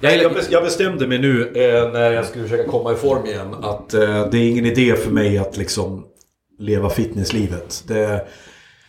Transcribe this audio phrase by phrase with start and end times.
[0.00, 3.26] Jag, jag, bes- jag bestämde mig nu eh, när jag skulle försöka komma i form
[3.26, 6.04] igen att eh, det är ingen idé för mig att liksom
[6.58, 7.84] leva fitnesslivet.
[7.88, 8.26] Det,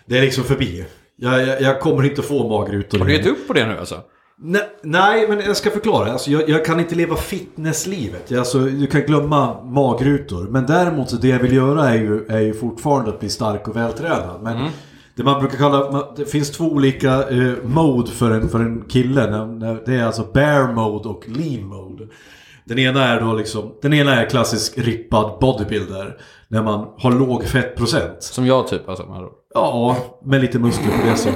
[0.06, 0.86] det är liksom förbi.
[1.16, 3.00] Jag, jag, jag kommer inte få magrutor.
[3.00, 4.02] Har du gett upp på det nu alltså?
[4.40, 6.12] Nej, nej, men jag ska förklara.
[6.12, 8.32] Alltså, jag, jag kan inte leva fitnesslivet.
[8.32, 10.48] Alltså, du kan glömma magrutor.
[10.50, 13.68] Men däremot så det jag vill göra är ju, är ju fortfarande att bli stark
[13.68, 14.40] och vältränad.
[14.44, 14.70] Men Mm.
[15.18, 18.82] Det man brukar kalla, man- det finns två olika eh, mode för en, för en
[18.90, 19.32] kille.
[19.32, 22.08] När, när, det är alltså bear mode och lean mode.
[22.66, 26.18] Den ena är då liksom, den ena är klassisk rippad bodybuilder.
[26.48, 28.24] När man har låg fettprocent.
[28.24, 29.04] Som jag typ alltså.
[29.04, 29.32] ord.
[29.54, 31.30] Ja, med lite muskler på det så.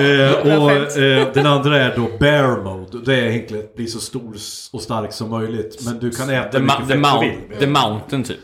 [0.00, 2.98] Eh, och eh, den andra är då bear mode.
[3.06, 4.34] Det är egentligen att bli så stor
[4.72, 5.80] och stark som möjligt.
[5.84, 7.58] Men du kan äta The, mycket fett du mount, vill.
[7.58, 8.38] the mountain typ.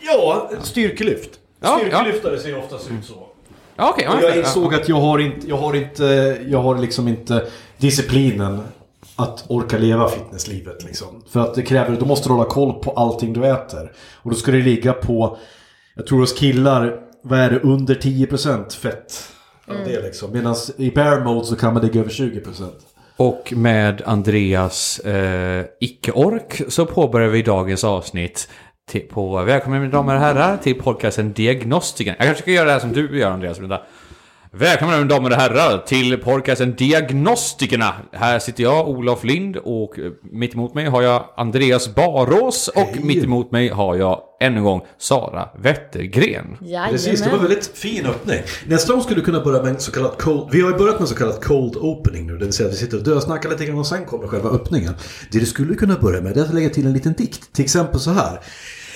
[0.00, 1.30] Ja, styrkelyft.
[1.60, 3.23] Ja, Styrkelyftare ser oftast ut så.
[3.76, 4.08] Ja, okej.
[4.08, 4.40] Och ja, jag ja.
[4.40, 7.46] insåg att jag har inte, jag har inte, jag har liksom inte
[7.78, 8.60] disciplinen
[9.16, 11.24] att orka leva fitnesslivet liksom.
[11.30, 13.92] För att det kräver, då måste du hålla koll på allting du äter.
[14.22, 15.38] Och då ska det ligga på,
[15.94, 19.28] jag tror hos killar, vad är det, under 10% fett.
[19.68, 20.32] av Det liksom.
[20.32, 22.70] Medan i bear mode så kan man ligga över 20%.
[23.16, 28.48] Och med Andreas eh, icke-ork så påbörjar vi dagens avsnitt
[28.86, 32.14] till, på Välkommen mina damer och herrar till podcasten Diagnostiken.
[32.18, 33.58] Jag kanske ska göra det här som du gör Andreas.
[33.58, 33.80] Vänta.
[34.58, 37.94] Välkomna mina damer och herrar till podcasten Diagnostikerna.
[38.12, 42.80] Här sitter jag, Olof Lind, och eh, mitt emot mig har jag Andreas Barås och
[42.80, 43.00] Hej.
[43.04, 46.56] mitt emot mig har jag ännu en gång Sara Wettergren.
[46.90, 48.42] Precis, det var en väldigt fin öppning.
[48.66, 50.48] Nästa gång skulle du kunna börja med en så kallad cold...
[50.52, 52.38] Vi har ju börjat med en så kallad cold opening nu.
[52.38, 54.94] Det vill säga att vi sitter och dösnackar lite grann och sen kommer själva öppningen.
[55.32, 57.52] Det du skulle kunna börja med är att lägga till en liten dikt.
[57.52, 58.40] Till exempel så här.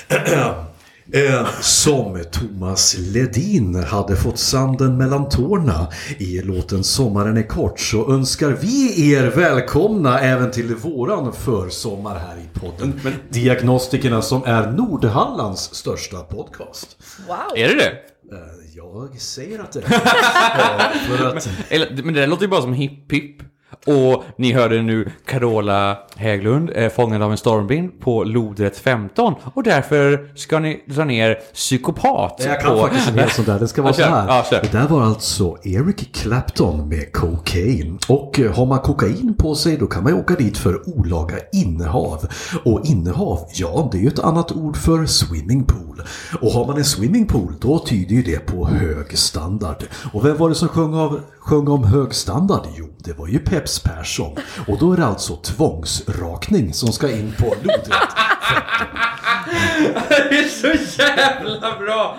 [1.13, 5.87] Eh, Som Thomas Ledin hade fått sanden mellan tårna
[6.19, 12.37] i låten Sommaren är kort så önskar vi er välkomna även till våran försommar här
[12.37, 13.01] i podden.
[13.31, 16.97] Diagnostikerna som är Nordhallands största podcast.
[17.29, 17.37] Wow.
[17.57, 17.91] Är det det?
[18.37, 22.49] Eh, Jag säger att det är Eh, för att, Eller, men det där låter ju
[22.49, 23.37] bara som hipp hipp.
[23.87, 29.35] Och ni hörde nu Carola Hägglund, eh, fångad av en stormvind på lodrätt 15.
[29.55, 32.81] Och därför ska ni dra ner psykopat Jag kan på...
[32.81, 33.59] faktiskt en sån där.
[33.59, 34.45] Det ska vara så här.
[34.51, 37.99] Ja, det där var alltså Eric Clapton med kokain.
[38.09, 41.37] Och eh, har man kokain på sig då kan man ju åka dit för olaga
[41.53, 42.29] innehav.
[42.65, 46.03] Och innehav, ja det är ju ett annat ord för swimmingpool.
[46.41, 49.85] Och har man en swimmingpool då tyder ju det på hög standard.
[50.13, 52.67] Och vem var det som sjöng, av, sjöng om hög standard?
[52.77, 54.37] Jo, det var ju Peps Persson.
[54.69, 55.37] Och då är det alltså
[56.13, 57.91] tvångsrakning som ska in på lodrätt.
[60.09, 62.17] det är så jävla bra!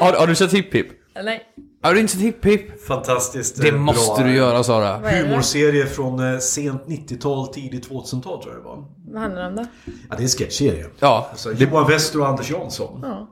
[0.00, 0.86] Har, har du sett Hipp Hipp?
[1.24, 1.42] Nej.
[1.82, 2.86] Har du inte sett Hipp Hipp?
[2.86, 4.98] Fantastiskt Det eh, måste bra, du göra Sara.
[4.98, 5.10] Det?
[5.10, 8.84] Humorserie från eh, sent 90-tal, tidigt 2000-tal tror jag det var.
[9.12, 9.64] Vad handlar det om då?
[9.84, 10.86] Ja, det är en sketchserie.
[10.98, 13.00] Ja, Alltså, Johan Wester och Anders Jansson.
[13.02, 13.28] Ja.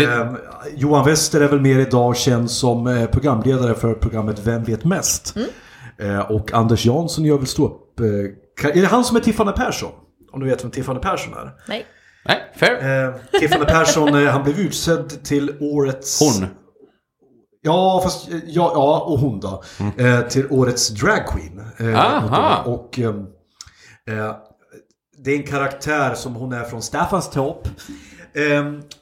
[0.00, 0.32] Eh,
[0.76, 5.34] Johan Wester är väl mer idag känd som eh, programledare för programmet Vem vet mest?
[5.98, 8.00] Eh, och Anders Jansson gör väl stå upp...
[8.00, 8.06] Eh,
[8.64, 9.92] är det han som är Tiffany Persson?
[10.32, 11.54] Om du vet vem Tiffany Persson är.
[11.68, 11.86] Nej.
[12.24, 13.04] nej, fair.
[13.06, 16.20] Eh, Tiffany Persson, eh, han blev utsedd till årets...
[16.20, 16.46] Hon.
[17.62, 19.62] Ja, fast, ja, ja och hon då.
[19.96, 21.62] Eh, till årets dragqueen.
[21.78, 22.62] Eh, Aha.
[22.62, 23.18] och ehm,
[24.08, 24.36] eh,
[25.24, 27.68] det är en karaktär som hon är från Staffanstorp.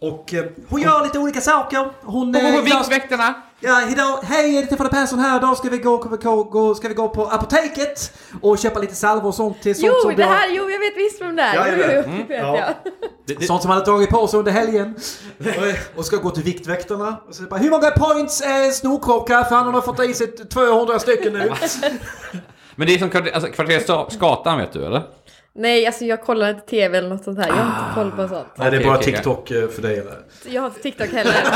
[0.01, 1.91] Och eh, hon gör lite olika saker.
[2.03, 2.35] Hon...
[2.35, 3.35] Och eh, på Viktväktarna!
[3.61, 5.37] Ja, idag, hej, är det Tiffany Persson här.
[5.39, 8.13] Idag ska vi gå, gå, gå, ska vi gå på apoteket
[8.43, 10.79] och köpa lite salvor och sånt till sånt Jo, som det har- här, jo jag
[10.79, 11.55] vet visst vem det är.
[11.55, 12.07] Ja, jag vet.
[12.07, 12.73] Mm, det vet ja.
[13.27, 13.45] jag.
[13.45, 14.95] Sånt som han hade dragit på sig under helgen.
[15.39, 17.17] Och- och ska gå till Viktväktarna.
[17.29, 19.45] Och så bara, Hur många points är snorkråka?
[19.45, 21.53] För han har fått i sig 200 stycken nu.
[22.79, 25.03] Men det är som kvarter, alltså, kvarter Sta- Skatan vet du eller?
[25.59, 27.49] Nej, alltså jag kollar inte TV eller något sånt här.
[27.49, 28.47] Jag har inte koll på sånt.
[28.57, 30.15] Nej, det är bara TikTok eh, för dig eller?
[30.49, 31.33] Jag har inte TikTok heller.
[31.43, 31.53] Men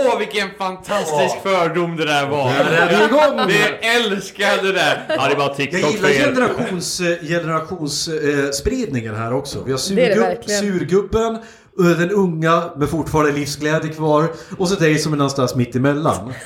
[0.06, 3.46] Åh, vilken fantastisk fördom det där var!
[3.46, 5.02] Vi älskar det där!
[5.08, 6.24] Ja, det är bara Jag TikTok gillar för er.
[6.34, 9.62] generations, eh, generationsspridningen här också.
[9.66, 14.68] Vi har Det är det surgubb, surgubben, eh, den unga med fortfarande livsglädje kvar och
[14.68, 16.32] så dig som är någonstans mitt emellan.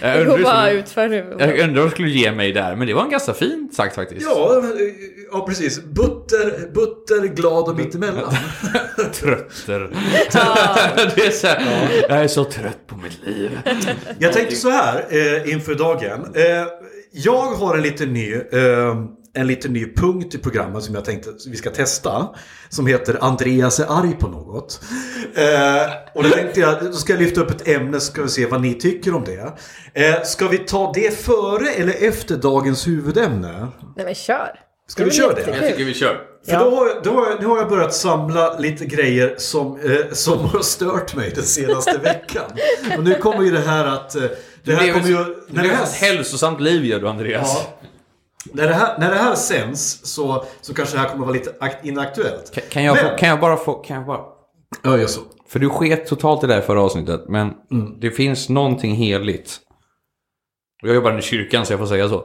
[0.00, 0.78] Jag undrar skulle- jag
[1.82, 4.26] vad du skulle ge mig där, men det var en ganska fint sagt faktiskt.
[4.30, 4.64] Ja, eh,
[5.34, 5.82] ja precis.
[5.84, 8.34] Butter, butter, glad och mitt emellan.
[9.12, 9.90] Trötter.
[11.16, 13.60] det är så här, Jag är så trött på mitt liv.
[14.18, 16.34] Jag tänkte så här eh, inför dagen.
[16.34, 16.66] Eh,
[17.12, 18.96] jag har en liten ny, eh,
[19.34, 22.28] en liten ny punkt i programmet som jag tänkte att vi ska testa.
[22.68, 24.80] Som heter Andreas är arg på något.
[25.34, 28.28] Eh, och då tänkte jag, då ska jag lyfta upp ett ämne så ska vi
[28.28, 29.52] se vad ni tycker om det.
[29.94, 33.68] Eh, ska vi ta det före eller efter dagens huvudämne?
[33.96, 34.63] Nej men kör.
[34.86, 35.40] Ska Det vi köra det?
[35.56, 36.14] Jag tycker vi kör.
[36.44, 36.58] För Ja.
[36.64, 40.12] då, har jag- då, har jag- nu har jag börjat samla lite grejer som, eh,
[40.12, 42.50] som har stört mig den senaste veckan.
[42.98, 44.14] Och nu kommer ju det här att...
[44.16, 44.22] Eh,
[44.64, 45.20] det här kommer ju...
[45.20, 47.52] ett- du lever ett hälsosamt liv gör du Andreas.
[47.54, 47.88] Ja.
[48.52, 51.50] När det, här, när det här sänds så, så kanske det här kommer vara lite
[51.60, 52.50] ak- inaktuellt.
[52.54, 53.74] Kan- Kan jag, Men- få, kan jag bara få...
[53.74, 54.20] Kan jag bara...
[54.82, 55.20] Ja, gör så.
[55.48, 57.52] För du sket totalt i det där förra avsnittet, men
[58.00, 59.60] det finns någonting heligt.
[60.82, 62.24] Och jag jobbar i kyrkan så jag får säga så.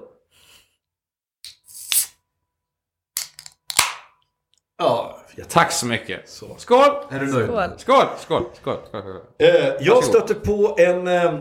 [4.77, 5.19] Ja,
[5.49, 6.29] Tack så mycket.
[6.29, 6.55] Så.
[6.57, 6.79] Skål!
[7.11, 7.45] är du nöjd?
[7.45, 7.69] Skål.
[7.77, 8.05] Skål!
[8.19, 8.43] Skål!
[8.61, 8.77] Skål!
[8.89, 9.47] skål, skål.
[9.49, 11.33] Eh, jag stötte på en, eh,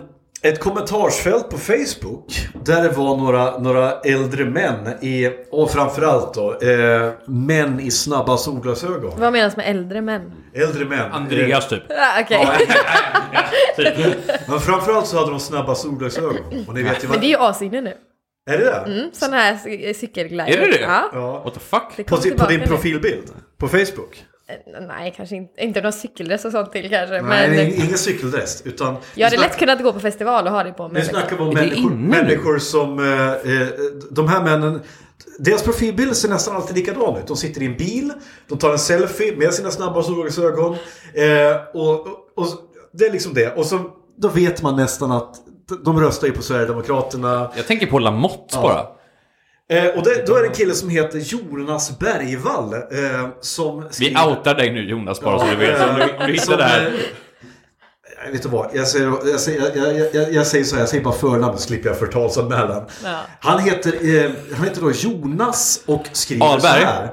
[0.43, 2.49] ett kommentarsfält på Facebook.
[2.65, 8.37] Där det var några, några äldre män i, och framförallt då, eh, män i snabba
[8.37, 9.21] solglasögon.
[9.21, 10.33] Vad menas med äldre män?
[10.55, 11.13] Äldre män.
[11.13, 11.83] Andreas typ.
[11.91, 12.49] Ah, Okej.
[13.79, 14.13] Eh,
[14.49, 16.65] men framförallt så hade de snabba solglasögon.
[16.69, 17.21] Och ni vet ju Men vad...
[17.21, 17.95] det är ju asinne nu.
[18.51, 18.93] Är det det?
[18.93, 20.47] Mm, sån här cy- cykelglider.
[20.47, 20.81] Är det det?
[21.13, 21.43] Ja.
[21.45, 21.83] What the fuck?
[21.97, 22.67] Det På, på din nu.
[22.67, 23.31] profilbild?
[23.59, 24.25] På Facebook?
[24.49, 25.65] Eh, Nej, kanske inte.
[25.65, 27.23] Inte någon cykeldress och sånt till kanske.
[27.23, 28.63] Nej, men ingen cykeldress.
[28.65, 31.05] Utan jag hade vi lätt kunnat gå på festival och ha det på Nu mig.
[31.05, 32.99] snackar vi om Är det människor, människor som...
[32.99, 33.69] Eh, eh,
[34.11, 34.81] de här männen...
[35.39, 37.27] Deras profilbild ser nästan alltid likadan ut.
[37.27, 38.13] De sitter i en bil,
[38.49, 40.73] de tar en selfie med sina snabba solglasögon.
[41.15, 42.47] Eh, och, och, och
[42.93, 43.55] det är liksom det.
[43.57, 45.35] Och så, då vet man nästan att
[45.85, 47.51] de röstar ju på Sverigedemokraterna.
[47.57, 48.87] Jag tänker på Lamotte bara.
[49.71, 52.75] Eh, och det, då är det en kille som heter Jonas Bergvall.
[52.75, 52.81] Eh,
[53.41, 55.91] som Vi skriver- outar dig nu Jonas bara så du vet.
[55.91, 56.87] Om du, om du hittar det här.
[56.87, 56.93] eh,
[58.25, 60.83] Jag vet inte vad, jag säger, jag, säger, jag, jag, jag, jag säger så här,
[60.83, 62.85] jag säger bara förnamnet så slipper jag förtalsanmälan.
[63.05, 63.19] Ja.
[63.41, 63.93] Han, heter,
[64.25, 66.85] eh, han heter då Jonas och skriver så Ahlberg.
[66.85, 67.11] här.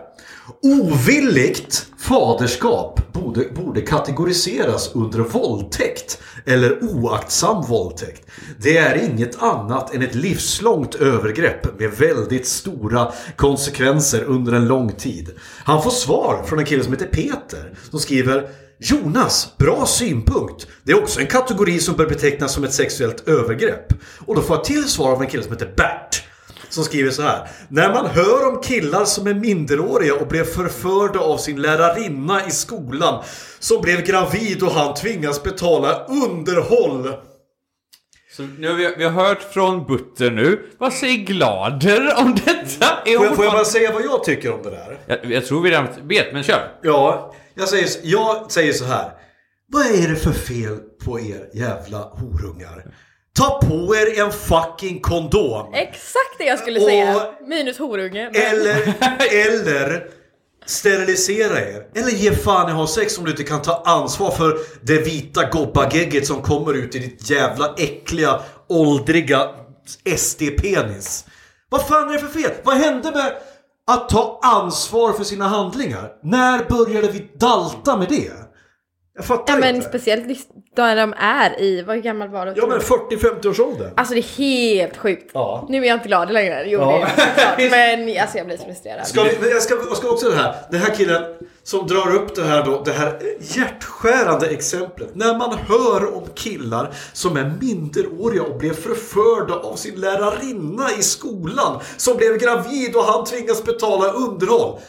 [0.62, 8.26] Ovilligt faderskap borde, borde kategoriseras under våldtäkt eller oaktsam våldtäkt.
[8.62, 14.92] Det är inget annat än ett livslångt övergrepp med väldigt stora konsekvenser under en lång
[14.92, 15.32] tid.
[15.64, 18.50] Han får svar från en kille som heter Peter som skriver
[18.80, 20.68] Jonas, bra synpunkt.
[20.84, 23.94] Det är också en kategori som bör betecknas som ett sexuellt övergrepp.
[24.26, 26.25] Och då får jag till svar av en kille som heter Bert.
[26.75, 27.48] Som skriver så här.
[27.69, 32.51] När man hör om killar som är minderåriga och blev förförda av sin lärarinna i
[32.51, 33.24] skolan.
[33.60, 37.13] Som blev gravid och han tvingas betala underhåll.
[38.31, 40.69] Så nu har vi, vi har hört från Butter nu.
[40.77, 42.86] Vad säger Glader om detta?
[43.06, 45.00] Är Får jag, får jag bara säga vad jag tycker om det där?
[45.06, 46.72] jag, jag tror vi redan vet, men kör.
[46.81, 49.12] Ja, jag säger, jag säger så här.
[49.68, 52.86] Vad är det för fel på er jävla horungar?
[53.38, 55.74] Ta på er en fucking kondom.
[55.74, 57.22] Exakt det jag skulle Och- säga.
[57.48, 58.30] Minus horunge.
[58.34, 58.94] men- Eller,
[59.48, 60.08] eller
[60.65, 61.88] sterilisera er.
[61.96, 64.98] Eller ge fan i att ha sex om du inte kan ta ansvar för det
[64.98, 68.39] vita gobbagegget som kommer ut i ditt jävla äckliga,
[68.70, 69.50] åldriga
[70.18, 71.25] SD-penis.
[71.70, 72.51] Vad fan är det för fel?
[72.63, 73.34] Vad hände med
[73.88, 76.12] att ta ansvar för sina handlingar?
[76.24, 78.32] När började vi dalta med det?
[79.17, 79.89] Jag fattar Ja men inte.
[79.89, 82.53] speciellt just där de är i, vad gammal var du?
[82.57, 83.91] Ja men 40-50 års ålder.
[83.98, 85.31] Alltså det är helt sjukt.
[85.34, 85.65] Ja.
[85.69, 86.63] Nu är jag inte glad längre.
[86.67, 87.07] Jo Ja.
[87.17, 87.72] det är såklart.
[87.72, 89.07] Men alltså jag blir så frustrerad.
[89.07, 90.55] Ska vi, jag, ska, jag ska också det här.
[90.72, 91.24] Den här killen
[91.63, 95.15] som drar upp det här då, det här hjärtskärande exemplet.
[95.15, 101.01] När man hör om killar som är minderåriga och blev förförda av sin lärarinna i
[101.03, 101.79] skolan.
[101.98, 104.79] Som blev gravid och han tvingas betala underhåll.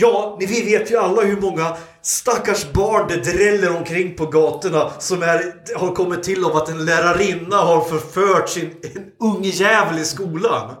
[0.00, 5.22] Ja, vi vet ju alla hur många stackars barn det dräller omkring på gatorna som
[5.22, 10.04] är, har kommit till av att en lärarinna har förfört sin en ung jävel i
[10.04, 10.74] skolan.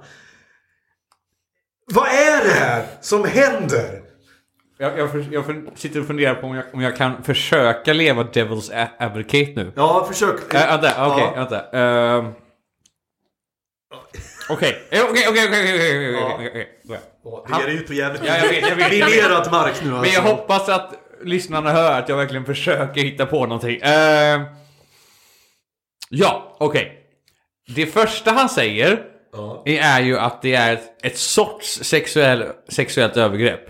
[1.92, 4.02] Vad är det här som händer?
[4.78, 5.44] Jag, jag, jag
[5.74, 9.72] sitter och funderar på om jag, om jag kan försöka leva Devil's Advocate nu.
[9.76, 10.54] Ja, försök.
[10.54, 11.70] Äh, Vänta, okej, vänta.
[11.70, 12.32] Ehm.
[14.50, 16.68] Okej, Eh, okej, okej, okej, okej,
[17.32, 17.66] okej, okej.
[17.66, 18.90] Vi är ut på jävligt Ja, jag vet, jag vet.
[18.92, 20.14] minerad mark nu Men alltså.
[20.14, 20.94] jag hoppas att
[21.24, 23.80] lyssnarna hör att jag verkligen försöker hitta på någonting.
[23.80, 24.40] Eh,
[26.10, 26.94] ja, okej.
[27.74, 29.62] Det första han säger Ja.
[29.66, 33.68] är ju att det är ett, ett sorts sexuell, sexuellt övergrepp.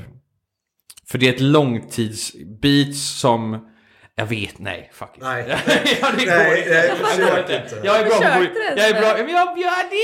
[1.10, 3.64] För det är ett långtidsbit som...
[4.14, 5.22] Jag vet, nej, fuck it.
[5.22, 5.44] Nej.
[6.00, 6.70] ja, det går Nej, inte.
[6.70, 7.62] nej, Det försök inte.
[7.74, 7.86] inte.
[7.86, 8.40] Jag är bra på...
[8.40, 9.24] Det, Jag är bra...
[9.24, 9.58] Men jag...
[9.58, 9.96] Ja, det...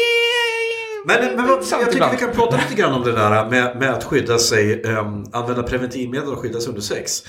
[1.04, 2.12] Men, men jag tycker ibland.
[2.12, 5.62] vi kan prata lite grann om det där med, med att skydda sig, um, använda
[5.62, 7.23] preventivmedel och skydda sig under sex.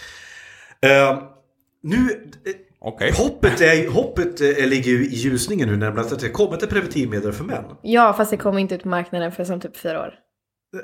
[0.81, 1.17] Ehm,
[1.83, 2.31] nu,
[2.79, 3.11] Okej.
[3.17, 7.33] hoppet, är, hoppet eh, ligger ju i ljusningen nu nämligen att det kommit ett preventivmedel
[7.33, 7.63] för män.
[7.81, 10.13] Ja, fast det kommer inte ut på marknaden för som typ fyra år.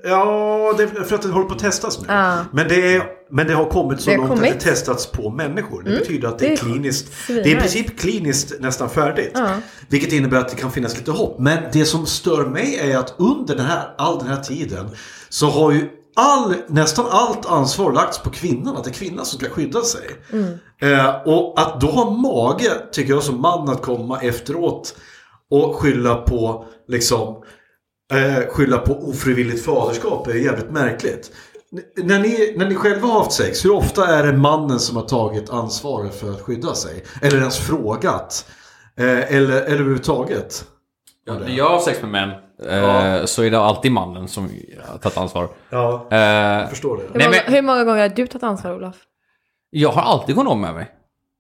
[0.04, 2.06] Ja, det är för att det håller på att testas nu.
[2.08, 2.38] Ja.
[2.54, 4.54] Men, det är, men det har kommit så Det långt att kommit.
[4.54, 5.84] det testats på människor.
[5.84, 7.14] Det betyder att det är det är kliniskt.
[7.26, 7.44] svinnice.
[7.44, 9.32] Det är i princip kliniskt nästan färdigt.
[9.34, 9.50] Ja.
[9.90, 11.40] Vilket innebär att det kan finnas lite hopp.
[11.40, 14.90] Men det som stör mig är att under den här, all den här tiden
[15.30, 18.76] så har ju all, nästan allt ansvar lagts på kvinnan.
[18.78, 20.08] Att det är kvinnan som ska skydda sig.
[20.82, 24.96] Eh, och att då ha mage, tycker jag som man, att komma efteråt
[25.50, 27.44] och skylla på liksom
[28.12, 31.32] eh, skylla på ofrivilligt faderskap är jävligt märkligt.
[31.74, 34.96] N- när, ni, när ni själva har haft sex, hur ofta är det mannen som
[34.96, 37.04] har tagit ansvaret för att skydda sig?
[37.22, 38.46] Eller ens frågat?
[38.98, 40.66] Eh, eller, eller överhuvudtaget?
[41.26, 42.30] Ja, när jag har sex med män
[42.70, 44.50] eh, så är det alltid mannen som
[44.88, 45.50] har tagit ansvar.
[45.70, 47.04] Ja, Eh, jag förstår det.
[47.04, 48.96] Hur, Nej, många, men- hur många gånger har du tagit ansvar Olof?
[49.70, 50.92] jag har alltid kondom med mig.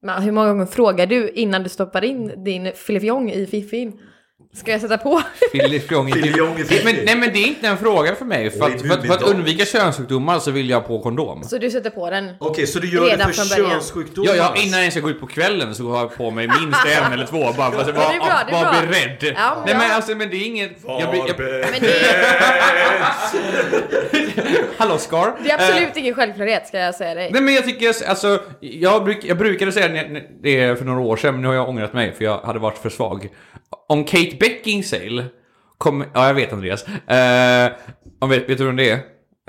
[0.03, 3.99] Men hur många gånger frågar du innan du stoppar in din filifjong i fiffin?
[4.53, 5.21] Ska jag sätta på?
[5.51, 8.49] Fililjong i Det- men, Nej men det är inte en fråga för mig.
[8.51, 11.43] För att, för, att, för att undvika könssjukdomar så vill jag på kondom.
[11.43, 12.29] Så du sätter på den?
[12.39, 14.29] Okej, så du gör Redan det för könssjukdomar?
[14.29, 16.85] Ja, ja, innan jag ska gå ut på kvällen så har jag på mig minst
[16.85, 18.19] en eller två bara är vara, bra, det är
[18.51, 18.81] vara bra.
[18.81, 19.33] beredd.
[19.37, 20.71] Ja, Nej men alltså men det är inget...
[20.87, 23.11] Jag, blir- jag, det är,
[24.77, 25.33] hallå Scar.
[25.43, 27.29] det är absolut ingen självklarhet ska jag säga dig.
[27.33, 31.17] Nej men jag tycker, alltså, jag, bruk, jag brukade säga det- det för några år
[31.17, 33.29] sedan, men nu har jag ångrat mig för jag hade varit för svag.
[33.87, 35.25] Om Kate Beckinsale
[35.77, 37.71] kom, ja jag vet Andreas, eh,
[38.19, 38.99] om, vet, vet du vem det är?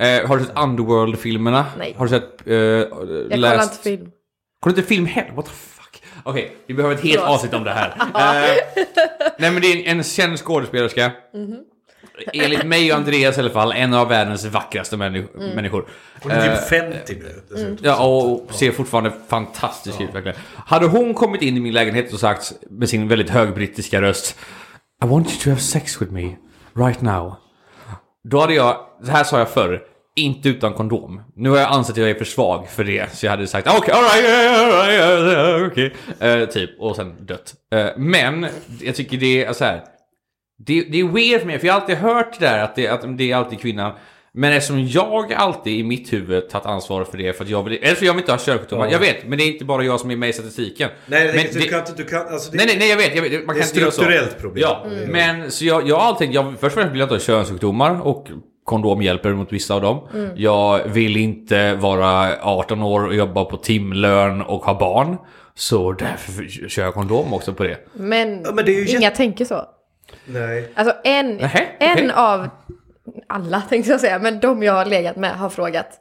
[0.01, 1.67] Eh, har du sett Underworld-filmerna?
[1.79, 1.95] Nej.
[1.99, 2.47] Har du sett...
[2.47, 2.91] Eh, Jag
[3.31, 4.11] kollar inte film.
[4.61, 5.33] Kollar du inte film heller?
[5.33, 6.03] What the fuck?
[6.25, 7.89] Okej, vi behöver ett helt avsnitt om det här.
[8.15, 8.85] Eh,
[9.39, 11.13] nej men det är en, en känd skådespelerska.
[11.35, 11.57] Mhm.
[12.33, 15.51] Enligt mig och Andreas i alla fall, en av världens vackraste människ- Mm.
[15.51, 15.89] människor.
[16.23, 17.43] Hon är Eh, typ 50 nu.
[17.51, 17.77] dessutom.
[17.83, 20.37] Ja, och ser fortfarande fantastisk ut verkligen.
[20.67, 24.39] Hade hon kommit in i min lägenhet och sagt med sin väldigt högbrittiska röst
[25.03, 26.37] i want you to have sex with me
[26.75, 27.37] right now.
[28.25, 29.83] Då hade jag, det här sa jag förr,
[30.17, 31.23] inte utan kondom.
[31.37, 33.69] Nu har jag ansett att jag är för svag för det, så jag hade sagt
[33.69, 34.27] ah, okej, alright,
[35.01, 35.95] alright, okej.
[36.21, 37.55] Eh, typ, och sen dött.
[37.75, 38.47] Eh, men,
[38.81, 39.85] jag tycker det är så här.
[40.67, 42.89] Det, det är weird för mig, för jag har alltid hört det där att det,
[42.89, 43.93] att det är alltid kvinnan.
[44.35, 47.79] Men eftersom jag alltid i mitt huvud tagit ansvar för det för att jag vill,
[47.83, 48.87] eller för jag vill inte ha körkortsdomar.
[48.87, 48.93] Ja.
[48.93, 50.91] Jag vet, men det är inte bara jag som är med i statistiken.
[51.07, 51.93] Nej, det, men du kan inte...
[51.97, 53.15] Du kan, alltså det, Nej, nej, nej, jag vet.
[53.15, 53.91] Jag vet man Det är kan så.
[53.91, 54.63] strukturellt problem.
[54.69, 55.11] Ja, Mm.
[55.11, 58.07] men så jag, jag har alltid jag, först och främst vill jag inte ha könssjukdomar
[58.07, 58.27] och
[58.65, 60.09] kondom hjälper mot vissa av dem.
[60.15, 60.31] Mm.
[60.37, 65.17] Jag vill inte vara 18 år och jobba på timlön och ha barn.
[65.55, 67.79] Så därför kör jag kondom också på det.
[67.93, 69.63] Men, Ja, men det är ju inga tänker så.
[70.25, 70.73] Nej.
[70.75, 72.11] Alltså en, Nähä, en okej.
[72.15, 72.49] av
[73.27, 75.99] alla tänkte jag säga, men de jag har legat med har frågat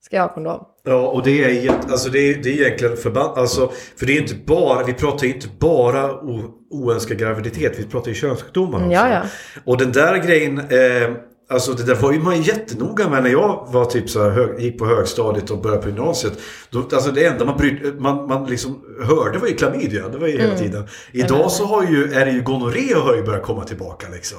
[0.00, 0.64] Ska jag ha kondom?
[0.84, 3.38] Ja, och det är, alltså det är, det är egentligen förbannat.
[3.38, 7.78] Alltså, för det är inte bara, vi pratar ju inte bara o, oönskad graviditet.
[7.78, 8.92] Vi pratar ju könssjukdomar också.
[8.92, 9.22] Ja, ja.
[9.64, 11.16] Och den där grejen, eh,
[11.50, 14.60] alltså det där var ju man jättenoga med när jag var typ så här hög,
[14.60, 16.32] gick på högstadiet och började på gymnasiet.
[16.70, 20.08] Då, alltså det enda man, bryd, man, man liksom hörde var ju klamydia.
[20.08, 20.58] Det var ju hela Mm.
[20.58, 20.86] tiden.
[21.12, 24.38] Idag så har ju, är det ju gonorré har ju börjat komma tillbaka liksom.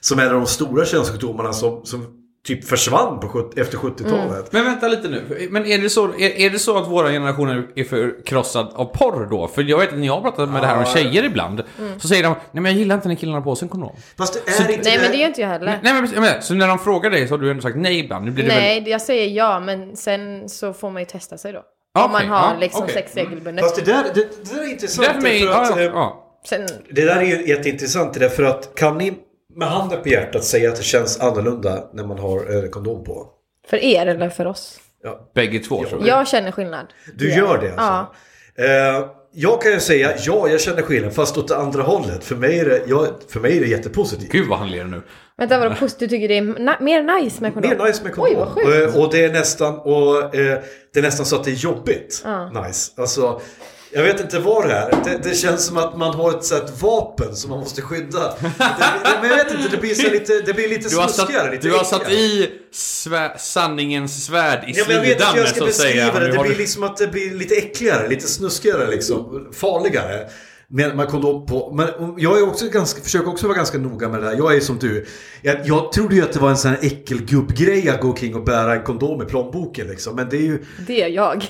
[0.00, 2.06] Som är en av de stora könssjukdomarna som, som
[2.46, 4.52] typ försvann på, sjut- efter 70-talet.
[4.52, 5.48] Men vänta lite nu.
[5.50, 9.26] Men är det så, är, är det så att våra generationer är förkrossad av porr
[9.30, 9.48] då?
[9.48, 11.62] För jag vet att när jag pratar med det här om tjejer ibland.
[11.98, 13.96] Så säger de, nej men jag gillar inte när killarna har på sig en kondom.
[14.18, 15.80] Fast det är inte Nej men det gör inte jag heller.
[15.82, 18.24] Nej men, men så när de frågar dig så har du ändå sagt nej ibland.
[18.24, 18.58] Nu blir det väl...
[18.58, 21.58] Nej, jag säger ja, men sen så får man ju testa sig då.
[21.58, 22.94] Okej, Om man har ja, liksom okej.
[22.94, 23.64] sex regelbundet.
[23.64, 25.08] Fast det där, det, det där är Det intressant.
[25.08, 26.22] är för mig, för att, ja, ja, ja.
[26.48, 29.12] Sen, Det där är ju jätteintressant det där för att kan ni
[29.56, 33.26] med handen på hjärtat säga att det känns annorlunda när man har eh, kondom på?
[33.70, 34.80] för er eller för oss?
[35.02, 35.30] Ja.
[35.34, 36.08] Bägge två tror jag.
[36.20, 36.86] Jag känner skillnad.
[37.14, 38.14] Du gör det alltså?
[38.62, 42.24] Eh, jag kan ju säga ja, jag känner skillnad fast åt det andra hållet.
[42.24, 44.32] För mig är det, jag, för mig är det jättepositivt.
[44.32, 45.02] Gud vad han ler nu.
[45.38, 46.10] Vänta, vadå positivt?
[46.10, 47.70] Du tycker det är na- mer nice med kondom?
[47.78, 48.38] Mer nice med Oj, kondom.
[48.38, 48.94] vad sjukt.
[48.94, 50.58] Eh, och det är nästan, och, eh,
[50.92, 52.22] det är nästan så att det är jobbigt.
[52.24, 52.50] Ja.
[52.62, 52.92] Nice.
[52.96, 53.40] Alltså,
[53.90, 54.90] Jag vet inte vad det är.
[55.04, 58.34] Det, det känns som att man har ett, så ett vapen som man måste skydda.
[58.40, 61.06] Det, det, men jag vet inte, det blir, så lite, det blir lite Du har
[61.06, 61.50] satt, snuskigare.
[61.50, 65.38] Lite du har satt i svä, sanningens svärd i Ja, men jag vet inte hur
[65.40, 66.32] jag ska beskriva det.
[66.32, 69.48] Det blir liksom att det blir lite äckligare, lite snuskigare liksom.
[69.52, 70.28] Farligare.
[70.68, 71.72] Med, med kondom på.
[71.74, 74.36] Men jag är också ganska, försöker också vara ganska noga med det här.
[74.36, 75.06] Jag är som du.
[75.42, 78.44] Jag, jag trodde ju att det var en sån här äckelgubbgrej att gå omkring och
[78.44, 80.16] bära en kondom i plånboken liksom.
[80.16, 80.64] Men det är ju...
[80.86, 81.44] Det är jag.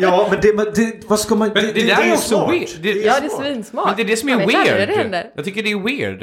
[0.00, 1.50] Ja, men det, men det vad ska man...
[1.54, 2.52] Men det där är ju också smart.
[2.52, 2.68] weird.
[2.82, 3.40] Det- Ja, det är smart.
[3.46, 3.86] svinsmart.
[3.86, 5.10] Men det är det som är weird.
[5.10, 5.30] det.
[5.36, 6.22] Jag tycker det är weird.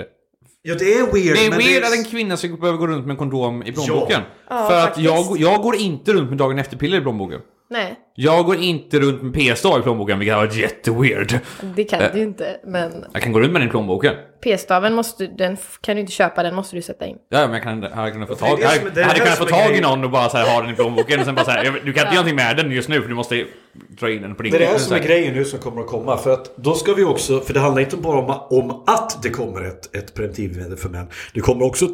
[0.62, 1.36] Ja, det är weird.
[1.38, 3.72] Det är men weird att en kvinna ska behöva gå runt med en kondom i
[3.72, 4.22] plånboken.
[4.50, 5.06] Ja, För att faktiskt.
[5.06, 7.40] jag, jag går inte runt med dagen efter-piller i plånboken.
[7.72, 11.40] Nej, Jag går inte runt med PS-stav i plånboken, vilket har varit jätteweird.
[11.76, 12.12] det kan Äh.
[12.14, 12.58] du ju inte.
[12.64, 14.14] Men Jag kan gå runt med den i plånboken.
[14.44, 17.16] p-staven måste, den kan du inte köpa, den måste du sätta in.
[17.30, 19.46] Ja, men jag kan, jag hade kunnat få tag, jag hade, jag hade kunnat få
[19.46, 21.52] tag i någon och bara så här, ha den i plånboken och sen bara så
[21.52, 23.46] här, jag- du kan inte göra någonting med den just nu för du måste
[24.00, 25.82] dra in den på din Det är det här som är grejen nu som kommer
[25.82, 26.18] att komma.
[26.18, 29.30] För att då ska vi också, för det handlar inte bara om, om att det
[29.30, 31.08] kommer ett, ett preventivmedel för män.
[31.34, 31.88] Det kommer också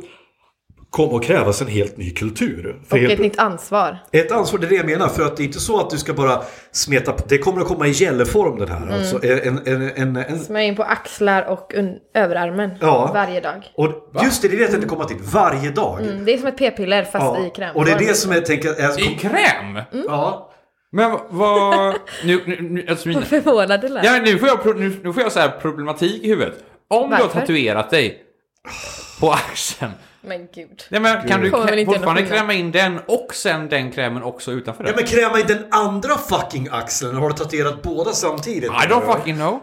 [0.96, 2.82] komma att krävas en helt ny kultur.
[2.88, 3.98] För Och helt, ett nytt ansvar.
[4.12, 5.08] ett ansvar, det är det jag menar.
[5.08, 7.24] För att det är inte så att du ska bara smeta på.
[7.28, 8.78] Det kommer att komma i gälleform den här.
[8.82, 8.94] Mm.
[8.94, 13.12] Alltså, en, en, en, en, Smörja in på axlar och un- överarmen Ja.
[13.14, 13.72] varje dag.
[13.76, 15.18] och just det, det är det jag tänkte komma till.
[15.20, 16.02] Varje dag.
[16.02, 17.46] Mm, det är som ett p-piller fast Ja.
[17.46, 17.76] i kräm.
[17.76, 18.70] Och det är det som jag tänker...
[18.70, 19.36] Är, I kräm?
[19.72, 20.06] Mm.
[20.08, 20.52] Ja.
[20.92, 21.96] Men vad- vad...
[22.26, 24.06] Nu, nu, nu, alltså mina, Förvånad du lät.
[24.06, 26.54] ja, nu får jag, nu, nu får jag så här problematik i huvudet.
[26.88, 27.40] Om du har Varför?
[27.40, 28.18] tatuerat dig
[29.20, 29.92] på axeln.
[30.28, 30.84] Men gud.
[30.90, 32.40] Nej, men kan du Kommer väl krä- inte göra fortfarande någon skillnad.
[32.40, 34.96] kräma in den och sen den krämen också utanför Ja den?
[34.96, 37.16] men kräma i den andra fucking axeln.
[37.16, 38.64] Har du tatuerat båda samtidigt?
[38.64, 39.60] I don't fucking know.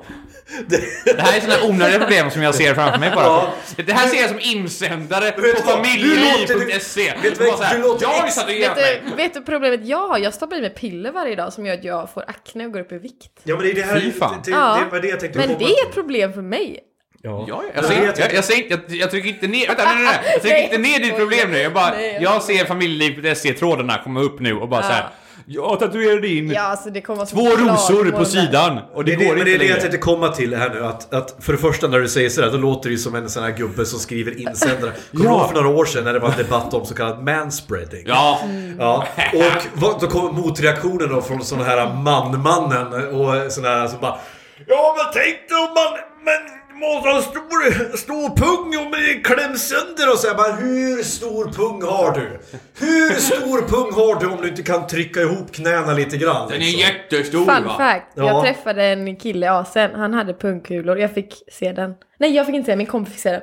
[0.68, 3.24] Det här är sådana onödiga problem som jag ser framför mig bara.
[3.24, 3.52] Ja.
[3.86, 5.62] Det här ser jag som insändare Vet på du vad?
[5.64, 7.12] familjeliv.se.
[7.22, 7.48] Vet du vad?
[7.48, 9.02] Bara så här, Du låter Jag har ju ex- tatuerat Vet mig.
[9.10, 10.18] du, vet du problemet jag har?
[10.18, 12.80] Jag stoppar i mig piller varje dag som gör att jag får akne och går
[12.80, 13.30] upp i vikt.
[13.42, 14.00] Ja men det är det här...
[14.00, 14.40] Fy fan.
[14.44, 14.78] Det, det, Ja.
[14.84, 16.78] det var det jag tänkte Men komma det är ett problem för mig.
[17.24, 17.44] Ja.
[17.48, 19.84] Ja, Men jag, säger, är jag, det jag, säger, jag, jag trycker inte ner, vänta,
[19.84, 20.32] nej, nej, nej.
[20.32, 21.58] Jag trycker inte ner ditt problem nu.
[21.58, 24.86] Jag bara, Nej, jag jag ser familjeliv.se-trådarna komma upp nu och bara Ja.
[24.86, 25.08] så här.
[25.46, 26.90] Jag tatuerade in Ja, alltså
[27.30, 29.70] två rosor på sidan och det, Det, är det, går men det är inte det
[29.70, 30.84] jag tänkte komma till här nu.
[30.84, 33.30] Att, att för det första när du säger sådär, då låter det ju som en
[33.30, 34.92] sån här gubbe som skriver insändare.
[35.12, 35.48] Kommer Ja.
[35.48, 38.04] för några år sedan när det var en debatt om så kallad manspreading?
[38.06, 38.40] Ja,
[38.78, 44.00] Ja, och vad, då kommer motreaktionen då från sån här man-mannen och sån här som
[44.00, 44.18] bara
[44.66, 49.22] Ja men tänk dig om man men, måste ha en stor, stor pung och man
[49.24, 52.40] kläms sönder och så här, bara Hur stor pung har du?
[52.86, 56.48] Hur stor pung har du om du inte kan trycka ihop knäna lite grann?
[56.48, 56.80] den är liksom?
[56.80, 57.74] jättestor Fun va?
[57.78, 58.06] fact.
[58.14, 58.26] Ja.
[58.26, 59.90] Jag träffade en kille i Asien.
[59.94, 60.98] Han hade pungkulor.
[60.98, 61.94] Jag fick se den.
[62.18, 62.78] Nej, jag fick inte se den.
[62.78, 63.42] Min kompis fick se den.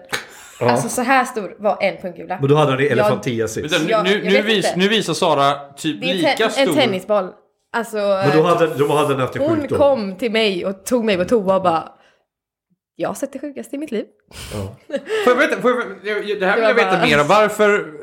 [0.61, 2.37] Alltså så här stor var en pungkula.
[2.39, 3.71] Men då hade han elefantiasis.
[3.71, 6.49] Nu, Ja, nu, jag nu, vet vis, nu visar Sara typ Det är lika te-
[6.49, 6.61] stor.
[6.69, 7.29] en tennisboll.
[7.73, 9.77] Alltså, Men då hade, då hade han haft en hon sjukdom.
[9.77, 11.83] kom till mig och tog mig på toa och bara
[13.01, 14.05] Jag har sett det sjukaste i mitt liv.
[15.25, 15.71] Får jag veta, får
[16.03, 17.27] jag, det här vill jag veta bara- mer om.
[17.27, 17.93] Varför...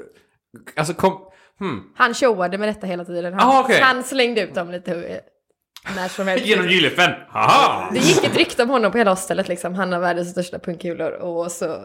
[0.76, 1.18] Alltså kom...
[1.58, 1.82] Hmm.
[1.96, 3.34] Han showade med detta hela tiden.
[3.34, 3.80] Han, Ah, okej.
[3.80, 5.20] han slängde ut dem lite
[5.96, 6.46] när som helst.
[6.46, 7.10] Genom gyllefen.
[7.28, 7.90] Haha!
[7.92, 9.74] Det gick ett rykte om honom på hela hostelet liksom.
[9.74, 11.78] Han har världens största pungkulor och så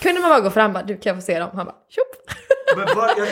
[0.00, 1.50] kunde man bara gå fram och bara, du kan jag få se dem?
[1.54, 2.30] Han bara, tjopp!
[2.76, 2.88] Men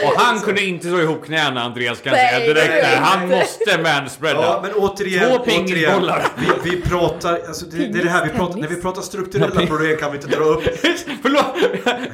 [0.08, 2.92] Och han kunde inte slå ihop knäna Andreas kan jag säga direkt där.
[2.92, 4.42] är Han måste manspreada.
[4.42, 6.26] Ja, men återigen, Två pingisbollar.
[6.64, 9.66] vi, vi pratar, alltså det, det är det här vi pratar, när vi pratar strukturella
[9.66, 10.62] problem kan vi inte dra upp
[11.22, 11.44] Förlåt,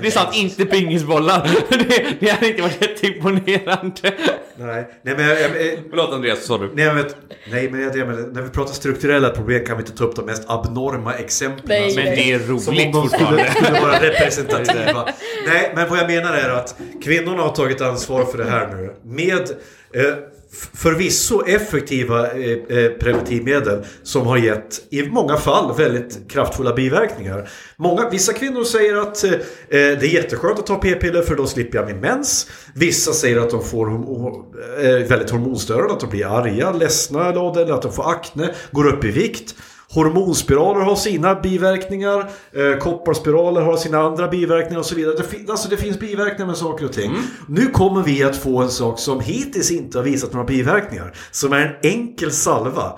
[0.01, 1.49] det är sant, inte pingisbollar.
[1.89, 4.15] Det, det hade inte varit jätteimponerande.
[4.57, 6.71] Nej, nej men jag, jag, jag, Förlåt Andreas, sa du?
[6.75, 7.17] nej, vet,
[7.51, 7.97] nej men jag,
[8.35, 11.63] när vi pratar strukturella problem kan vi inte ta upp de mest abnorma exemplen.
[11.69, 13.43] Nej, Men det är roligt de fortfarande.
[14.13, 15.09] representativa.
[15.47, 18.95] Nej, men vad jag menar är att kvinnorna har tagit ansvar för det här nu.
[19.05, 19.51] Med
[19.95, 20.15] eh,
[20.53, 27.49] förvisso effektiva eh, eh, preventivmedel som har gett i många fall väldigt kraftfulla biverkningar.
[27.77, 29.31] Många, vissa kvinnor säger att eh,
[29.69, 32.51] det är jätteskönt att ta p-piller för då slipper jag min mens.
[32.75, 37.83] Vissa säger att de får eh, väldigt hormonstörande, att de blir arga, ledsna eller att
[37.83, 39.55] de får akne, går upp i vikt.
[39.95, 42.19] Hormonspiraler har sina biverkningar.
[42.53, 45.15] Eh, kopparspiraler har sina andra biverkningar och så vidare.
[45.17, 47.13] Det, fin- alltså det finns biverkningar med saker och ting.
[47.49, 51.13] Nu kommer vi att få en sak som hittills inte har visat några biverkningar.
[51.31, 52.93] Som är en enkel salva.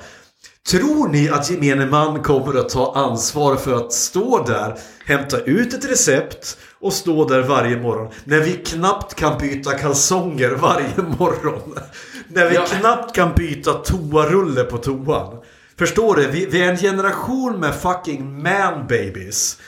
[0.71, 4.75] Tror ni att gemene man kommer att ta ansvar för att stå där,
[5.07, 10.51] hämta ut ett recept och stå där varje morgon när vi knappt kan byta kalsonger
[10.51, 11.75] varje morgon?
[12.29, 12.63] När vi Ja.
[12.67, 15.37] knappt kan byta toarulle på toan.
[15.79, 16.27] Förstår du?
[16.31, 19.59] Vi, vi är en generation med fucking man babies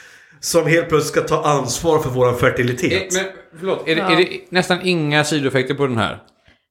[0.40, 3.16] som helt plötsligt ska ta ansvar för våran fertilitet.
[3.16, 4.10] Eh, Men förlåt, är det, Ja.
[4.12, 6.18] är det nästan inga sidoeffekter på den här?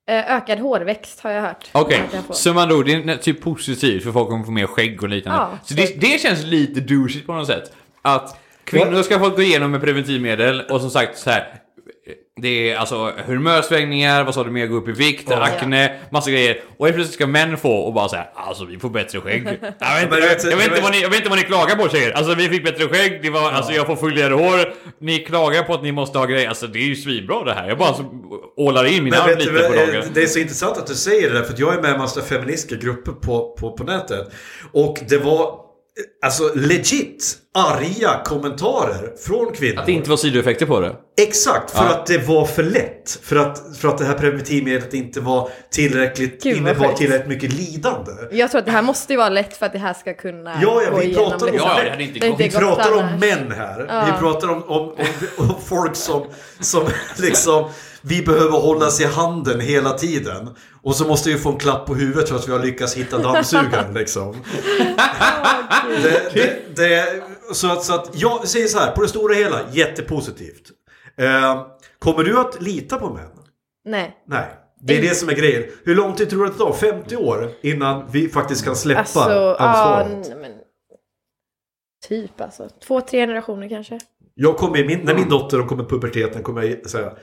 [0.10, 1.70] Eh, ökad hårväxt har jag hört.
[1.72, 5.10] Okej, så man då, det är typ positivt för folk kommer få mer skägg och
[5.10, 5.42] liknande.
[5.52, 7.72] Ja, så det, det känns lite douchigt på något sätt.
[8.02, 11.48] Att kvinnor ska få gå igenom med preventivmedel och som sagt så här.
[12.42, 16.62] Det är alltså humörsvängningar, vad sa du mer, gå upp i vikt, akne, massa grejer.
[16.78, 19.44] Och helt plötsligt ska män få och bara säga alltså vi får bättre skägg.
[19.80, 21.76] Jag vet, inte, Men jag, jag, vet vad ni, jag vet inte vad ni klagar
[21.76, 22.12] på tjejer.
[22.12, 24.74] Alltså vi fick bättre skägg, det var, alltså jag får fulligare hår.
[25.02, 26.50] Ni klagar på att ni måste ha grejer.
[26.50, 27.68] Alltså det är ju svinbra det här.
[27.68, 28.04] Jag bara så,
[28.58, 30.04] ålar in min Men vet lite du, på dagen.
[30.14, 31.94] det är så intressant att du säger det där, för att jag är med i
[31.94, 34.28] en massa feministiska grupper på, på, på nätet.
[34.72, 35.60] Och det var
[36.26, 39.80] alltså legit arga kommentarer från kvinnor.
[39.80, 40.96] Att det inte var sidoeffekter på det.
[41.18, 41.90] Exakt, för Ja.
[41.90, 43.20] att det var för lätt.
[43.24, 48.12] För att, för att det här preventivmedlet inte var tillräckligt, Gud, innebar tillräckligt mycket lidande.
[48.32, 50.60] Jag tror att det här måste ju vara lätt för att det här ska kunna
[50.62, 51.30] Ja, ja, gå vi igenom.
[51.30, 51.56] pratar om-.
[51.56, 52.36] Ja, det inte Det.
[52.38, 54.06] Vi pratar om män här.
[54.06, 54.96] Vi pratar om, om, om,
[55.38, 56.26] om folk som,
[56.60, 56.84] som
[57.18, 57.70] liksom
[58.02, 60.50] vi behöver hållas i handen hela tiden.
[60.84, 63.18] Och så måste vi få en klapp på huvudet för att vi har lyckats hitta
[63.18, 64.36] dammsugaren liksom.
[66.04, 67.06] det, det, det,
[67.54, 70.72] så, att, så att jag säger så här, på det stora hela, jättepositivt.
[71.18, 71.66] Eh,
[72.00, 73.30] kommer du att lita på män?
[73.86, 74.18] Nej.
[74.28, 74.46] Nej.
[74.82, 75.64] Det är det som är grejen.
[75.84, 76.74] Hur lång tid tror du att det tar?
[76.74, 80.28] 50 år innan vi faktiskt kan släppa Alltså, ansvaret?
[80.30, 80.52] nej, men...
[82.08, 82.70] Typ alltså.
[82.88, 84.00] Två, tre generationer kanske.
[84.34, 87.14] Jag kommer, min, när min dotter kommer i puberteten kommer jag säga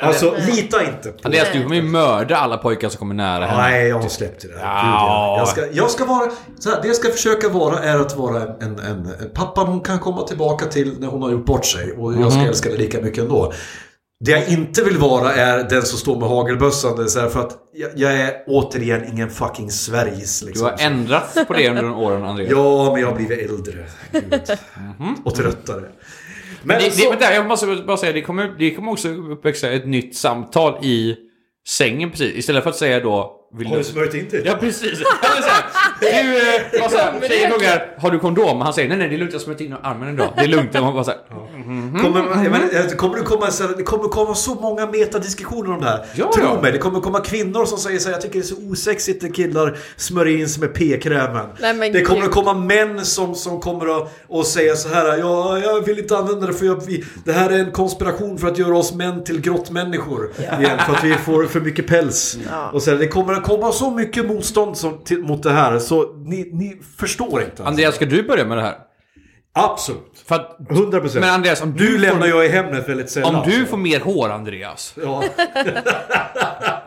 [0.00, 1.18] Alltså lita inte på...
[1.22, 3.62] Andreas, du kommer ju mörda alla pojkar som kommer nära henne.
[3.62, 4.54] Nej, jag har släppt det där.
[4.54, 4.64] Ja.
[4.64, 5.36] Gud, ja.
[5.38, 6.30] jag, ska, jag ska vara...
[6.58, 9.30] Så här, det jag ska försöka vara är att vara en, en, en...
[9.34, 11.92] Pappan hon kan komma tillbaka till när hon har gjort bort sig.
[11.92, 13.52] Och jag ska älska det lika mycket ändå.
[14.24, 17.08] Det jag inte vill vara är den som står med hagelbössan.
[17.08, 20.66] Så här, för att jag, jag är återigen ingen fucking Sveriges Du liksom.
[20.66, 22.50] har ändrat på det under de åren, Andreas.
[22.50, 23.86] Ja, men jag har blivit äldre.
[24.12, 24.58] Gud.
[25.24, 25.84] Och tröttare.
[26.66, 27.02] Men Det, så...
[27.02, 30.84] det, vänta, jag måste bara säga, det kommer, det kommer också uppväxa ett nytt samtal
[30.84, 31.16] i
[31.68, 32.34] sängen precis.
[32.34, 33.32] Istället för att säga då...
[33.58, 34.42] Vill Har du smörjt in till?
[34.44, 34.98] Ja, precis.
[36.00, 38.60] Du, eh, bara så här, tjejen frågar, har du kondom?
[38.60, 40.32] Han säger, nej, nej, det är lugnt, jag har smörjt in armen idag.
[40.36, 40.72] Det är lugnt.
[40.72, 41.20] Man bara så här,
[42.02, 45.72] Kommer, jag menar, det kommer det komma, så här- det kommer komma så många metadiskussioner
[45.72, 46.04] om det här.
[46.14, 46.62] Ja, Tro ja.
[46.62, 49.22] mig, det kommer komma kvinnor som säger så här, jag tycker det är så osexigt
[49.22, 51.46] när killar smörjer in sig med p-krämen.
[51.92, 55.80] Det kommer att komma män som, som kommer att och säga så här, ja, jag
[55.86, 58.76] vill inte använda det för jag, vi, det här är en konspiration för att göra
[58.76, 60.30] oss män till grottmänniskor.
[60.38, 62.38] Igen, för att vi får för mycket päls.
[62.50, 62.70] Ja.
[62.72, 65.78] Och så här, det kommer att komma så mycket motstånd som, till, mot det här,
[65.78, 67.44] så ni, ni förstår inte.
[67.44, 67.64] Alltså.
[67.64, 68.76] Andreas, ska du börja med det här?
[69.58, 70.22] Absolut.
[70.26, 71.20] För att, 100%.
[71.20, 73.34] men Andreas, om Du du, lämnar får, jag i hemmet väldigt sällan.
[73.34, 74.94] om du får mer hår, Andreas.
[75.02, 75.22] Ja.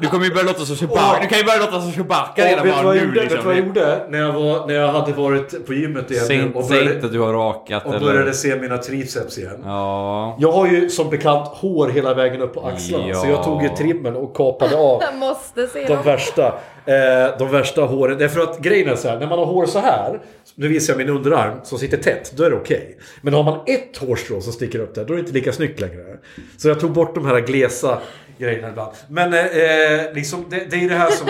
[0.01, 1.19] Du kommer ju börja låta som Chewbacca.
[1.21, 3.19] Du kan ju börja låta som Chewbacca redan vet bara nu gjorde?
[3.19, 3.67] Vet du vad jag liksom.
[3.67, 4.05] gjorde?
[4.09, 7.11] När jag, var, när jag hade varit på gymmet igen Säg, och säg inte att
[7.11, 8.05] du har rakat och eller...
[8.05, 9.61] började se mina triceps igen.
[9.65, 10.37] Ja.
[10.39, 13.07] Jag har ju som bekant hår hela vägen upp på axlarna.
[13.07, 13.15] Ja.
[13.15, 16.47] Så jag tog ju trimmen och kapade av måste se de värsta,
[16.85, 18.17] eh, de värsta håren.
[18.17, 20.19] Därför att grejen är så här, när man har hår så här.
[20.59, 22.31] Nu visar jag min underarm som sitter tätt.
[22.35, 22.97] Då är det okej.
[23.21, 25.79] Men har man ett hårstrå som sticker upp där, då är det inte lika snyggt
[25.79, 26.17] längre.
[26.57, 28.01] Så jag tog bort de här glesa
[28.37, 28.91] grejerna ibland.
[29.07, 31.27] Men eh, eh, liksom, det, det är det här som...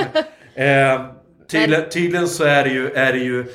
[0.56, 1.06] Eh,
[1.52, 2.92] tydligen, tydligen så är det ju...
[2.92, 3.46] Är det ju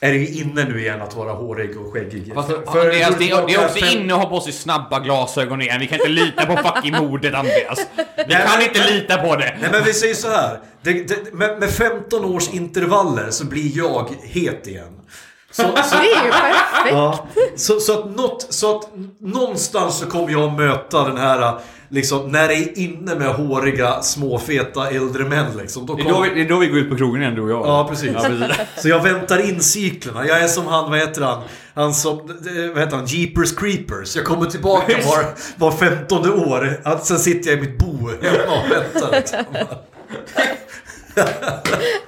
[0.00, 2.34] är det ju inne nu igen att vara hårig och skäggig.
[2.34, 4.98] Fast, För- för- Andreas, det, är, det är också inne att ha på sig snabba
[5.00, 5.80] glasögon igen.
[5.80, 7.78] Vi kan inte lita på fucking modet, Andreas.
[8.26, 9.56] Vi kan men- inte lita på det.
[9.60, 10.60] Nej men vi säger så här.
[10.82, 15.00] Det, det, med, med 15 års intervaller så blir jag het igen.
[15.58, 16.90] Så, så, Det är ju perfekt.
[16.90, 18.88] ja, så, så, att något, så att
[19.20, 21.54] någonstans så kommer jag möta den här,
[21.88, 25.86] liksom, när det är inne med håriga, småfeta äldre män liksom.
[25.86, 27.34] Då Det är, då kommer, vi, det är då vi går ut på krogen igen,
[27.34, 27.66] du och jag.
[27.66, 28.10] Ja, precis.
[28.14, 28.56] Ja, precis.
[28.82, 30.26] Så jag väntar in cyklerna.
[30.26, 31.42] Jag är som han, vad heter han?
[31.74, 32.16] Han som,
[32.74, 33.06] vad heter han?
[33.06, 34.16] Jeepers Creepers.
[34.16, 35.24] Jag kommer tillbaka var,
[35.56, 36.80] var femtonde år.
[36.84, 39.10] Att Sen sitter jag i mitt bo hemma och väntar.
[39.16, 39.38] Liksom.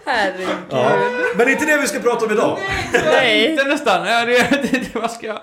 [0.05, 0.49] Herregud.
[0.71, 0.93] Ja.
[1.37, 2.59] Men det är inte det vi ska prata om idag.
[2.93, 3.51] Nej.
[3.51, 4.07] Inte nästan.
[4.07, 5.41] Ja, det, det, det, vad ska jag...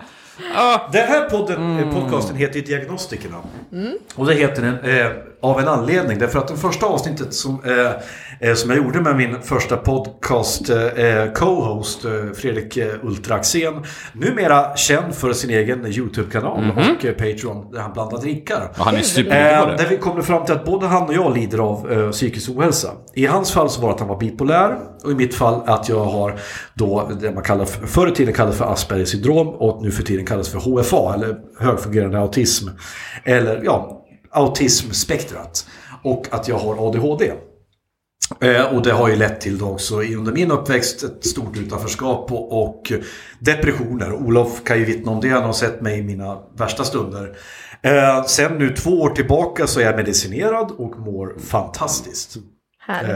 [0.54, 0.90] Ja.
[0.94, 3.36] Den här podden, eh, podcasten heter ju Diagnostikerna.
[4.16, 6.20] Och det heter den eh, av en anledning.
[6.20, 10.70] Därför att det första avsnittet som, eh, eh, som jag gjorde med min första podcast
[10.70, 10.76] eh,
[11.36, 13.84] co-host eh, Fredrik eh, Ultra Axén.
[14.14, 18.72] Numera känd för sin egen YouTube-kanal och eh, Patreon där han bland annat drinkar.
[18.78, 19.76] Ja, han är Eh, det.
[19.78, 22.90] där vi kom fram till att både han och jag lider av eh, psykisk ohälsa.
[23.14, 25.90] I hans fall så var det att han var bipolär och i mitt fall att
[25.90, 26.36] jag har
[26.74, 30.04] då det man kallar för, förr i tiden kallades för Aspergers syndrom och nu för
[30.04, 32.68] tiden kallas för HFA eller högfungerande autism.
[33.24, 35.66] Eller ja, autismspektrat.
[36.04, 37.34] Och att jag har ADHD.
[38.42, 42.32] Eh, och det har ju lett till också i- under min uppväxt ett stort utanförskap
[42.32, 42.92] och, och
[43.40, 44.14] depressioner.
[44.14, 47.38] Olof kan ju vittna om det, han har sett mig i mina värsta stunder.
[47.82, 52.38] Eh, sen nu två år tillbaka så är jag medicinerad och mår fantastiskt.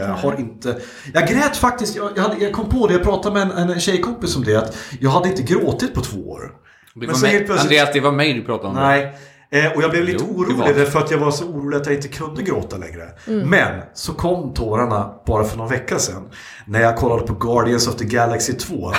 [0.16, 0.76] har inte...
[1.14, 3.80] Jag grät faktiskt, jag, jag, hade, jag kom på det, jag pratade med en, en
[3.80, 6.52] tjejkompis om det, att jag hade inte gråtit på två år.
[6.94, 8.74] Det Men så mig, helt plötsligt- Andreas, det var mig du pratade om.
[8.74, 9.14] Nej.
[9.50, 10.80] Eh, och jag blev lite Jo, orolig det.
[10.80, 13.08] därför att jag var så orolig att jag inte kunde gråta längre.
[13.26, 13.48] Mm.
[13.48, 16.28] Men så kom tårarna bara för någon vecka sedan.
[16.66, 18.74] När jag kollade på Guardians of the Galaxy 2.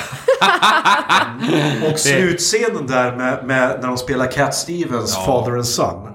[1.92, 6.08] och slutscenen där med, med när de spelar Cat Stevens Father and Son.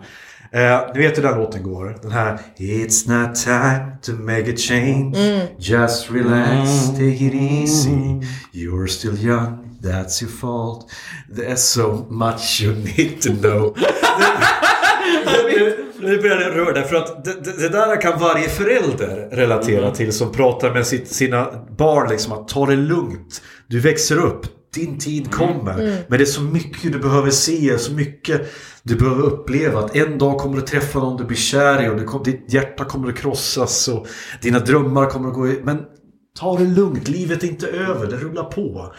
[0.52, 1.98] Eh, ni vet hur den låten går.
[2.02, 5.16] Den här It's not time to make a change
[5.58, 8.20] Just relax, take it easy
[8.52, 10.90] You're still young, that's your fault
[11.36, 13.76] There's so much you need to know
[16.00, 20.12] Nu börjar det röra för att det, det, det där kan varje förälder relatera till
[20.12, 23.42] som pratar med sitt, sina barn liksom att ta det lugnt.
[23.66, 26.04] Du växer upp, din tid kommer.
[26.08, 29.78] Men det är så mycket du behöver se, så mycket du behöver uppleva.
[29.84, 32.84] Att en dag kommer du träffa någon du blir kär i och kom, ditt hjärta
[32.84, 34.06] kommer att krossas och
[34.42, 35.60] dina drömmar kommer att gå i...
[35.64, 35.82] Men
[36.38, 38.92] ta det lugnt, livet är inte över, det rullar på.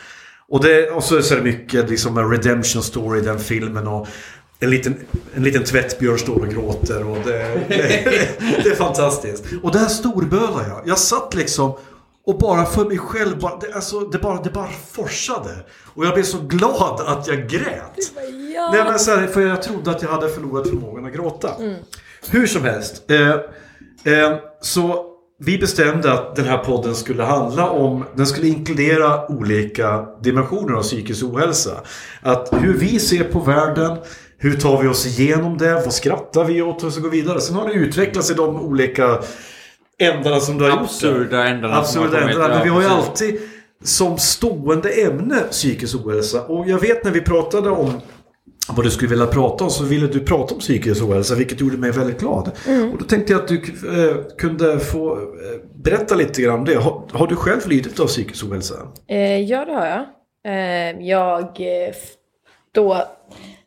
[0.50, 3.88] Och, det, och så, så är det mycket liksom en redemption story i den filmen
[3.88, 4.08] och
[4.60, 4.96] en liten,
[5.36, 9.44] en liten tvättbjörn står och gråter och det, det, det är fantastiskt.
[9.64, 10.82] Och där storbölar jag.
[10.86, 11.74] Jag satt liksom
[12.26, 15.50] och bara för mig själv, bara, det, alltså, det, bara, det bara forsade.
[15.94, 18.12] Och jag blev så glad att jag grät.
[18.72, 21.52] Nej, men så här, för jag trodde att jag hade förlorat förmågan att gråta.
[22.30, 23.04] Hur som helst.
[23.10, 23.30] Eh,
[24.14, 25.09] eh, så
[25.42, 30.82] vi bestämde att den här podden skulle handla om, den skulle inkludera olika dimensioner av
[30.82, 31.72] psykisk ohälsa.
[32.22, 33.98] Att hur vi ser på världen,
[34.38, 37.42] hur tar vi oss igenom det, vad skrattar vi åt och så går vidare.
[37.42, 39.20] Sen har det utvecklats i de olika
[40.00, 40.80] ändarna som du har gjort.
[40.80, 42.48] Absurda ändarna Absurda ändarna.
[42.48, 43.40] Men vi har ju alltid
[43.84, 46.42] som stående ämne psykisk ohälsa.
[46.42, 47.94] Och jag vet när vi pratade om
[48.68, 51.78] vad du skulle vilja prata om så ville du prata om psykisk ohälsa vilket gjorde
[51.78, 52.52] mig väldigt glad.
[52.92, 55.20] Och då tänkte jag att du eh, kunde få eh,
[55.76, 56.76] berätta lite grann om det.
[56.76, 58.76] Har, har du själv lidit av psykisk ohälsa?
[59.08, 60.06] Eh, ja, det har jag.
[60.46, 61.94] Eh, jag, eh,
[62.72, 63.04] då,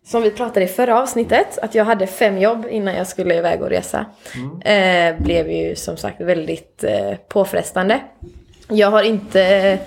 [0.07, 3.63] som vi pratade i förra avsnittet, att jag hade fem jobb innan jag skulle iväg
[3.63, 4.07] och resa.
[4.65, 6.85] Eh, blev ju som sagt väldigt
[7.29, 8.01] påfrestande.
[8.69, 9.79] Jag har inte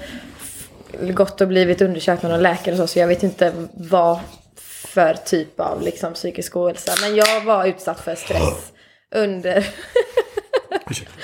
[1.01, 4.19] gått och blivit undersökt med någon läkare och så, så jag vet inte vad
[4.87, 6.91] för typ av liksom, psykisk ohälsa.
[7.01, 8.71] Men jag var utsatt för stress
[9.15, 9.61] under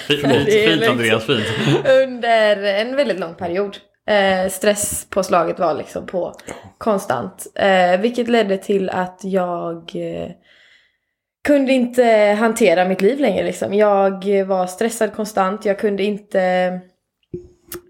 [0.07, 1.45] Fint, fint liksom- Andreas, fint.
[1.85, 3.77] under en väldigt lång period.
[4.09, 6.33] Eh, stresspåslaget var liksom på
[6.77, 7.47] konstant.
[7.55, 10.29] Eh, vilket ledde till att jag eh,
[11.47, 12.05] kunde inte
[12.39, 13.43] hantera mitt liv längre.
[13.43, 13.73] Liksom.
[13.73, 15.65] Jag var stressad konstant.
[15.65, 16.41] Jag kunde inte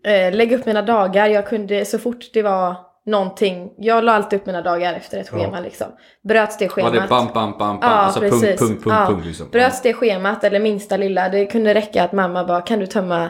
[0.06, 1.28] eh, lägga upp mina dagar.
[1.28, 2.76] Jag kunde så fort det var
[3.06, 3.74] någonting.
[3.78, 5.60] Jag la alltid upp mina dagar efter ett schema.
[5.60, 5.88] Liksom.
[6.24, 6.94] Bröts det schemat.
[6.94, 7.80] det bam, bam, bam, bam?
[7.82, 8.60] Ja, alltså punkt, precis.
[8.60, 9.06] punkt, punkt, ja.
[9.08, 9.50] punkt liksom.
[9.50, 13.24] Bröts det schemat eller minsta lilla, det kunde räcka att mamma bara kan du tömma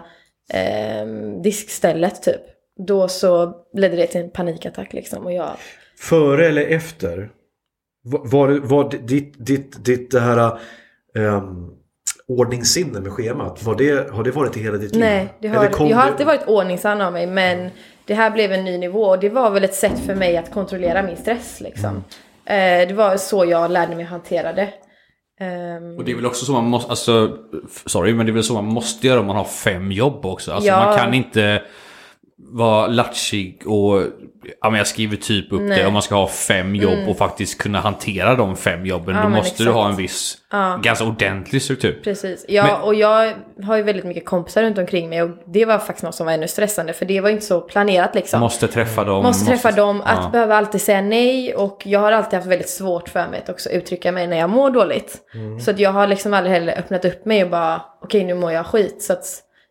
[0.54, 1.06] eh,
[1.44, 2.42] diskstället typ.
[2.88, 5.52] Då så ledde det till en panikattack liksom och jag...
[6.00, 7.32] Före eller efter?
[8.04, 10.60] Var, var, ditt, ditt, ditt det här
[11.16, 11.82] um,
[12.28, 15.00] ordningssinne med schemat, var det, har det varit i hela ditt liv?
[15.00, 17.70] Nej, det Eller har, kom jag har alltid varit ordningsam av mig men
[18.12, 20.52] det här blev en ny nivå och det var väl ett sätt för mig att
[20.54, 22.04] kontrollera min stress liksom.
[22.46, 22.82] Mm.
[22.82, 24.68] Eh, det var så jag lärde mig att hantera det.
[25.40, 27.38] Ehm, Och det är väl också så man måste, alltså,
[27.86, 30.52] sorry, men det är väl så man måste göra om man har fem jobb också.
[30.54, 30.86] Alltså Ja.
[30.86, 31.62] man kan inte
[32.50, 34.04] vara latchig och,
[34.62, 35.80] ja men jag skriver typ upp Nej.
[35.80, 39.16] det om man ska ha fem jobb och faktiskt kunna hantera de fem jobben.
[39.16, 39.76] Ja, då måste du exakt.
[39.76, 40.38] ha en viss,
[40.82, 42.02] ganska ordentlig struktur.
[42.04, 42.46] Precis.
[42.48, 45.78] Ja, Men- och jag har ju väldigt mycket kompisar runt omkring mig och det var
[45.78, 48.40] faktiskt något som var ännu stressande för det var inte så planerat liksom.
[48.40, 49.24] Måste träffa dem.
[49.24, 50.30] Måste träffa dem, att ja.
[50.32, 53.70] behöva alltid säga nej och jag har alltid haft väldigt svårt för mig att också
[53.70, 55.18] uttrycka mig när jag mår dåligt.
[55.66, 58.52] Så att jag har liksom aldrig heller öppnat upp mig och bara okej nu mår
[58.52, 59.26] jag skit så att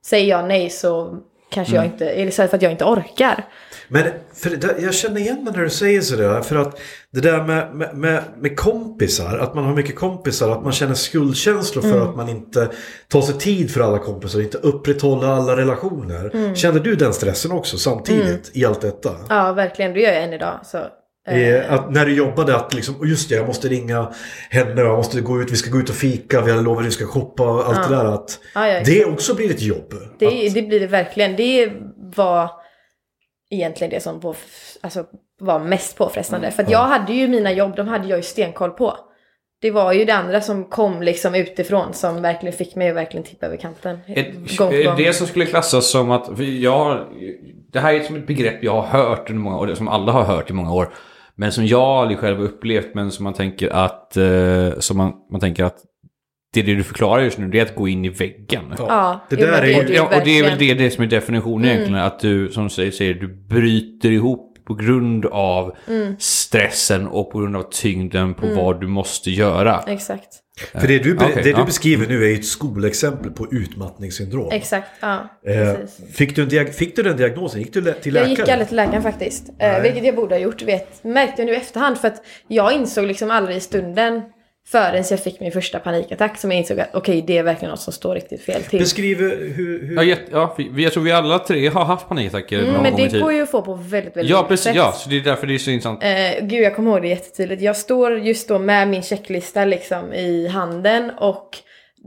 [0.06, 1.18] säger jag nej så
[1.50, 3.44] kanske jag inte, eller så för att jag inte orkar.
[3.88, 6.40] Men för jag känner igen mig när du säger sådär.
[6.40, 10.72] För att det där med, med, med, kompisar, att man har mycket kompisar, att man
[10.72, 12.68] känner skuldkänslor för att man inte
[13.08, 16.54] tar sig tid för alla kompisar, inte upprätthåller alla relationer.
[16.54, 19.10] Kände du den stressen också samtidigt i allt detta?
[19.28, 20.60] Ja verkligen, det gör jag än idag.
[20.64, 20.78] Så,
[21.28, 24.12] eh, Eh, Att när du jobbade att liksom, "Åh, just det, jag måste ringa
[24.50, 26.86] henne, jag måste gå ut, vi ska gå ut och fika, vi har lovat att
[26.86, 28.04] vi ska shoppa allt det där.
[28.04, 29.94] Att Ja, ja, det också blir ett jobb.
[30.18, 31.36] Det, Att, det blir det verkligen.
[31.36, 31.72] Det
[32.16, 32.50] var
[33.50, 34.34] egentligen det som på,
[34.80, 35.04] alltså,
[35.40, 36.50] var mest påfrestande.
[36.50, 38.96] För att jag hade ju mina jobb, de hade jag ju stenkoll på.
[39.62, 43.24] Det var ju det andra som kom liksom utifrån som verkligen fick mig att verkligen
[43.24, 43.98] tippa över kanten.
[44.06, 44.96] Är, Gång är gång.
[44.96, 47.06] det som skulle klassas som att, jag,
[47.72, 50.22] det här är som ett begrepp jag har hört under många år, som alla har
[50.24, 50.92] hört i många år.
[51.34, 55.12] Men som jag aldrig själv har upplevt, men som man tänker att, eh, som man,
[55.30, 55.76] man tänker att
[56.54, 58.62] det, det du förklarar just nu, det är att gå in i väggen.
[58.78, 60.74] Ja, Det jo, där men är ju- det Och, ja, och det är väl det,
[60.74, 64.74] det som är definitionen egentligen, att du, som du säger, säger, du bryter ihop på
[64.74, 65.76] grund av
[66.18, 69.84] stressen och på grund av tyngden på vad du måste göra.
[69.86, 70.28] Exakt.
[70.72, 71.64] För det du, be- Okej, det du ja.
[71.64, 74.48] beskriver nu är ju ett skolexempel på utmattningssyndrom.
[74.52, 75.14] Exakt, ja.
[75.46, 76.16] Eh, Precis.
[76.16, 77.60] fick, du en fick du den diagnosen?
[77.60, 78.30] Gick du lä- till Jag läkare?
[78.42, 79.44] gick aldrig till läkaren faktiskt.
[79.58, 81.04] Eh, vilket jag borde ha gjort, vet.
[81.04, 81.98] Märkte jag nu i efterhand.
[81.98, 84.22] För att jag insåg liksom aldrig i stunden
[84.72, 87.80] förrän jag fick min första panikattack som jag insåg att okej, det är verkligen något
[87.80, 88.78] som står riktigt fel till.
[88.78, 89.48] Beskriv hur...
[89.54, 89.96] hur...
[89.96, 93.08] Ja, jätte, ja, jag tror vi alla tre har haft panikattacker Mm, någon men gång
[93.08, 94.64] det går ju att få på väldigt, väldigt Ja, precis.
[94.64, 94.76] sätt.
[94.76, 96.02] Ja, så det är därför det är så intressant.
[96.02, 97.62] Eh, gud, jag kommer ihåg det jättetydligt.
[97.62, 101.48] Jag står just då med min checklista liksom i handen och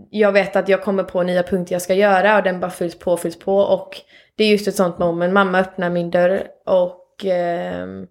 [0.09, 2.99] jag vet att jag kommer på nya punkter jag ska göra och den bara fylls
[2.99, 3.97] på, fylls på och
[4.37, 5.33] det är just ett sånt moment.
[5.33, 8.05] Mamma öppnar min dörr och ehm,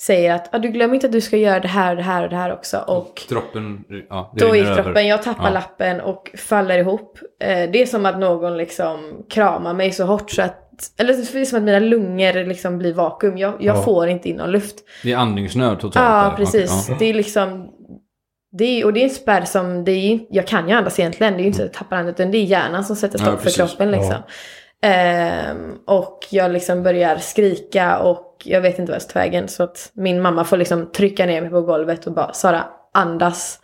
[0.00, 2.22] säger att ah, du glömmer inte att du ska göra det här och det här
[2.24, 2.76] och det här också.
[2.78, 5.50] Och Droppen, ja, då gick droppen, jag tappar Ja.
[5.50, 7.18] lappen och faller ihop.
[7.40, 10.64] Eh, det är som att någon liksom kramar mig så hårt så att
[10.98, 13.38] eller det är som att mina lungor liksom blir vakuum.
[13.38, 13.82] Jag, jag Ja.
[13.82, 14.76] får inte in någon luft.
[15.02, 15.94] Det är andningsnöd totalt.
[16.06, 16.36] Ja, där.
[16.36, 16.84] precis.
[16.84, 17.68] Okej, Det är liksom...
[18.58, 21.32] Det är, och det är en spärr som, det är, jag kan ju andas egentligen,
[21.32, 23.18] det är ju inte så att jag tappar andan utan det är hjärnan som sätter
[23.18, 24.14] stopp för kroppen liksom.
[24.82, 29.48] Ehm, och jag liksom börjar skrika och jag vet inte vad jag ska ta vägen
[29.48, 32.64] så att min mamma får liksom trycka ner mig på golvet och bara Sara,
[32.94, 33.60] andas.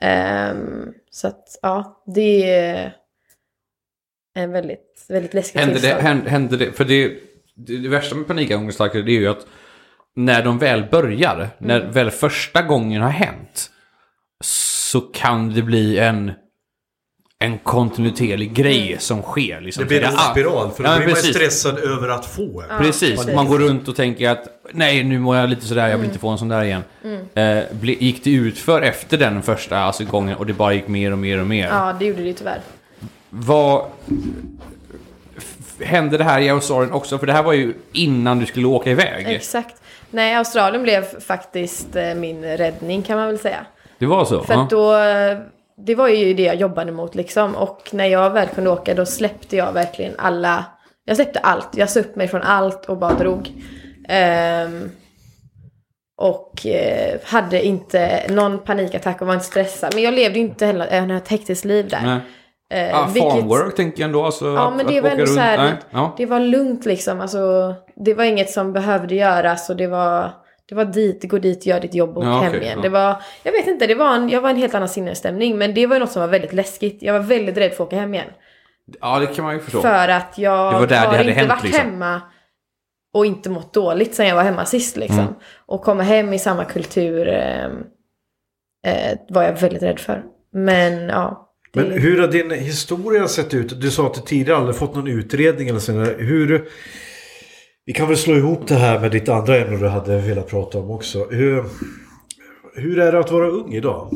[0.00, 2.92] Ehm, så att ja, det är
[4.34, 6.02] en väldigt, väldigt läskig Hände det, tillstånd.
[6.02, 7.08] hände, hände det, för det,
[7.56, 9.46] det, det värsta med panikångestattacker det är ju att
[10.16, 11.92] när de väl börjar, när Mm.
[11.92, 13.70] väl första gången har hänt,
[14.44, 16.32] så kan det bli en,
[17.42, 19.00] en kontinuerlig grej Mm.
[19.00, 19.60] som sker.
[19.60, 19.82] Liksom.
[19.82, 21.36] Det blir en spiral, för då Ja, blir man precis.
[21.36, 22.84] stressad över att få en.
[22.84, 26.06] Precis, man går runt och tänker att nej nu mår jag lite sådär, jag vill
[26.06, 26.82] inte få en sån där igen.
[27.04, 27.58] Mm.
[27.58, 31.12] Eh, gick det ut för efter den första alltså, gången och det bara gick mer
[31.12, 31.66] och mer och mer?
[31.68, 32.60] Ja, det gjorde det tyvärr.
[33.30, 33.84] Vad...
[35.80, 37.18] Hände det här i Australien också?
[37.18, 39.26] För det här var ju innan du skulle åka iväg.
[39.28, 39.74] Exakt.
[40.10, 43.66] Nej, Australien blev faktiskt eh, min räddning kan man väl säga.
[43.98, 44.42] Det var så?
[44.42, 44.62] För ja.
[44.62, 44.92] att då,
[45.86, 47.54] det var ju det jag jobbade mot liksom.
[47.56, 50.64] Och när jag väl kunde åka då släppte jag verkligen alla,
[51.04, 51.68] jag släppte allt.
[51.76, 53.52] Jag sa upp mig från allt och bara drog.
[54.08, 54.90] Ehm,
[56.20, 59.94] och eh, hade inte någon panikattack och var inte stressad.
[59.94, 62.02] Men jag levde ju inte heller eh, ett hektiskt liv där.
[62.04, 62.20] Nej.
[62.88, 64.24] Eh, Ah, vilket- farmwork tänker jag ändå.
[64.24, 66.14] Alltså, Ja att- men det var ändå så här, ja.
[66.16, 67.20] det var lugnt liksom.
[67.20, 70.30] Alltså, det var inget som behövde göras och det var,
[70.68, 72.72] det var dit, gå dit, gör ditt jobb och Ja, hem okej, igen.
[72.76, 72.82] ja.
[72.82, 75.58] Det var, jag vet inte, det var en, jag var en helt annan sinnesstämning.
[75.58, 76.98] Men det var ju något som var väldigt läskigt.
[77.02, 78.28] Jag var väldigt rädd för att åka hem igen.
[79.00, 79.80] ja, det kan man ju förstå.
[79.80, 81.80] För att jag Det var där det har hade inte hänt, varit liksom.
[81.90, 82.20] hemma
[83.14, 85.18] och inte mått dåligt sen jag var hemma sist liksom.
[85.18, 85.34] Mm.
[85.66, 87.64] Och komma hem i samma kultur eh,
[88.86, 90.22] eh, var jag väldigt rädd för.
[90.52, 91.48] Men ja.
[91.72, 93.80] Det, Men hur har din historia sett ut?
[93.80, 95.92] Du sa att du tidigare aldrig fått någon utredning eller så.
[96.02, 96.68] Hur...
[97.84, 100.78] Vi kan väl slå ihop det här med ditt andra ämne du hade velat prata
[100.78, 101.26] om också.
[101.30, 101.64] Hur,
[102.74, 104.10] hur är det att vara ung idag?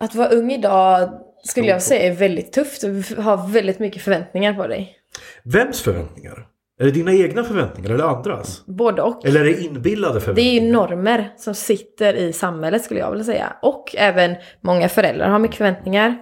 [0.00, 1.10] Att vara ung idag
[1.44, 2.80] skulle jag säga är väldigt tufft.
[2.80, 4.96] Du har väldigt mycket förväntningar på dig.
[5.44, 6.46] Vems förväntningar?
[6.80, 8.66] Är det dina egna förväntningar eller andras?
[8.66, 9.26] Både och.
[9.26, 10.62] Eller är det inbillade Det är förväntningar?
[10.62, 13.56] ju normer som sitter i samhället skulle jag vilja säga.
[13.62, 16.18] Och även många föräldrar har mycket förväntningar.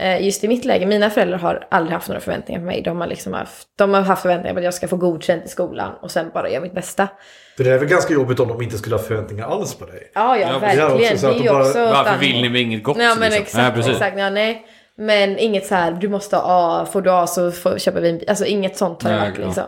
[0.00, 2.82] Eh, Just i mitt läge, mina föräldrar har aldrig haft några förväntningar på mig.
[2.82, 5.48] De har, liksom haft, de har haft förväntningar på att jag ska få godkänt i
[5.48, 7.08] skolan och sen bara göra mitt bästa.
[7.56, 10.10] För det är väl ganska jobbigt om de inte skulle ha förväntningar alls på dig?
[10.14, 11.18] Ja, ja, Ja, det är verkligen.
[11.18, 11.78] så Det är de ju bara- också...
[11.78, 12.96] ett Varför vill ni med inget gott?
[13.00, 13.42] Ja, men liksom?
[13.42, 13.64] exakt.
[13.64, 13.92] Ja, precis.
[13.92, 14.66] exakt ja, nej.
[14.96, 16.42] Men inget så här, du måste ha
[16.82, 18.28] A, får du A så får, köper vi en bil.
[18.28, 19.64] Alltså inget sånt har det varit liksom.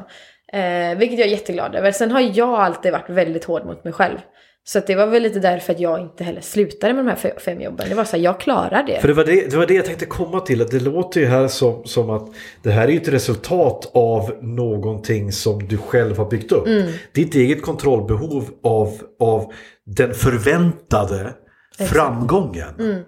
[0.52, 1.92] Eh, vilket jag är jätteglad över.
[1.92, 4.18] Sen har jag alltid varit väldigt hård mot mig själv.
[4.68, 7.16] Så att det var väl lite därför att jag inte heller slutade med de här
[7.16, 7.88] fe- fem jobben.
[7.88, 9.00] Det var så här, jag klarar det.
[9.00, 10.62] För det var det, det var det jag tänkte komma till.
[10.62, 12.28] Att det låter ju här som, som att
[12.62, 16.66] det här är ju ett resultat av någonting som du själv har byggt upp.
[16.66, 16.92] Mm.
[17.12, 19.52] Ditt eget kontrollbehov av, av
[19.86, 21.34] den förväntade
[21.78, 23.02] framgången Mm.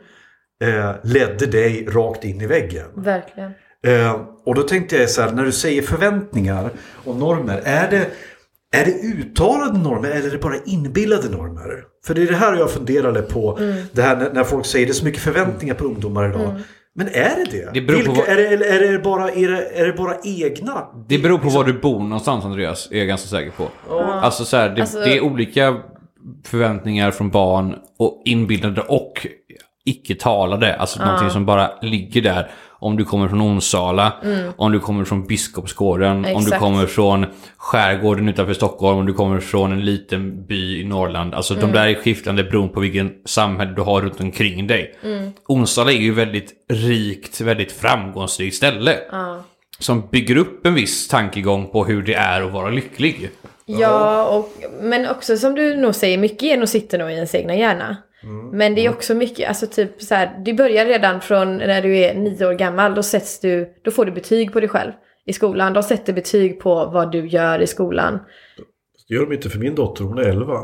[0.64, 2.86] eh, ledde dig rakt in i väggen.
[2.96, 3.50] Verkligen.
[3.86, 6.70] Eh, och då tänkte jag så här, när du säger förväntningar
[7.04, 8.06] och normer, är det,
[8.76, 11.84] är det uttalade normer eller är det bara inbillade normer?
[12.06, 13.76] För det är det här jag funderade på, Mm.
[13.92, 16.60] det här när, när folk säger det är så mycket förväntningar på ungdomar idag.
[16.94, 17.70] Men är det det?
[17.74, 19.92] Det beror på Vilka, vad- är, det, eller är, det bara, är, det, är det
[19.92, 20.86] bara egna?
[21.08, 23.68] Det beror på var du bor någonstans Andreas, är jag ganska säker på.
[24.02, 25.76] Alltså så här, det, Alltså- det är olika
[26.46, 29.26] förväntningar från barn och inbildade och
[29.84, 30.76] icke-talade.
[30.76, 32.50] Alltså någonting som bara ligger där.
[32.80, 34.12] Om du kommer från Onsala,
[34.56, 36.60] om du kommer från Biskopsgården, om du Exakt.
[36.60, 37.26] kommer från
[37.56, 41.34] skärgården utanför Stockholm, om du kommer från en liten by i Norrland.
[41.34, 44.94] Alltså de där är skiftande beroende på vilken samhälle du har runt omkring dig.
[45.48, 48.96] Onsala är ju väldigt rikt, väldigt framgångsrikt ställe.
[49.78, 53.30] Som bygger upp en viss tankegång på hur det är att vara lycklig.
[53.66, 57.34] Ja, och, men också som du nog säger, mycket är nog sitter nog i ens
[57.34, 57.96] egna hjärna.
[58.52, 61.96] Men det är också mycket, alltså typ så här, det börjar redan från när du
[61.98, 64.92] är nio år gammal, då sätts du, då får du betyg på dig själv
[65.26, 65.72] i skolan.
[65.72, 68.18] De sätter betyg på vad du gör i skolan.
[69.08, 70.54] Det gör de inte för min dotter, hon är 11.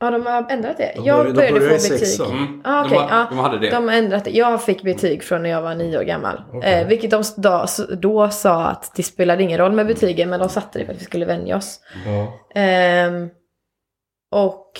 [0.00, 0.92] Ja, de har ändrat det.
[0.96, 1.98] De jag börjar- de började få betyg.
[1.98, 2.60] sexan.
[2.64, 3.70] Ah, De okej, har- ja, de hade det.
[3.70, 4.30] De har ändrat det.
[4.30, 6.42] Jag fick betyg från när jag var nio år gammal.
[6.62, 7.66] Eh, vilket de då,
[8.00, 11.00] då sa att det spelade ingen roll med betygen, men de satte det för att
[11.00, 11.80] vi skulle vänja oss.
[12.06, 12.32] Ja.
[12.60, 13.28] Ehm,
[14.30, 14.70] och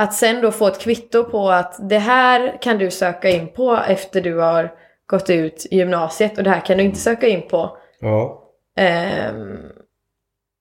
[0.00, 3.78] att sen då få ett kvitto på att det här kan du söka in på
[3.88, 4.72] efter du har
[5.06, 7.76] gått ut gymnasiet och det här kan du inte söka in på.
[8.00, 8.46] ja.
[8.76, 9.58] Ehm,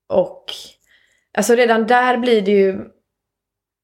[0.10, 0.46] och
[1.38, 2.80] alltså redan där blir det ju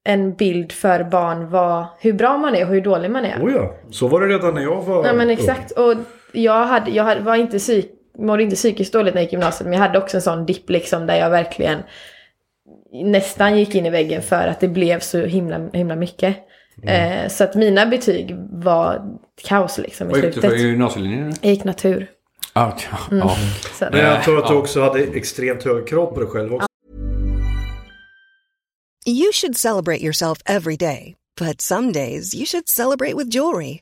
[0.03, 3.41] en bild för barn vad, hur bra man är och hur dålig man är.
[3.41, 5.71] Oh ja, så var det redan när jag var Ja men exakt.
[5.71, 5.93] Och
[6.31, 9.69] jag, hade, jag hade, var inte psyk, mådde inte psykiskt dåligt när jag gick gymnasiet.
[9.69, 11.79] Men jag hade också en sån dipp liksom där jag verkligen
[12.91, 16.37] nästan gick in i väggen för att det blev så himla, himla mycket.
[16.83, 17.23] Mm.
[17.23, 19.01] Eh, så att mina betyg var
[19.43, 20.51] kaos liksom i Vad gick du slutet.
[20.51, 21.33] för gymnasielinjen?
[21.41, 22.07] Jag gick natur.
[22.53, 23.35] Ja, ja, ja.
[23.73, 23.85] Så.
[23.91, 26.67] Men jag tror att du också hade extremt höga krav på dig själv också.
[29.07, 33.81] You should celebrate yourself every day, but some days you should celebrate with jewelry.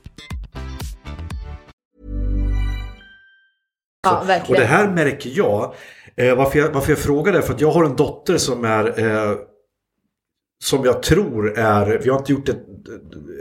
[4.03, 5.73] Ja, Och det här märker jag.
[6.15, 8.99] Eh, varför, jag varför jag frågar det för att jag har en dotter som är
[8.99, 9.35] eh,
[10.63, 12.63] som jag tror är, vi har inte gjort ett,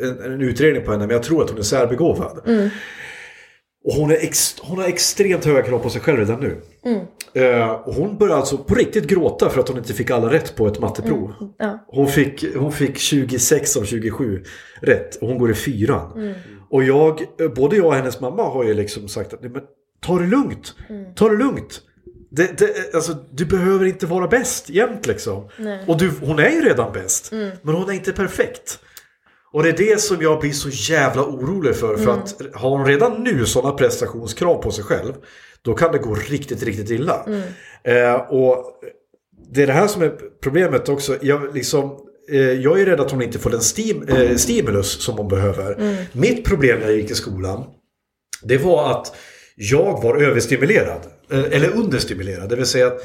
[0.03, 2.41] en, en utredning på henne, men jag tror att hon är särbegåvad.
[3.85, 6.61] Och hon, är ex, hon har extremt höga krav på sig själv redan nu.
[7.33, 10.57] Eh, och hon började alltså på riktigt gråta för att hon inte fick alla rätt
[10.57, 11.33] på ett matteprov.
[11.59, 11.85] Ja.
[11.87, 14.45] Hon, fick, hon fick 26 av 27
[14.81, 16.35] rätt och hon går i fyran.
[16.71, 17.23] Och jag,
[17.57, 19.63] både jag och hennes mamma har ju liksom sagt att Nej, men,
[20.01, 20.75] ta det lugnt.
[21.15, 21.81] Ta det lugnt.
[22.31, 25.49] Det, det, alltså, du behöver inte vara bäst jämt liksom.
[25.87, 27.33] Och du, hon är ju redan bäst.
[27.63, 28.79] Men hon är inte perfekt.
[29.53, 31.97] Och det är det som jag blir så jävla orolig för.
[31.97, 35.13] För att har hon redan nu sådana prestationskrav på sig själv.
[35.63, 37.27] Då kan det gå riktigt, riktigt illa.
[37.85, 38.65] Eh, och
[39.53, 41.17] det är det här som är problemet också.
[41.23, 41.97] Jag, liksom,
[42.31, 45.97] eh, jag är rädd att hon inte får den stim, eh, stimulus som hon behöver.
[46.13, 47.65] Mitt problem när jag gick i skolan.
[48.43, 49.17] Det var att
[49.63, 51.01] jag var överstimulerad.
[51.33, 52.49] eh, Eller understimulerad.
[52.49, 52.99] Det vill säga att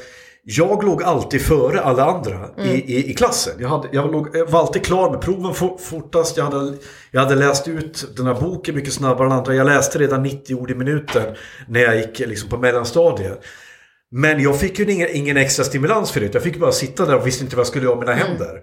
[0.48, 3.52] jag låg alltid före alla andra i, i, i klassen.
[3.58, 6.36] Jag, hade, jag, låg, jag var alltid klar med proven for, fortast.
[6.36, 6.74] Jag hade,
[7.10, 9.54] jag hade läst ut den här boken mycket snabbare än andra.
[9.54, 11.34] Jag läste redan 90 ord i minuten
[11.68, 13.40] när jag gick liksom på mellanstadiet.
[14.10, 16.34] Men jag fick ju ingen, ingen extra stimulans för det.
[16.34, 18.60] Jag fick bara sitta där och visste inte vad jag skulle göra med mina händer.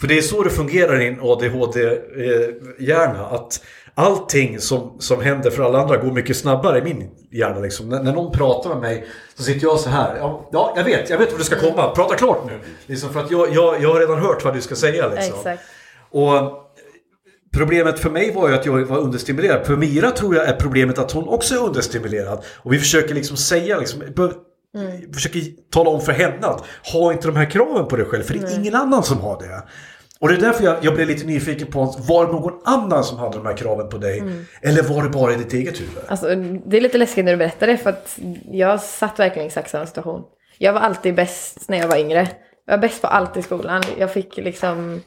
[0.00, 3.26] För det är så det fungerar i en ADHD-hjärna.
[3.26, 3.60] Att
[3.98, 7.58] allting som, som händer för alla andra går mycket snabbare i min hjärna.
[7.60, 7.88] Liksom.
[7.88, 10.16] När, när någon pratar med mig så sitter jag så här.
[10.16, 11.88] Ja, ja jag vet, jag vet vad du ska komma.
[11.94, 12.58] Prata klart nu.
[12.86, 15.08] Liksom för att jag, jag, jag har redan hört vad du ska säga.
[15.08, 15.34] Liksom.
[15.38, 15.62] Exakt.
[16.10, 16.64] Och
[17.56, 19.66] Problemet för mig var ju att jag var understimulerad.
[19.66, 22.44] För Mira tror jag är problemet att hon också är understimulerad.
[22.56, 24.34] Och vi försöker liksom säga, liksom, bör-
[25.14, 25.42] försöker
[25.72, 28.22] tala om för henne att ha inte de här kraven på dig själv.
[28.22, 29.62] För det är ingen annan som har det.
[30.20, 33.18] Och det är därför jag, jag blev lite nyfiken på, var det någon annan som
[33.18, 34.22] hade de här kraven på dig?
[34.62, 35.98] Eller var det bara i ditt eget huvud?
[36.08, 36.26] Alltså,
[36.66, 38.18] det är lite läskigt när du berättar det för att
[38.50, 40.22] jag satt verkligen i exakt samma situation.
[40.58, 42.28] Jag var alltid bäst när jag var yngre.
[42.66, 43.82] Jag var bäst på allt i skolan.
[43.98, 45.02] Jag fick liksom...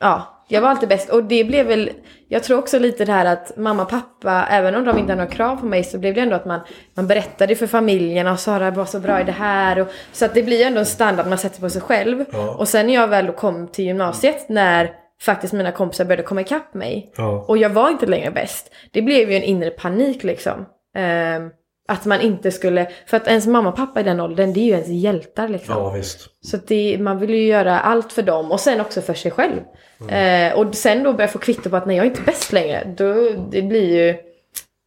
[0.00, 1.10] Ja, jag var alltid bäst.
[1.10, 1.90] Och det blev väl,
[2.28, 5.22] jag tror också lite det här att mamma och pappa, även om de inte hade
[5.22, 6.60] några krav på mig så blev det ändå att man,
[6.94, 9.80] man berättade för familjen och Sara var så bra i det här.
[9.80, 12.24] Och, så att det blir ändå en standard man sätter på sig själv.
[12.32, 12.54] Ja.
[12.54, 14.90] Och sen när jag väl kom till gymnasiet när
[15.22, 17.12] faktiskt mina kompisar började komma ikapp mig.
[17.16, 17.44] Ja.
[17.48, 18.70] Och jag var inte längre bäst.
[18.92, 20.66] Det blev ju en inre panik liksom.
[20.96, 21.50] Ehm,
[21.88, 24.64] att man inte skulle, för att ens mamma och pappa i den åldern, det är
[24.64, 25.74] ju ens hjältar liksom.
[25.74, 26.28] Ja, visst.
[26.40, 29.30] Så att det, man vill ju göra allt för dem och sen också för sig
[29.30, 29.60] själv.
[30.08, 32.94] Eh, och sen då börja få kvitto på att nej jag är inte bäst längre.
[32.96, 33.14] Då,
[33.50, 34.16] det blir ju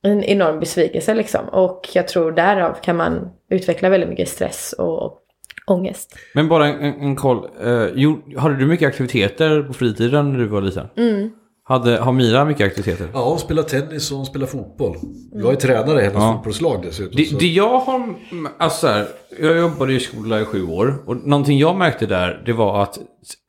[0.04, 1.50] en enorm besvikelse liksom.
[1.50, 5.20] Och jag tror därav kan man utveckla väldigt mycket stress och
[5.68, 6.16] ångest.
[6.34, 7.50] Men bara en, en, en koll.
[7.64, 10.88] Eh, jo, hade du mycket aktiviteter på fritiden när du var liten?
[10.98, 11.32] Mm.
[11.70, 13.10] Hade, har Mira mycket aktiviteter?
[13.14, 14.98] Ja, hon spelar tennis och hon spelar fotboll.
[15.34, 16.34] Jag är tränare i hennes Ja.
[16.34, 17.16] fotbollslag dessutom.
[17.16, 18.16] Det, så- det jag har,
[18.58, 19.08] alltså så här,
[19.42, 23.00] jag jobbade i skola i sju år och någonting jag märkte där det var att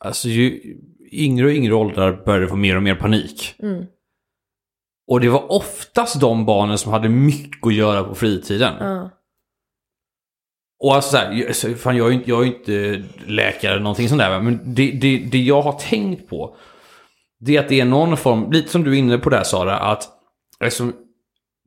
[0.05, 0.61] alltså, ju
[1.12, 3.55] yngre och yngre åldrar började få mer och mer panik.
[3.62, 3.85] Mm.
[5.11, 8.75] Och det var oftast de barnen som hade mycket att göra på fritiden.
[8.81, 9.11] Ja.
[10.85, 11.11] Och alltså
[11.53, 14.41] så här, fan, jag, är inte, jag är inte läkare eller någonting sånt där.
[14.41, 16.57] Men det, det, det jag har tänkt på.
[17.41, 19.76] Det är att det är någon form, lite som du är inne på där Sara,
[19.78, 20.09] att
[20.64, 20.93] eftersom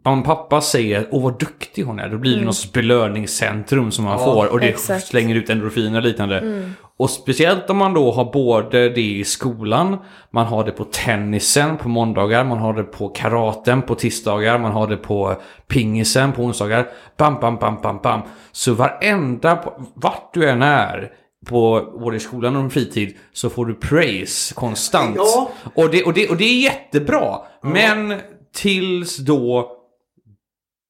[0.05, 3.91] mamma och pappa säger åh vad duktig hon är, då blir det något sorts belöningscentrum
[3.91, 5.07] som man Ja, får och det exakt.
[5.07, 6.69] slänger ut endorfiner och liknande.
[6.97, 9.97] Och speciellt om man då har både det i skolan,
[10.31, 14.71] man har det på tennisen på måndagar, man har det på karaten på tisdagar, man
[14.71, 15.35] har det på
[15.67, 16.87] pingisen på onsdagar.
[17.17, 18.21] Bam, bam, bam, bam, bam.
[18.51, 19.63] Så varenda,
[19.93, 21.11] vart du än är,
[21.49, 25.15] på både i skolan och fritid så får du praise konstant.
[25.17, 25.51] Ja.
[25.75, 27.37] Och, det, och, det, och det är jättebra.
[27.63, 28.21] Men
[28.55, 29.77] tills då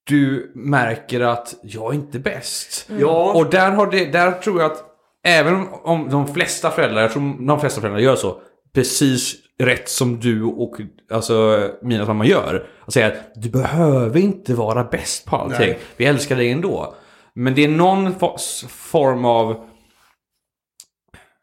[0.09, 2.89] du märker att jag är inte bäst.
[2.99, 4.83] Ja, Och där, har det, där tror jag att
[5.23, 8.41] även om- om de flesta föräldrar, jag tror de flesta föräldrar gör så,
[8.73, 10.75] precis rätt som du och
[11.11, 12.67] alltså, mina mamma gör.
[12.87, 15.57] Att säga att du behöver inte vara bäst på allting.
[15.59, 15.79] Nej.
[15.97, 16.95] Vi älskar dig ändå.
[17.33, 19.65] Men det är någon fo- form av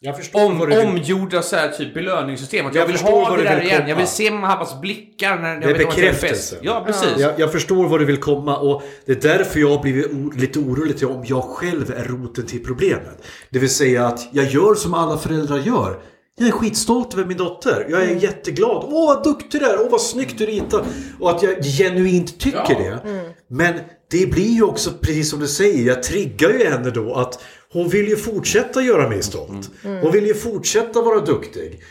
[0.00, 0.86] jag förstår om, vad du vill.
[0.86, 2.66] omgjorda så här, typ belöningssystem.
[2.66, 3.76] Att jag, Jag vill förstår ha vad det du där vill igen.
[3.78, 3.88] komma.
[3.88, 6.56] Jag vill se pappas blickar när jag Det är bekräftelse.
[6.62, 7.08] Ja, precis.
[7.18, 10.58] Jag, jag förstår var du vill komma och det är därför jag har blivit lite
[10.58, 13.22] orolig till om jag själv är roten till problemet.
[13.50, 15.98] Det vill säga att jag gör som alla föräldrar gör.
[16.40, 17.86] Jag är skitstolt över min dotter.
[17.90, 18.84] Jag är jätteglad.
[18.88, 19.80] Åh vad duktig du är!
[19.80, 20.84] Åh vad snyggt du ritar!
[21.20, 22.98] Och att jag genuint tycker Ja.
[23.04, 23.22] det.
[23.50, 23.74] Men
[24.10, 25.86] det blir ju också precis som du säger.
[25.86, 27.42] Jag triggar ju henne då att
[27.72, 29.70] hon vill ju fortsätta göra mig stolt.
[29.82, 31.82] Hon vill ju fortsätta vara duktig.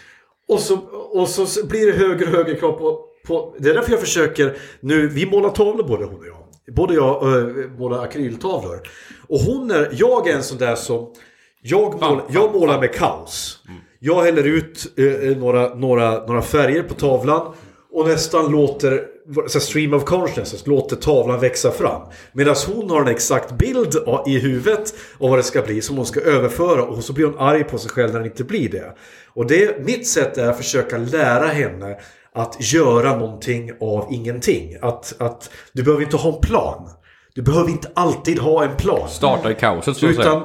[0.47, 0.77] Och så,
[1.11, 3.55] och så blir det högre och högre krav på, på...
[3.59, 5.07] Det är därför jag försöker nu...
[5.07, 6.75] Vi målar tavlor både hon och jag.
[6.75, 8.81] Både jag äh, målar akryltavlor.
[9.27, 9.89] Och hon är...
[9.91, 11.13] Jag är en sån där som...
[11.61, 13.59] Jag, mål, jag målar med kaos.
[13.99, 17.53] Jag häller ut eh, några, några, några färger på tavlan.
[17.97, 19.03] Och nästan låter...
[19.47, 22.01] Så stream of consciousness låter tavlan växa fram.
[22.31, 23.95] Medan hon har en exakt bild
[24.27, 26.83] i huvudet av vad det ska bli som hon ska överföra.
[26.83, 28.93] Och så blir hon arg på sig själv när det inte blir det.
[29.33, 31.97] Och det, mitt sätt är att försöka lära henne
[32.33, 34.75] att göra någonting av ingenting.
[34.81, 36.89] Att, att du behöver inte ha en plan.
[37.35, 39.09] Du behöver inte alltid ha en plan.
[39.09, 40.27] Starta i kaoset så att säga.
[40.27, 40.43] Utan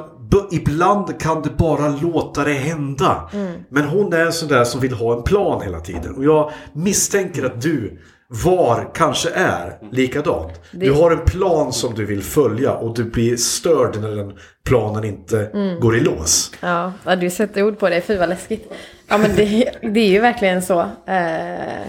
[0.51, 3.31] ibland kan du bara låta det hända.
[3.69, 6.15] Men hon är en sån där som vill ha en plan hela tiden.
[6.17, 10.61] Och jag misstänker att du var kanske är likadant.
[10.71, 14.33] Du har en plan som du vill följa och du blir störd när den
[14.65, 16.53] planen inte går i lås.
[16.61, 18.01] Ja, ja, du sätter ord på det.
[18.01, 18.73] Fy vad läskigt.
[19.09, 20.81] Ja men det, det är ju verkligen så.
[21.07, 21.83] Eh,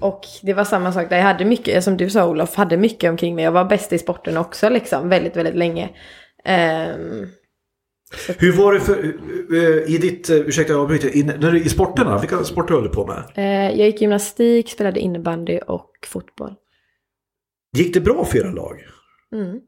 [0.00, 1.16] och det var samma sak där.
[1.16, 3.44] Jag hade mycket, som du sa Olof, hade mycket omkring mig.
[3.44, 5.90] Jag var bäst i sporten också liksom, väldigt, väldigt länge.
[6.44, 7.26] Ehm,
[8.38, 9.04] Hur var det för,
[9.52, 12.82] eh, i ditt, eh, ursäkta jag avbryter, i, när du, i sporterna, vilka sporter höll
[12.82, 13.22] du på med?
[13.34, 16.54] eh, jag gick gymnastik, spelade innebandy och fotboll.
[17.76, 18.80] Gick det bra för era lag?
[19.32, 19.58] Mm.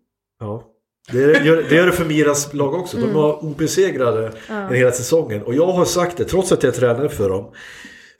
[0.40, 0.64] Ja.
[1.12, 2.96] Det gör, det gör det för Miras lag också.
[2.96, 5.42] De var obesegrade en hela säsongen.
[5.42, 7.52] Och jag har sagt det, trots att jag är tränare för dem.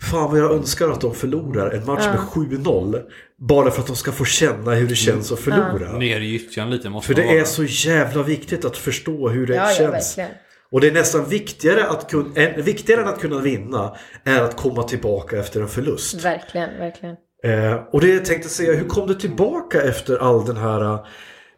[0.03, 3.03] Fan vad jag önskar att de förlorar en match med 7-0.
[3.39, 5.93] Bara för att de ska få känna hur det känns att förlora.
[5.99, 7.45] Ner i gyttjan lite måste För det är vara.
[7.45, 10.19] så jävla viktigt att förstå hur det Ja, ja, känns.
[10.19, 10.31] verkligen.
[10.73, 14.57] och det är nästan viktigare, att kun, än, viktigare än att kunna vinna är att
[14.57, 16.25] komma tillbaka efter en förlust.
[16.25, 17.17] Verkligen, verkligen.
[17.45, 20.93] Eh, och det jag tänkte säga, hur kom du tillbaka efter all den här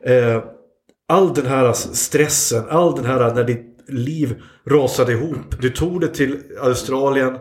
[0.06, 0.42] eh,
[1.08, 5.60] all den här stressen, all den här när ditt liv rasade ihop.
[5.60, 7.38] Du tog det till Australien,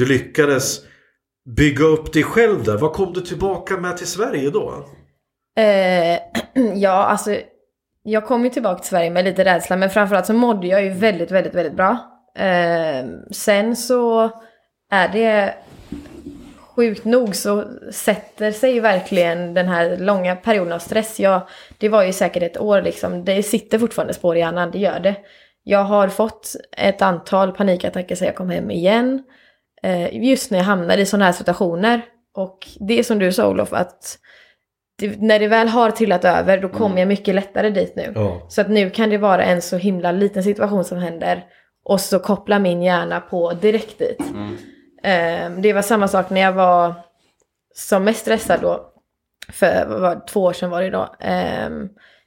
[0.00, 0.80] du lyckades
[1.56, 2.76] bygga upp dig själv där.
[2.76, 4.84] Vad kom du tillbaka med till Sverige då?
[5.58, 6.18] Eh,
[6.74, 7.36] ja, alltså
[8.02, 10.90] jag kom ju tillbaka till Sverige med lite rädsla, men framförallt så mådde jag ju
[10.90, 11.98] väldigt, väldigt, väldigt bra.
[12.36, 14.30] Eh, sen så
[14.90, 15.54] är det
[16.76, 21.20] sjukt nog så sätter sig verkligen den här långa perioden av stress.
[21.20, 21.48] Jag,
[21.78, 23.24] det var ju säkert ett år liksom.
[23.24, 25.16] Det sitter fortfarande spår i hjärnan, det gör det.
[25.62, 29.22] Jag har fått ett antal panikattacker sedan jag kom hem igen.
[29.82, 32.02] Eh, just när jag hamnade i sådana här situationer.
[32.34, 34.18] Och det är som du sa Olof, att
[34.98, 38.12] det, när det väl har trillat över då kommer jag mycket lättare dit nu.
[38.14, 38.46] Ja.
[38.48, 41.44] Så att nu kan det vara en så himla liten situation som händer
[41.84, 44.20] och så kopplar min hjärna på direkt dit.
[45.02, 46.94] Eh, det var samma sak när jag var
[47.74, 48.86] som mest stressad då.
[49.52, 51.14] För var, två år sedan var det då.
[51.20, 51.70] Eh,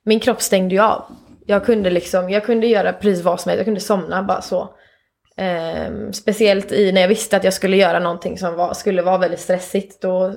[0.06, 1.04] min kropp stängde ju av.
[1.46, 3.60] Jag kunde liksom, jag kunde göra precis vad som helst.
[3.60, 4.70] Jag kunde somna bara så.
[5.38, 9.18] Eh, speciellt i när jag visste att jag skulle göra någonting som var, skulle vara
[9.18, 10.02] väldigt stressigt.
[10.02, 10.34] Då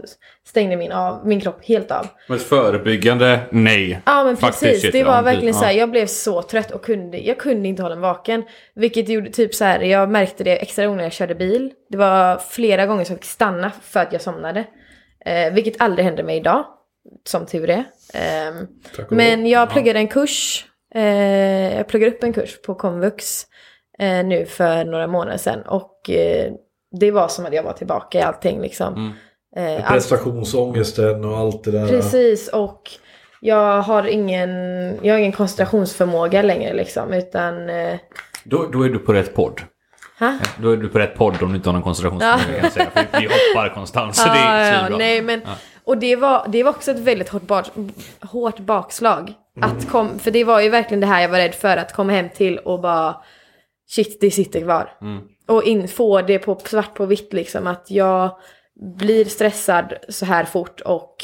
[0.47, 2.07] stängde min, av, min kropp helt av.
[2.29, 4.01] Men förebyggande nej.
[4.07, 5.57] Ja men Faktiskt precis, det var verkligen dit.
[5.57, 5.79] så här, Ja.
[5.79, 8.43] jag blev så trött och kunde, jag kunde inte hålla mig vaken.
[8.75, 11.73] Vilket gjorde typ så här, jag märkte det extra gånger jag körde bil.
[11.91, 14.65] Det var flera gånger som jag fick stanna för att jag somnade.
[15.25, 16.65] Eh, vilket aldrig händer mig idag,
[17.29, 17.85] som tur är.
[19.07, 23.47] Och men jag pluggade en kurs, eh, jag pluggade upp en kurs på komvux
[23.99, 25.63] eh, nu för några månader sedan.
[25.63, 26.53] Och eh,
[27.01, 28.95] det var som att jag var tillbaka i allting liksom.
[28.95, 29.79] Mm.
[29.79, 31.89] Eh, Prestationsångesten och allt det där.
[31.89, 32.91] Precis och
[33.41, 34.51] jag har ingen,
[35.03, 37.95] jag har ingen koncentrationsförmåga längre liksom utan eh,
[38.45, 39.61] Då, då är du på rätt podd.
[40.19, 40.39] ha?
[40.63, 42.91] Då är du på rätt podd om du inte har någon koncentrationsförmåga säga.
[42.91, 44.99] För vi hoppar konstant så det Ja, är ja, svinbra.
[44.99, 45.41] nej men
[45.85, 47.67] och det var, det var också ett väldigt hårt, bak,
[48.21, 49.33] hårt bakslag.
[49.61, 52.13] Att kom, för det var ju verkligen det här jag var rädd för att komma
[52.13, 53.17] hem till och bara
[53.89, 54.91] shit det sitter kvar.
[55.47, 58.37] Och in, få det på svart på vitt liksom att jag
[58.99, 61.15] blir stressad så här fort och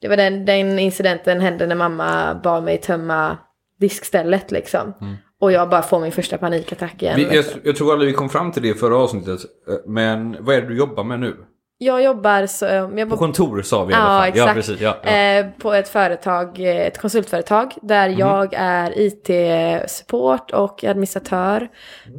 [0.00, 3.38] det var den, den incidenten hände när mamma bad mig tömma
[3.80, 4.94] diskstället liksom.
[5.40, 7.16] Och jag bara får min första panikattack igen.
[7.16, 9.40] Vi, jag, jag tror aldrig vi kom fram till det i förra avsnittet.
[9.68, 11.36] eh, Men vad är det du jobbar med nu?
[11.80, 14.28] Jag jobbar så, jag På kontor sa vi i alla Ja, fall.
[14.28, 14.48] exakt.
[14.48, 14.80] Ja, precis.
[14.80, 15.10] Ja, ja.
[15.10, 18.18] Eh, på ett företag, eh, ett konsultföretag där Mhm.
[18.18, 21.68] jag är IT-support och administratör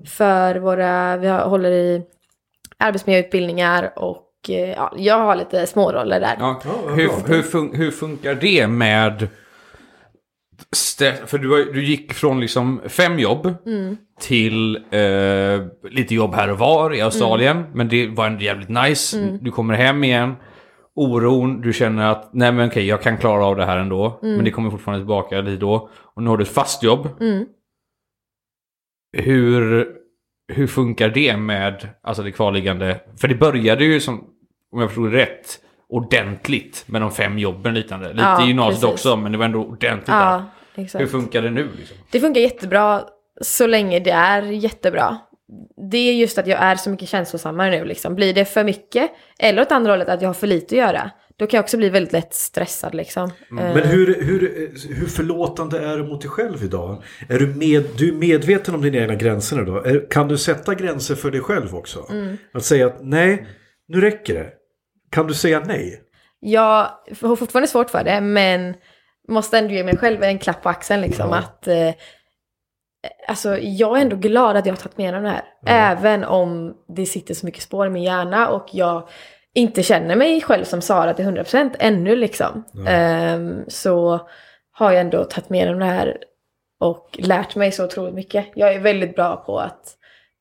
[0.07, 2.01] för våra, vi håller i
[2.77, 6.35] arbetsmiljöutbildningar och eh, ja, jag har lite småroller där.
[6.39, 9.27] Ja, Ja, hur, hur, fun hur funkar det med...
[11.25, 13.97] För du, du gick från liksom fem jobb Mm.
[14.19, 17.57] till eh, lite jobb här och var i Australien.
[17.57, 17.69] Mm.
[17.73, 19.37] Men det var ändå jävligt nice.
[19.41, 20.35] Du kommer hem igen.
[20.95, 24.19] Oron, du känner att nej men okej jag kan klara av det här ändå.
[24.23, 24.35] Mm.
[24.35, 25.89] Men det kommer fortfarande tillbaka dit då.
[26.15, 27.09] Och nu har du ett fast jobb.
[27.21, 27.45] Mm.
[29.17, 29.87] Hur,
[30.53, 32.99] hur funkar det med alltså det kvarliggande?
[33.21, 34.23] För det började ju som,
[34.71, 38.07] om jag förstod rätt, ordentligt med de fem jobben liknande.
[38.09, 38.93] Lite Ja, i gymnasiet precis.
[38.93, 40.13] också, men det var ändå ordentligt där.
[40.15, 40.43] Ja,
[40.75, 41.01] exakt.
[41.01, 41.67] Hur funkar det nu?
[41.77, 41.97] Liksom?
[42.11, 43.03] Det funkar jättebra
[43.41, 45.17] så länge det är jättebra.
[45.91, 48.15] Det är just att jag är så mycket känslosammare nu liksom.
[48.15, 51.11] Blir det för mycket, eller åt andra hållet att jag har för lite att göra,
[51.37, 53.23] då kan jag också bli väldigt lätt stressad liksom.
[53.23, 54.39] Eh, Men hur, hur,
[54.95, 57.03] hur förlåtande är du mot dig själv idag?
[57.29, 59.83] Är du, med, du är medveten om dina egna gränser nu då?
[59.83, 62.05] Är, kan du sätta gränser för dig själv också?
[62.53, 63.47] Att säga att nej,
[63.87, 64.49] nu räcker det.
[65.09, 66.01] Kan du säga nej?
[66.39, 66.89] Jag
[67.21, 68.75] har fortfarande svårt för det, men
[69.27, 71.29] måste ändå ge mig själv en klapp på axeln liksom.
[71.29, 71.37] Ja.
[71.37, 71.93] Att, eh,
[73.27, 75.91] alltså, jag är ändå glad att jag har tagit med mig det här.
[75.91, 79.09] Även om det sitter så mycket spår i min hjärna och jag
[79.53, 82.63] inte känner mig själv som Sara till 100% ännu liksom.
[82.87, 84.27] Ehm, så
[84.71, 86.17] har jag ändå tagit med mig det här
[86.79, 88.45] och lärt mig så otroligt mycket.
[88.55, 89.95] Jag är väldigt bra på att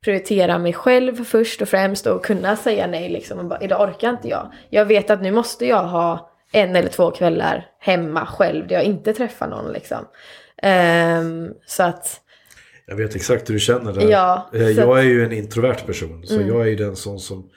[0.04, 3.38] prioritera mig själv först och främst och kunna säga nej liksom.
[3.38, 4.52] Och bara, Idag orkar inte jag.
[4.70, 8.84] Jag vet att nu måste jag ha en eller två kvällar hemma själv där jag
[8.84, 9.98] inte träffar någon liksom.
[10.62, 12.20] Ehm, så att,
[12.86, 14.10] Jag vet exakt hur du känner där.
[14.10, 14.76] Ja, Eh, så- Mm.
[14.88, 16.26] Jag är ju en introvert person.
[16.26, 17.50] Så jag är ju den sån som...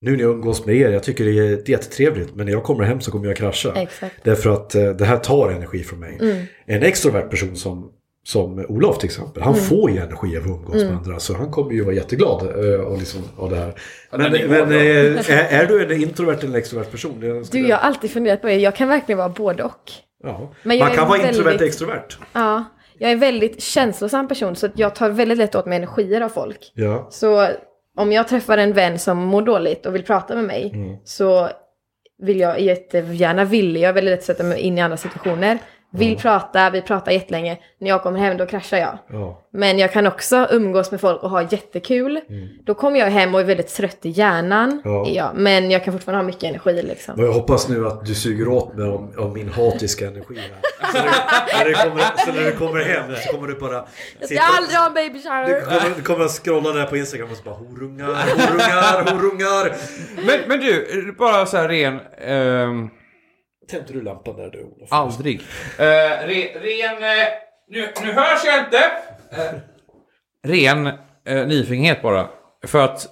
[0.00, 2.34] Nu när jag umgås med er, jag tycker det är det är jättetrevligt.
[2.34, 3.72] Men när jag kommer hem så kommer jag krascha.
[3.76, 4.14] exakt.
[4.22, 6.18] Därför att eh, det här tar energi från mig.
[6.22, 6.44] Mm.
[6.66, 7.92] En extrovert person som,
[8.26, 9.64] som Olof till exempel, han Mm.
[9.64, 11.18] får ju energi av att umgås med andra.
[11.18, 13.74] Så han kommer ju vara jätteglad eh, och liksom, av det här.
[14.10, 17.20] Men, men hård, eh, är, är du en introvert eller en extrovert person?
[17.20, 18.54] Det Du, jag har alltid funderat på det.
[18.56, 19.90] Jag kan verkligen vara både och.
[20.24, 20.52] ja.
[20.62, 22.18] men jag Man kan vara väldigt- introvert och extrovert.
[22.32, 22.64] Ja,
[22.98, 26.20] jag är en väldigt känslosam person så att jag tar väldigt lätt åt mig energier
[26.20, 26.72] av folk.
[26.74, 27.08] Ja.
[27.10, 27.48] Så
[27.96, 31.48] om jag träffar en vän som mår dåligt och vill prata med mig så
[32.22, 35.58] vill jag jättegärna villig, jag är väldigt lätt att sätta mig in i andra situationer.
[35.98, 37.58] Vill prata, vi pratar jättelänge.
[37.78, 38.98] När jag kommer hem då kraschar jag.
[39.12, 39.42] Ja.
[39.52, 42.20] Men jag kan också umgås med folk och ha jättekul.
[42.64, 44.70] Då kommer jag hem och är väldigt trött i hjärnan.
[44.70, 44.80] Mm.
[44.84, 45.06] Ja.
[45.08, 45.32] Ja.
[45.34, 47.14] Men jag kan fortfarande ha mycket energi liksom.
[47.16, 50.90] Men jag hoppas nu att du suger åt mig av, av min hatiska energi här.
[50.92, 51.04] Så när,
[51.58, 53.84] när, det kommer, så när du kommer hem så kommer du bara...
[54.20, 55.60] Jag ska aldrig ha en baby Du shower!
[55.60, 59.72] kommer, du kommer att scrolla där på Instagram och så bara horungar, horungar, horungar.
[60.26, 62.00] Men, men du, bara så här ren...
[62.18, 62.90] ehm,
[63.68, 64.92] Tände du lampan där du Olof?
[64.92, 65.40] aldrig.
[65.40, 65.46] Uh,
[65.78, 67.02] re, ren...
[67.02, 67.28] eh,
[67.68, 68.78] nu, nu hörs jag inte!
[69.30, 69.60] Eh,
[70.42, 70.86] ren
[71.28, 72.28] uh, nyfikenhet bara.
[72.66, 73.06] För att...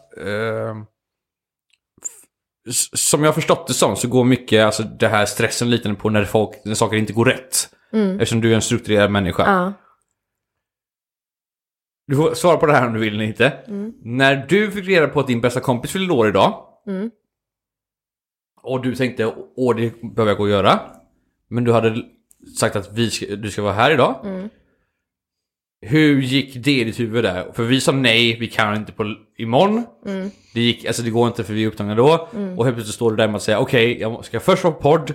[2.94, 6.24] som jag förstått det som så går mycket, alltså det här stressen lite på när,
[6.24, 7.68] folk, när saker inte går rätt.
[7.92, 9.42] Eftersom du är en strukturerad människa.
[12.06, 13.52] Du får svara på det här om du vill eller inte.
[14.02, 16.66] När du fick reda på att din bästa kompis fyllde år idag.
[18.62, 20.80] Och du tänkte, åh det behöver jag gå och göra.
[21.48, 22.02] Men du hade
[22.58, 24.14] sagt att vi ska, du ska vara här idag.
[25.86, 27.52] Hur gick det i ditt huvud där?
[27.52, 29.84] För vi sa nej, vi kan inte på imorgon.
[30.54, 32.28] Det, gick, alltså det går inte för vi är upptagna då.
[32.56, 34.80] Och helt plötsligt står du där med att säga okej, jag ska först vara på
[34.80, 35.14] podd.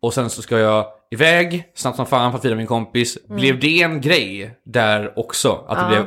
[0.00, 3.18] Och sen så ska jag iväg snabbt som fan för att fira min kompis.
[3.28, 5.64] Blev det en grej där också?
[5.68, 6.06] Att det blev...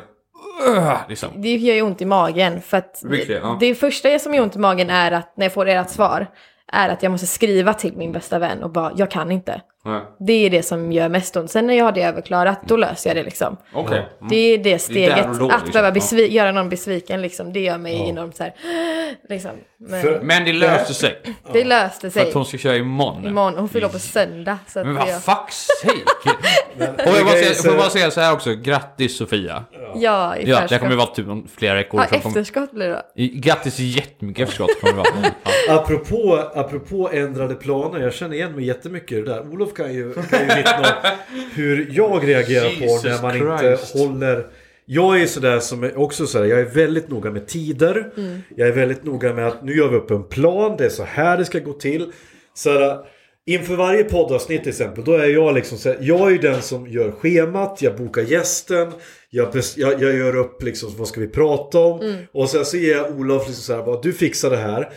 [0.78, 1.30] Ugh, liksom.
[1.36, 2.62] Det gör ju ont i magen.
[2.62, 3.58] För att Vilket, ja.
[3.60, 6.28] det första som gör ont i magen är att när jag får ert svar.
[6.76, 9.62] Är att jag måste skriva till min bästa vän och bara, jag kan inte.
[9.86, 10.02] Nej.
[10.20, 11.52] Det är det som gör mest ont.
[11.52, 13.58] Sen när jag har det överklarat, då löser jag det liksom.
[13.74, 13.98] Okej.
[13.98, 14.30] Mm.
[14.30, 15.16] Det är det steget.
[15.18, 15.72] där och då, att liksom.
[15.72, 15.94] behöva Ja.
[16.02, 18.54] besvi- göra någon besviken, liksom, det gör mig enormt så här.
[19.30, 19.52] Liksom.
[19.78, 21.22] Men För- Men det löste sig.
[21.54, 22.28] det löste För sig.
[22.28, 23.28] att hon ska köra imorgon.
[23.28, 24.58] Imorgon, hon fyller på söndag.
[24.68, 27.10] Så Men jag, vad fuck's sake!
[27.10, 29.64] Och jag bara säga, får jag bara säga så här också, grattis Sofia.
[29.96, 31.26] ja, i Ja, det kommer vara typ
[31.58, 32.06] flera veckor.
[32.12, 33.24] Ja, efterskott blir det då.
[33.40, 35.32] Grattis jättemycket efterskott kommer det vara.
[35.68, 35.74] Ja.
[35.76, 39.42] Apropå, apropå ändrade planer, jag känner igen mig jättemycket i det där.
[39.54, 43.96] Olof kan ju, kan ju vittna om hur jag reagerar på Jesus när man Christ.
[43.96, 44.46] inte håller...
[44.86, 48.12] Jag är sådär som är också sådär, jag är väldigt noga med tider.
[48.56, 51.04] Jag är väldigt noga med att nu gör vi upp en plan, det är så
[51.04, 52.12] här det ska gå till.
[52.54, 52.98] Så här,
[53.46, 56.88] inför varje poddavsnitt till exempel, då är jag liksom så här, jag är den som
[56.88, 58.92] gör schemat, jag bokar gästen,
[59.30, 62.18] jag, jag, jag gör upp liksom vad ska vi prata om.
[62.32, 64.90] Och sen så ger jag Olof liksom så här, bara, du fixar det här.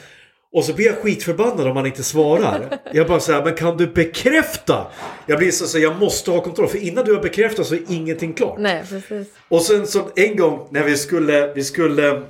[0.52, 2.78] Och så blir jag skitförbannad om man inte svarar.
[2.92, 4.86] Jag bara säger men kan du bekräfta?
[5.26, 6.68] Jag blir så att jag måste ha kontroll.
[6.68, 8.58] För innan du har bekräftat så är ingenting klart.
[8.58, 9.28] Nej, precis.
[9.48, 12.22] Och sen så en gång när vi skulle, vi skulle,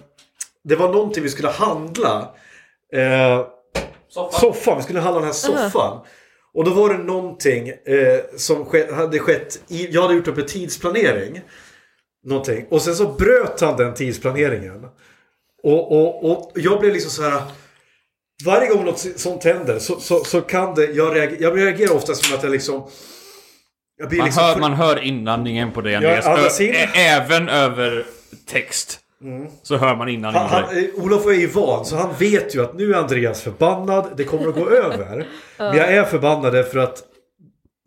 [0.65, 2.35] det var någonting vi skulle handla.
[2.95, 3.47] Eh,
[4.31, 4.77] soffan.
[4.77, 6.01] vi skulle handla den här soffan.
[6.55, 10.39] Och då var det någonting eh, som ske, hade skett, i, jag hade gjort upp
[10.39, 11.41] en tidsplanering.
[12.25, 12.67] Någonting.
[12.71, 14.87] Och sen så bröt han den tidsplaneringen.
[15.63, 17.43] Och, och, och jag blev liksom så här.
[18.45, 22.15] Varje gång något sånt händer så, så, så kan det, jag reagerar, jag reagerar ofta
[22.15, 22.83] som att jag liksom...
[24.01, 26.27] Jag blir Man, liksom hör, för- man hör inandningen på det Andreas.
[26.27, 26.75] andas Ö- in.
[26.75, 28.07] ä- Även över
[28.51, 29.01] text.
[29.63, 32.75] Så hör man inandningen Han, han, Olof är ju van så han vet ju att
[32.75, 34.09] nu är Andreas förbannad.
[34.17, 35.27] Det kommer att gå över.
[35.59, 37.03] Men jag är förbannad för att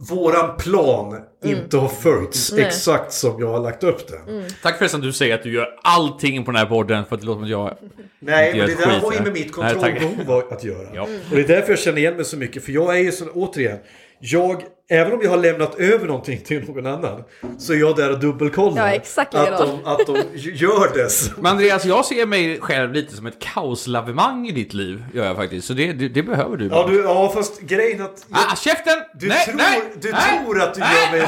[0.09, 2.63] våran plan inte har följts Nej.
[2.63, 4.45] exakt som jag har lagt upp den.
[4.63, 7.21] Tack förresten att du säger att du gör allting på den här podden för att
[7.21, 7.77] det låter som att jag...
[8.19, 10.87] Nej, men det där har ju med mitt kontrollbehov att göra.
[10.93, 11.01] Ja.
[11.01, 12.63] Och det är därför jag känner igen mig så mycket.
[12.63, 13.77] För jag är ju så, återigen,
[14.21, 17.23] jag, även om jag har lämnat över någonting till någon annan,
[17.57, 21.41] så är jag där och dubbelkollar Ja, att, de, att de gör det.
[21.41, 25.03] Men Andreas, jag ser mig själv lite som ett kaoslavemang i ditt liv.
[25.13, 25.67] Gör jag faktiskt.
[25.67, 26.67] Så det, det, det behöver du.
[26.67, 28.25] Ja, du, ja, fast grejen att...
[28.31, 28.97] Ah, käften!
[29.13, 31.05] Du, nej, tror, nej, du nej, tror att du nej.
[31.05, 31.27] gör mig...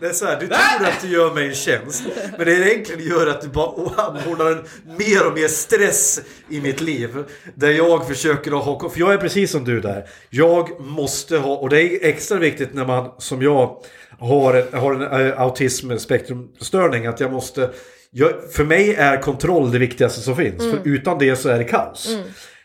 [0.00, 2.02] Det är så här, du tror att du gör mig en tjänst.
[2.36, 4.64] Men det egentligen gör att du bara anordnar en
[4.98, 7.24] mer och mer stress i mitt liv.
[7.54, 8.90] Där jag försöker att ha...
[8.90, 10.04] För jag är precis som du där.
[10.30, 11.56] Jag måste ha...
[11.56, 13.76] Och det är extra viktigt när man, som jag,
[14.18, 17.06] har en, har en äh, autismspektrumstörning.
[17.06, 17.70] Att jag måste...
[18.10, 20.58] Jag, för mig är kontroll det viktigaste som finns.
[20.58, 22.08] För utan det så är det kaos.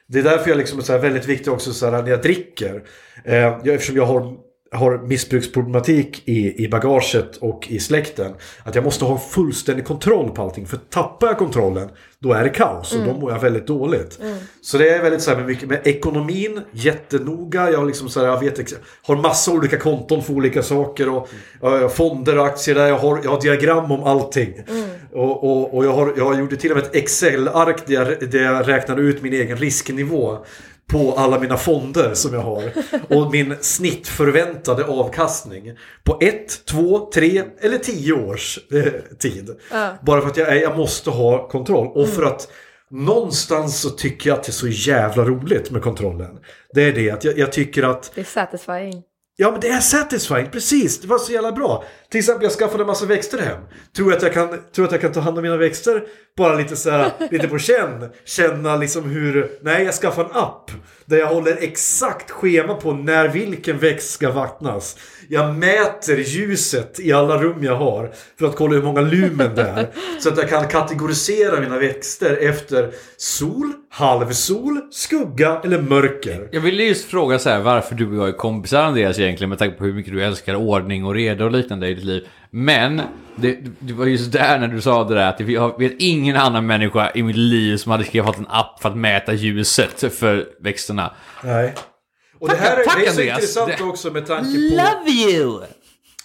[0.07, 2.83] Det är därför jag liksom är så väldigt viktig också så här när jag dricker.
[3.23, 8.33] Eh, jag, eftersom jag har, har missbruksproblematik i, i bagaget och i släkten.
[8.63, 10.67] Att jag måste ha fullständig kontroll på allting.
[10.67, 11.89] För tappar jag kontrollen
[12.19, 14.19] då är det kaos och då mår jag väldigt dåligt.
[14.61, 17.71] Så det är väldigt så här med mycket med ekonomin, jättenoga.
[17.71, 21.09] Jag har liksom så här, jag vet, har massa olika konton för olika saker.
[21.09, 21.29] Och,
[21.63, 22.87] eh, fonder och aktier där.
[22.87, 24.53] Jag har, jag har diagram om allting.
[25.11, 28.43] Och, och, och jag, har, jag gjorde till och med ett Excel-ark där jag, där
[28.43, 30.37] jag räknade ut min egen risknivå
[30.87, 32.71] på alla mina fonder som jag har.
[33.09, 39.49] Och min snittförväntade avkastning på ett, två, tre eller tio års eh, tid.
[40.01, 41.87] Bara för att jag, jag måste ha kontroll.
[41.87, 42.47] Och för att
[42.89, 46.39] någonstans så tycker jag att det är så jävla roligt med kontrollen.
[46.73, 49.03] Det är det att jag, jag tycker att Det är satisfying.
[49.37, 51.01] Ja men det är satisfying, precis.
[51.01, 51.83] Det var så jävla bra.
[52.15, 53.61] Till exempel jag skaffade en massa växter hem.
[53.95, 56.03] Tror att jag kan, tror att jag kan ta hand om mina växter
[56.37, 58.09] bara lite så här, lite på känn.
[58.25, 60.71] Känna liksom hur, nej jag skaffar en app.
[61.05, 64.97] Där jag håller exakt schema på när vilken växt ska vattnas.
[65.29, 68.11] Jag mäter ljuset i alla rum jag har.
[68.39, 69.87] För att kolla hur många lumen det är.
[70.19, 76.49] Så att jag kan kategorisera mina växter efter sol, halvsol, skugga eller mörker.
[76.51, 79.59] Jag ville just fråga så här varför du och jag är kompisar Andreas egentligen med
[79.59, 82.27] tanke på hur mycket du älskar ordning och reda och liknande i ditt liv.
[82.49, 83.01] Men
[83.35, 86.65] det, det var just där när du sa det där att jag vet ingen annan
[86.65, 91.11] människa i mitt liv som hade skaffat en app för att mäta ljuset för växterna.
[91.43, 91.73] Nej.
[92.39, 93.37] Och Tack- det här är, tack, det är så Andreas.
[93.37, 94.75] intressant Det- också med tanke på...
[94.75, 95.61] Love you!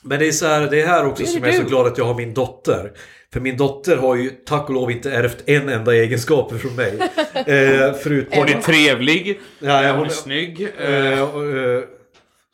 [0.02, 1.64] Men det är så här, det är här också Det är som jag är så
[1.68, 2.92] glad att jag har min dotter.
[3.32, 6.98] För min dotter har ju tack och lov inte ärvt en enda egenskap från mig.
[7.34, 8.38] eh, förutom...
[8.38, 10.10] Hon är trevlig, Ja, ja, hon är...
[10.10, 10.60] snygg.
[10.78, 11.82] Eh, och, eh,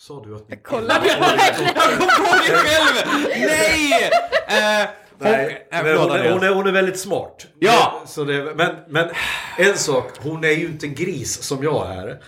[0.07, 0.63] sa du att...
[0.63, 1.03] Kolla.
[1.05, 3.23] Jag kom på det själv!
[3.29, 4.11] Nej!
[4.49, 4.89] Eh,
[5.19, 6.43] Nej, eh, hon, är, hon, Andreas.
[6.43, 7.47] är, hon är väldigt smart.
[7.59, 8.03] Ja!
[8.07, 9.09] Så det, men, men
[9.59, 12.19] en sak, hon är ju inte en gris som jag är.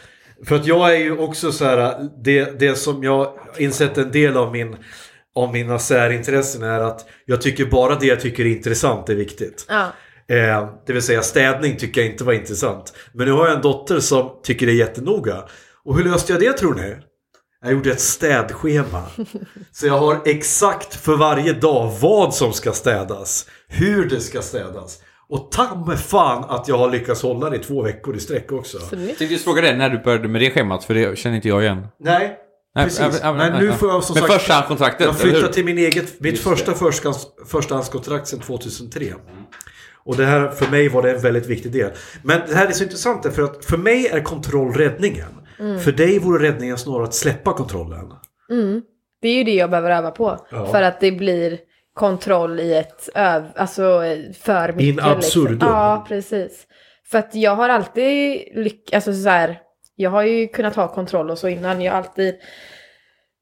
[0.46, 4.36] För att jag är ju också så här, det, det som jag insett en del
[4.36, 4.76] av min
[5.34, 9.66] av mina särintressen är att jag tycker bara det jag tycker är intressant är viktigt.
[9.68, 9.82] Ja.
[10.34, 12.92] Eh, det vill säga städning tycker jag inte var intressant.
[13.12, 15.44] Men nu har jag en dotter som tycker det är jättenoga.
[15.84, 16.96] Och hur löste jag det tror ni?
[17.62, 19.02] Jag gjorde ett städschema.
[19.72, 23.46] Så jag har exakt för varje dag vad som ska städas.
[23.68, 24.98] Hur det ska städas.
[25.28, 28.78] Och ta fan att jag har lyckats hålla det i två veckor i sträck också.
[28.90, 31.48] Jag tänkte just fråga dig när du började med det schemat, för det känner inte
[31.48, 31.86] jag igen.
[32.00, 32.38] Nej,
[32.74, 33.20] Nej, precis.
[33.22, 34.32] ja, Men ja, nu får jag som Men sagt...
[34.32, 36.74] förstahandskontraktet, Jag flyttade till min eget, mitt Just första
[37.46, 39.14] förstahandskontrakt sedan 2003.
[40.04, 41.90] Och det här för mig var det en väldigt viktig del.
[42.22, 45.28] Men det här är så intressant därför att för mig är kontroll räddningen.
[45.58, 48.12] För dig vore räddningen snarare att släppa kontrollen.
[49.22, 50.46] Det är ju det jag behöver öva på.
[50.50, 50.66] Ja.
[50.66, 51.58] För att det blir
[51.94, 53.44] kontroll i ett öv...
[53.56, 54.02] Alltså
[54.40, 54.82] för mycket.
[54.82, 55.52] In absurdum.
[55.52, 55.68] Liksom.
[55.70, 56.66] Ja, precis.
[57.10, 59.60] För att jag har alltid lyckats, alltså så här,
[59.96, 61.80] jag har ju kunnat ha kontroll och så innan.
[61.80, 62.34] Jag har alltid,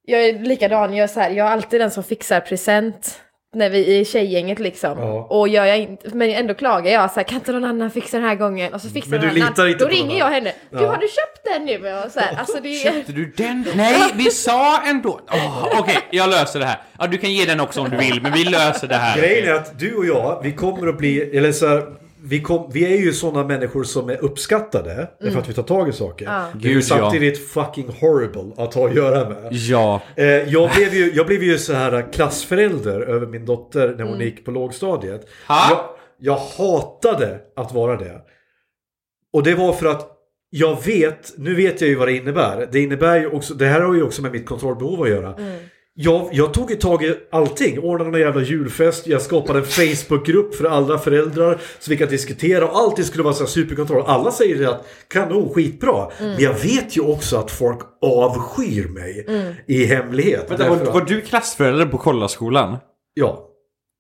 [0.03, 3.21] jag är likadan, jag är så här, jag är alltid den som fixar present.
[3.57, 4.99] När vi är i tjejgänget liksom.
[4.99, 5.27] Ja.
[5.31, 8.17] Och gör jag inte, men ändå klagar jag så här, kan inte någon annan fixa
[8.17, 8.75] den här gången?
[8.75, 9.51] Och så fixar Men någon du annan.
[9.53, 10.33] litar inte Då någon ringer jag annan.
[10.35, 10.53] henne.
[10.71, 10.87] Du, Ja.
[10.89, 11.95] har du köpt den nu?
[12.05, 12.83] Och så här, alltså det är...
[12.93, 13.67] Köpte du den?
[13.75, 15.21] Nej, vi sa ändå...
[15.31, 16.81] Oh, Okej, jag löser det här.
[16.99, 19.19] Ja, du kan ge den också om du vill, men vi löser det här.
[19.19, 21.83] Grejen är att du och jag, vi kommer att bli, eller så här,
[22.29, 25.89] vi, kom, vi är ju sådana människor som är uppskattade därför att vi tar tag
[25.89, 26.27] i saker.
[26.27, 26.47] Ja.
[26.53, 26.87] Men vi är Gud, ja.
[26.87, 29.53] samtidigt fucking horrible att ha att göra med.
[29.53, 30.03] Ja.
[30.17, 34.21] Eh, jag, blev ju, jag blev ju så här klassförälder över min dotter när hon
[34.21, 35.29] gick på lågstadiet.
[35.49, 35.67] Ha?
[35.71, 35.81] Jag,
[36.19, 38.21] jag hatade att vara det.
[39.33, 40.13] Och det var för att
[40.51, 42.69] jag vet, nu vet jag ju vad det innebär.
[42.73, 45.35] Det innebär ju också, det här har ju också med mitt kontrollbehov att göra.
[45.99, 47.79] Jag, jag tog ju tag i allting.
[47.79, 49.07] Ordnade en jävla julfest.
[49.07, 51.59] Jag skapade en Facebookgrupp för alla föräldrar.
[51.79, 54.05] Så vi kan diskutera och allting skulle vara så här superkontroll.
[54.07, 56.09] Alla säger det att kanon, skitbra.
[56.19, 59.27] Men jag vet ju också att folk avskyr mig
[59.67, 60.51] i hemlighet.
[60.51, 62.77] Vänta, var, var du klassförälder på kollaskolan?
[63.15, 63.43] Ja.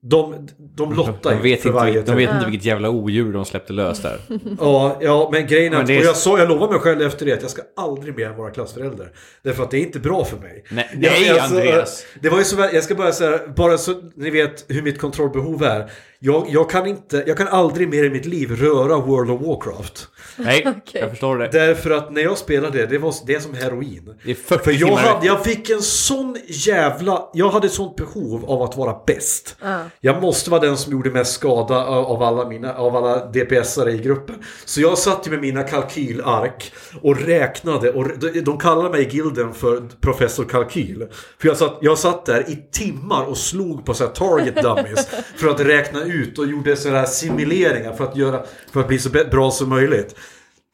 [0.03, 3.32] De, de lottar De ju vet, för inte, varje de vet inte vilket jävla odjur
[3.32, 4.18] de släppte lös där.
[4.61, 6.78] Ja, ja, men grejen är Men att, det är- och jag sa, jag lovar mig
[6.78, 9.12] själv efter det att jag ska aldrig mer vara klassförälder.
[9.42, 10.64] Därför att det är inte bra för mig.
[10.70, 12.05] Nej, Jag- nej, jag- Andreas.
[12.20, 15.62] Det var ju så, jag ska bara säga, bara så ni vet hur mitt kontrollbehov
[15.64, 15.90] är.
[16.19, 20.09] Jag, jag kan inte, jag kan aldrig mer i mitt liv röra World of Warcraft.
[20.37, 21.01] Nej, Okej.
[21.01, 21.49] jag förstår det.
[21.53, 24.14] Därför att när jag spelade det, det var det är som heroin.
[24.25, 24.97] Det är 40 För jag, timmar.
[25.03, 27.29] hade, jag fick en sån jävla...
[27.33, 29.57] Jag hade ett sånt behov av att vara bäst.
[30.01, 33.99] Jag måste vara den som gjorde mest skada av alla, mina, av alla DPS-are i
[33.99, 34.37] gruppen.
[34.64, 37.93] Så jag satt ju med mina kalkylark och räknade.
[37.93, 41.07] Och de, de kallar mig i gilden för professor kalkyl.
[41.41, 45.09] För jag satt, jag satt där i timmar och slog på så här target dummies.
[45.37, 48.98] för att räkna ut och gjorde så här simuleringar för att, göra, för att bli
[48.98, 50.14] så bra som möjligt.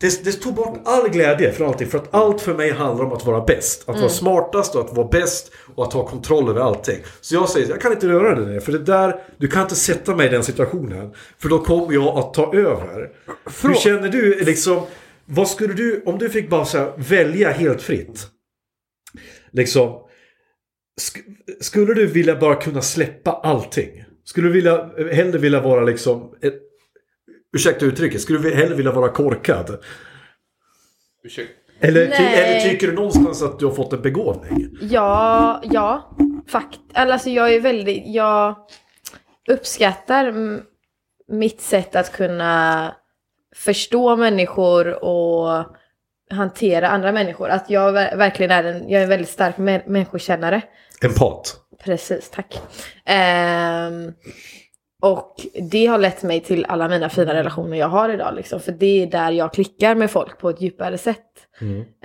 [0.01, 1.89] Det, det tog bort all glädje för allting.
[1.89, 3.89] För att allt för mig handlar om att vara bäst.
[3.89, 5.53] Att vara smartast och att vara bäst.
[5.75, 6.99] Och att ha kontroll över allting.
[7.21, 8.61] Så jag säger, jag kan inte röra det där.
[8.61, 11.15] För det där, du kan inte sätta mig i den situationen.
[11.39, 13.11] För då kommer jag att ta över.
[13.63, 14.83] Hur känner du liksom?
[15.25, 18.27] Vad skulle du, om du fick bara så här, välja helt fritt.
[19.53, 19.93] Liksom.
[21.01, 21.23] sk-
[21.61, 24.02] Skulle du vilja bara kunna släppa allting?
[24.25, 26.55] Skulle du vilja, hellre vilja vara liksom ett,
[27.57, 29.79] Ursäkta uttrycket, skulle du hellre vilja vara korkad?
[31.81, 34.69] Eller, ty, eller tycker du någonstans att du har fått en begåvning?
[34.81, 36.17] Ja, ja.
[36.49, 36.81] Fakt.
[36.93, 38.57] Alltså jag är väldigt, jag
[39.49, 40.35] uppskattar
[41.29, 42.95] mitt sätt att kunna
[43.57, 45.65] förstå människor och
[46.31, 47.49] hantera andra människor.
[47.49, 50.63] Att jag ver- verkligen är en, jag är en väldigt stark mä- människokännare.
[51.05, 51.57] Empat.
[51.85, 52.61] Precis, tack.
[53.07, 54.13] Ehm,
[55.03, 55.37] och
[55.71, 58.35] det har lett mig till alla mina fina relationer jag har idag.
[58.37, 61.19] Liksom, för det är där jag klickar med folk på ett djupare sätt.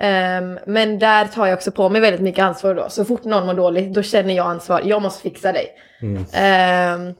[0.00, 2.86] Ehm, men där tar jag också på mig väldigt mycket ansvar då.
[2.90, 4.82] Så fort någon mår dåligt, då känner jag ansvar.
[4.84, 5.66] Jag måste fixa dig.
[6.32, 7.14] Ehm,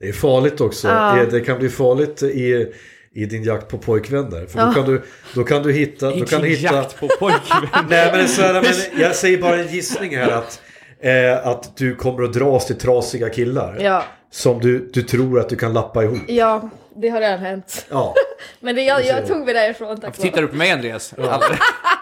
[0.00, 0.88] Det är farligt också.
[0.88, 1.14] Ja.
[1.14, 2.72] Det- Det kan bli farligt i,
[3.14, 4.46] i din jakt på pojkvänner.
[4.46, 4.72] För då, Ja.
[4.74, 5.02] kan du,
[5.34, 6.06] då kan du hitta...
[6.10, 7.68] Då kan du Inte hitta jakt på pojkvän.
[7.90, 10.60] Nej men, så här, men jag säger bara en gissning här att,
[11.02, 13.76] eh, att du kommer att dras till trasiga killar.
[13.80, 16.18] ja, Som du, du tror att du kan lappa ihop.
[16.28, 17.86] ja, det har redan hänt.
[17.90, 18.14] Ja.
[18.60, 21.14] Men det, jag, jag tog mig därifrån tack Tittar du på mig Andreas?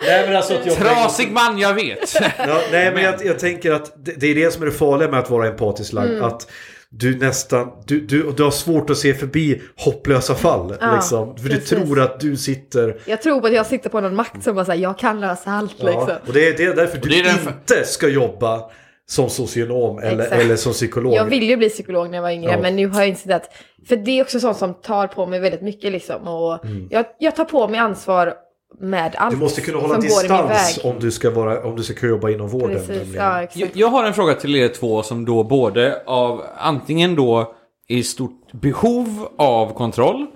[0.06, 0.76] Nej men alltså att jag...
[0.76, 2.14] Trasig man jag vet.
[2.38, 5.10] Ja, nej men jag, jag tänker att det, det är det som är det farliga
[5.10, 6.10] med att vara empatiskt lagd.
[6.10, 6.24] Mm.
[6.24, 6.50] Att
[6.90, 10.76] du nästan, du, du, du har svårt att se förbi hopplösa fall.
[10.80, 11.68] Ja, liksom, för du precis.
[11.68, 12.96] tror att du sitter...
[13.04, 15.78] Jag tror att jag sitter på någon makt som bara säger jag kan lösa allt
[15.78, 16.08] liksom.
[16.08, 18.70] Ja, och det är, det är därför du det är därför- inte ska jobba
[19.08, 20.42] som socionom eller, Exakt.
[20.42, 21.14] eller som psykolog.
[21.14, 22.58] Jag ville ju bli psykolog när jag var yngre Ja.
[22.62, 23.50] men nu har jag insett att,
[23.88, 26.28] för det är också sånt som tar på mig väldigt mycket liksom.
[26.28, 26.58] Och
[26.90, 28.34] jag, jag tar på mig ansvar
[28.80, 29.30] med allt Mm.
[29.30, 32.30] Du måste kunna hålla i distans om du ska, vara, om du ska kunna jobba
[32.30, 32.76] inom vården.
[32.86, 33.46] Precis, ja.
[33.52, 37.54] Jag, jag har en fråga till er två som då både av antingen då
[37.88, 40.26] är i stort behov av kontroll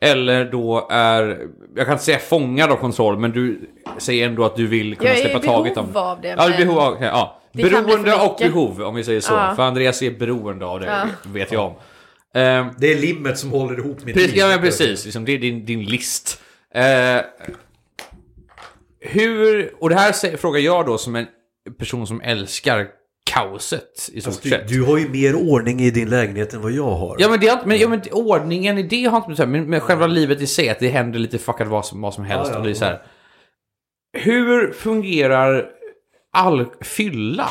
[0.00, 1.46] eller då är,
[1.76, 5.10] jag kan inte säga fångad av kontroll, men du säger ändå att du vill kunna
[5.10, 7.38] Jag är i släppa taget om behov av det, Ja, men behov av, okej, ja.
[7.52, 9.32] Det Beroende och behov, om vi säger så.
[9.32, 9.52] Ja.
[9.56, 11.06] För Andreas är beroende av det, Ja.
[11.32, 11.74] vet jag om.
[12.34, 14.40] Ehm, Det är limmet som håller ihop mitt Precis, liv.
[14.40, 16.42] ja men precis, liksom, det är din, din list.
[16.74, 17.20] Eh,
[19.00, 21.26] hur, och det här frågar jag då som en
[21.78, 22.86] person som älskar
[23.30, 24.68] kaoset i stort Alltså, Du, sett.
[24.68, 27.16] du har ju mer ordning i din lägenhet än vad jag har.
[27.18, 29.80] Ja men, det inte, men, ja, men ordningen i det har inte med men, men
[29.80, 32.46] själva livet i sig, att det händer lite fuckat vad som, vad som helst.
[32.46, 33.02] Ja, ja, och det är så här.
[34.18, 35.66] Hur fungerar
[36.32, 37.48] all fylla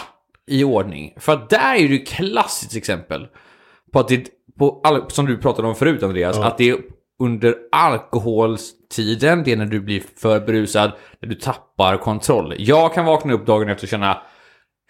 [0.47, 1.13] i ordning?
[1.17, 3.27] För att där är det ju ett klassiskt exempel
[3.93, 4.27] på att det,
[4.59, 6.77] på all, som du pratade om förut Andreas, att det är
[7.19, 12.55] under alkoholtiden, det är när du blir för berusad, när du tappar kontroll.
[12.57, 14.21] Jag kan vakna upp dagen efter och känna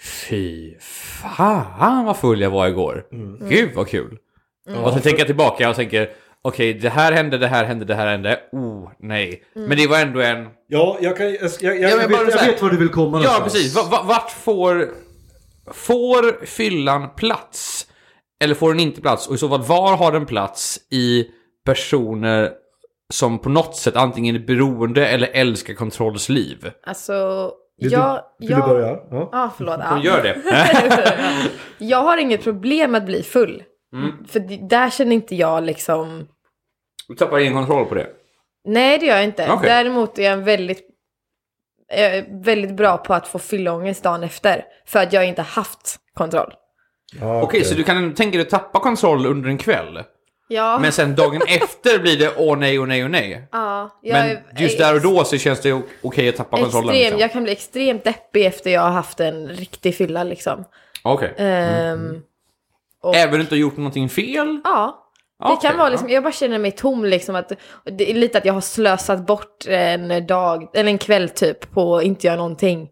[0.04, 3.06] Fy fan vad full jag var igår.
[3.50, 4.18] Gud vad kul.
[4.84, 6.10] Och så tänker jag tillbaka och tänker
[6.44, 8.40] Okej, det här hände, det här hände, det här hände.
[8.52, 9.44] Oh, nej.
[9.54, 10.48] Men det var ändå en...
[10.68, 13.18] Ja, jag, kan, jag, jag, jag, jag, bara vet, jag vet var du vill komma
[13.18, 13.54] Ja, någonstans.
[13.54, 13.76] precis.
[13.76, 14.90] Va- va- Vart får...
[15.74, 17.88] Får fyllan plats?
[18.44, 19.28] Eller får den inte plats?
[19.28, 21.28] Och i så fall, var har den plats i
[21.66, 22.50] personer
[23.14, 26.72] som på något sätt antingen är beroende eller älskar kontrollsliv?
[26.84, 28.22] Alltså, Vill, jag...
[28.40, 28.88] du, vill jag, du börja?
[29.12, 29.30] Ja.
[29.32, 29.80] Ja, förlåt.
[29.80, 30.04] De Ja.
[30.04, 30.38] gör det.
[31.78, 33.64] Jag har inget problem med att bli full.
[33.94, 34.26] Mm.
[34.28, 36.28] För det- där känner inte jag liksom...
[37.08, 38.08] Du tappar ingen kontroll på det.
[38.66, 39.52] Nej, det gör jag inte.
[39.52, 39.70] Okej.
[39.70, 40.88] Däremot är jag väldigt,
[42.30, 44.66] väldigt bra på att få fyllångest dagen efter.
[44.86, 46.54] För att jag inte haft kontroll.
[47.20, 50.04] Ja, Okej, så du kan tänka dig att tappa kontroll under en kväll.
[50.48, 53.48] Ja, Men sen dagen efter blir det åh nej, åh nej, åh nej.
[53.52, 56.58] ja jag Men är- just är där och då så känns det okej att tappa
[56.58, 56.90] kontrollen.
[56.90, 57.20] Extrem, Liksom.
[57.20, 60.66] Jag kan bli extremt deppig efter jag har haft en riktig fylla liksom.
[61.04, 61.34] Okej.
[61.38, 62.22] Ehm,
[63.02, 64.60] och- Även om du inte har gjort någonting fel?
[64.64, 64.98] Ja.
[65.40, 67.36] Det Okej, kan vara liksom, jag bara känner mig tom liksom.
[67.36, 67.52] Att,
[67.98, 71.98] det är lite att jag har slösat bort en dag, eller en kväll typ, på
[71.98, 72.90] att inte göra någonting.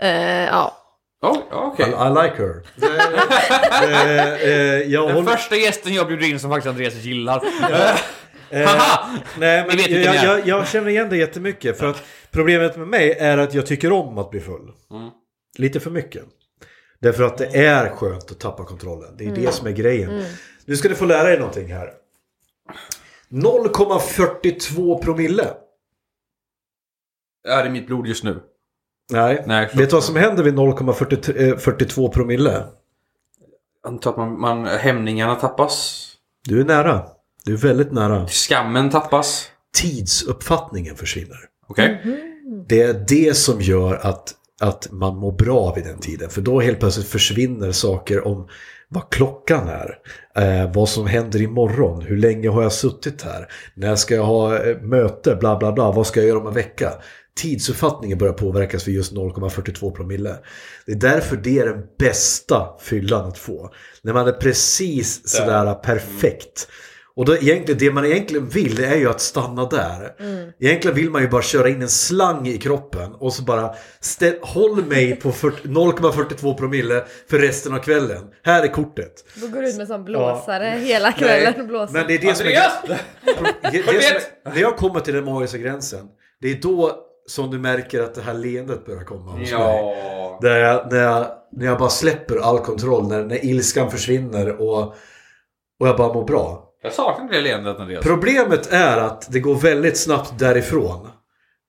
[0.00, 0.74] Eh, ja.
[1.22, 1.86] Ja, okej.
[1.86, 2.62] I, I like her.
[4.42, 5.30] eh, jag Den håller...
[5.36, 7.42] första gästen jag bjuder in som faktiskt Andreas gillar.
[8.66, 9.08] Haha!
[9.38, 11.78] nej, men jag, jag, jag känner igen det jättemycket.
[11.78, 14.72] För att problemet med mig är att jag tycker om att bli full.
[14.90, 15.10] Mm.
[15.58, 16.22] Lite för mycket.
[17.00, 19.14] Därför att det är skönt att tappa kontrollen.
[19.18, 19.42] Det är Mm.
[19.42, 20.24] det som är grejen.
[20.64, 21.92] Nu ska du få lära dig någonting här.
[23.28, 25.50] 0,42 promille.
[27.48, 28.40] Är det mitt blod just nu?
[29.12, 29.44] Nej.
[29.46, 32.64] Nej, Vet du vad som händer vid 0,42 promille?
[33.86, 36.04] Antar att man, man, hämningarna tappas.
[36.44, 37.06] Du är nära.
[37.44, 38.28] Du är väldigt nära.
[38.28, 39.48] Skammen tappas.
[39.74, 41.38] Tidsuppfattningen försvinner.
[41.66, 42.02] Okej?
[42.66, 46.30] Det är det som gör att, att man mår bra vid den tiden.
[46.30, 48.48] För då helt plötsligt försvinner saker om
[48.88, 49.98] vad klockan är.
[50.36, 52.02] Eh, vad som händer imorgon.
[52.02, 53.48] Hur länge har jag suttit här?
[53.74, 55.36] När ska jag ha eh, möte?
[55.40, 55.92] Bla bla bla.
[55.92, 56.92] Vad ska jag göra om en vecka?
[57.36, 60.36] Tidsuppfattningen börjar påverkas vid just 0,42 promille.
[60.86, 63.70] Det är därför det är den bästa fyllan att få.
[64.02, 66.68] När man är precis sådär perfekt.
[67.18, 70.12] Och då egentligen, det man egentligen vill det är ju att stanna där.
[70.60, 74.34] Egentligen vill man ju bara köra in en slang i kroppen och så bara ställ,
[74.42, 78.24] håll mig på 40 0,42 promille för resten av kvällen.
[78.42, 79.24] Här är kortet.
[79.34, 81.66] Då går du ut med sån blåsare hela kvällen.
[81.66, 81.92] blåser.
[81.92, 82.52] men det är det som är...
[82.52, 86.06] Det, det, som är, när jag kommer till den magiska gränsen,
[86.40, 86.92] det är då
[87.26, 89.50] som du märker att det här leendet börjar komma hos mig.
[89.50, 90.38] Ja.
[90.42, 94.82] Där jag, när, jag, när jag bara släpper all kontroll, när, när ilskan försvinner och,
[95.80, 96.67] och jag bara mår bra.
[96.82, 98.04] Jag saknar det leendet Andreas.
[98.04, 101.08] Problemet är att det går väldigt snabbt därifrån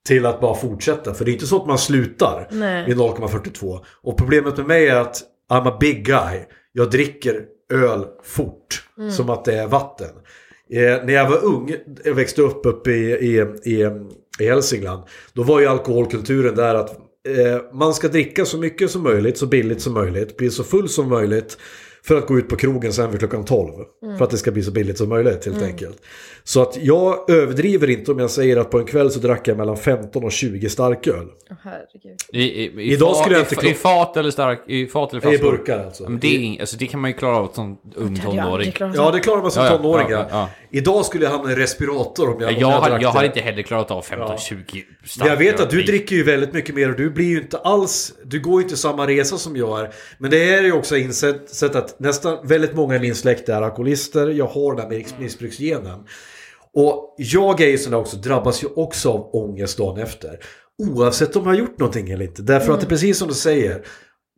[0.08, 1.14] till att bara fortsätta.
[1.14, 2.86] För det är inte så att man slutar Nej.
[2.86, 3.80] vid 0,42.
[4.02, 6.40] Och problemet med mig är att I'm a big guy.
[6.72, 8.86] Jag dricker öl fort.
[9.12, 10.10] Som att det är vatten.
[10.70, 13.90] Eh, när jag var ung, jag växte upp uppe i, i, i,
[14.40, 15.04] i Hälsingland.
[15.34, 16.90] Då var ju alkoholkulturen där att
[17.28, 20.90] eh, man ska dricka så mycket som möjligt, så billigt som möjligt, bli så full
[20.90, 21.58] som möjligt.
[22.04, 23.74] För att gå ut på krogen sen vid klockan 12.
[24.18, 25.98] För att det ska bli så billigt som möjligt helt enkelt.
[26.44, 29.58] Så att jag överdriver inte om jag säger att på en kväll så drack jag
[29.58, 31.28] mellan 15 och 20 starköl.
[31.64, 32.18] Herregud.
[32.34, 35.10] I, i, i, Idag fat, skulle jag i, inte i fat eller stark, i fat
[35.14, 35.52] eller I flaskor?
[35.52, 36.04] burkar alltså.
[36.04, 38.74] Men det, är, alltså, det kan man ju klara av som ung jag tonåring.
[38.96, 40.50] Ja det klarar man som Ja, ja, tonåring ja, ja, ja.
[40.72, 43.40] Idag skulle jag hamna i respirator om jag, om Jag, har, drack jag har inte
[43.40, 45.32] heller klarat av 15-20 Men starköl.
[45.32, 48.14] jag vet att du dricker ju väldigt mycket mer och du blir ju inte alls,
[48.24, 49.90] du går ju inte samma resa som jag är.
[50.18, 53.62] Men det är ju också insett sett att nästan väldigt många i min släkt är
[53.62, 54.28] alkoholister.
[54.28, 56.00] Jag har den här miss- missbruksgenen.
[56.74, 60.40] Och jag är ju sån där också, drabbas ju också av ångest dagen efter.
[60.78, 62.42] Oavsett om jag har gjort någonting eller inte.
[62.42, 63.86] Därför att det är precis som du säger.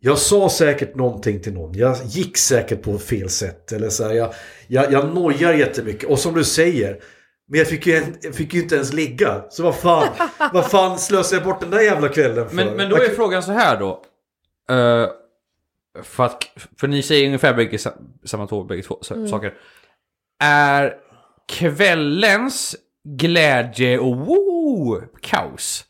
[0.04, 1.74] Jag sa säkert någonting till någon.
[1.78, 3.72] Jag gick säkert på fel sätt.
[3.72, 4.34] Eller så här, jag,
[4.68, 6.10] jag, jag nojar jättemycket.
[6.10, 7.00] Och som du säger.
[7.50, 9.44] Men jag fick ju, en, jag fick ju inte ens ligga.
[9.50, 10.08] Så vad fan,
[10.54, 12.56] vad fan slösade jag bort den där jävla kvällen för?
[12.56, 14.04] Men, men då är frågan så här då.
[14.70, 15.08] Eh,
[16.04, 16.44] för, att,
[16.80, 17.94] för ni säger ungefär bägge, sa-
[18.26, 19.54] samma två, bägge två sa- saker.
[20.44, 20.94] Är
[21.48, 25.86] kvällens glädje och woo, kaos?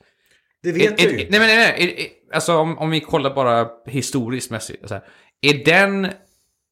[0.64, 1.16] det vet är- ju.
[1.18, 1.84] Nej men nej, nej.
[1.84, 4.88] Är- är- Alltså om, om vi kollar bara historiskt mässigt.
[4.88, 5.04] Så här,
[5.41, 6.08] är den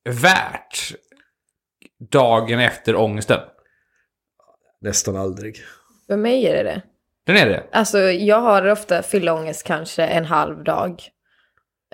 [0.10, 0.94] värt
[2.12, 3.40] dagen efter ångesten?
[4.82, 5.56] Nästan aldrig.
[6.08, 6.82] För mig är det det.
[7.26, 7.64] Den är det?
[7.72, 11.04] Alltså jag har ofta fyllångest kanske en halv dag.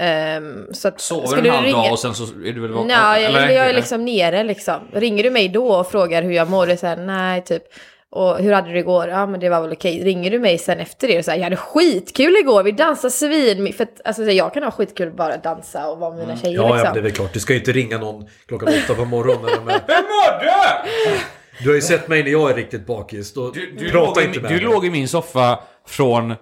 [0.02, 2.62] Ehm, så att, Sover skulle en du halv ringa- dag och sen så är du
[2.62, 2.88] väl vaken?
[2.88, 3.40] Nej, eller?
[3.44, 4.80] eller jag är liksom nere liksom.
[4.94, 6.70] Ringer du mig då och frågar hur jag mår?
[6.70, 7.64] Är så här, nej typ.
[8.10, 9.08] Och hur hade du det igår?
[9.08, 10.04] Ja men det var väl okej.
[10.04, 13.74] Ringer du mig sen efter det och säger jag hade skitkul igår, vi dansade svin.
[13.74, 16.38] För att, alltså, så jag kan ha skitkul bara att dansa och vara med mina
[16.40, 16.84] tjejer Ja, ja, liksom.
[16.84, 17.34] men det är väl klart.
[17.34, 19.46] Du ska ju inte ringa någon klockan åtta på morgonen.
[19.50, 21.20] är- Vem var det?
[21.64, 23.34] Du har ju sett mig när jag är riktigt bakis.
[23.34, 24.64] Då Du, du, låg, inte med du mig.
[24.64, 26.36] låg i min soffa från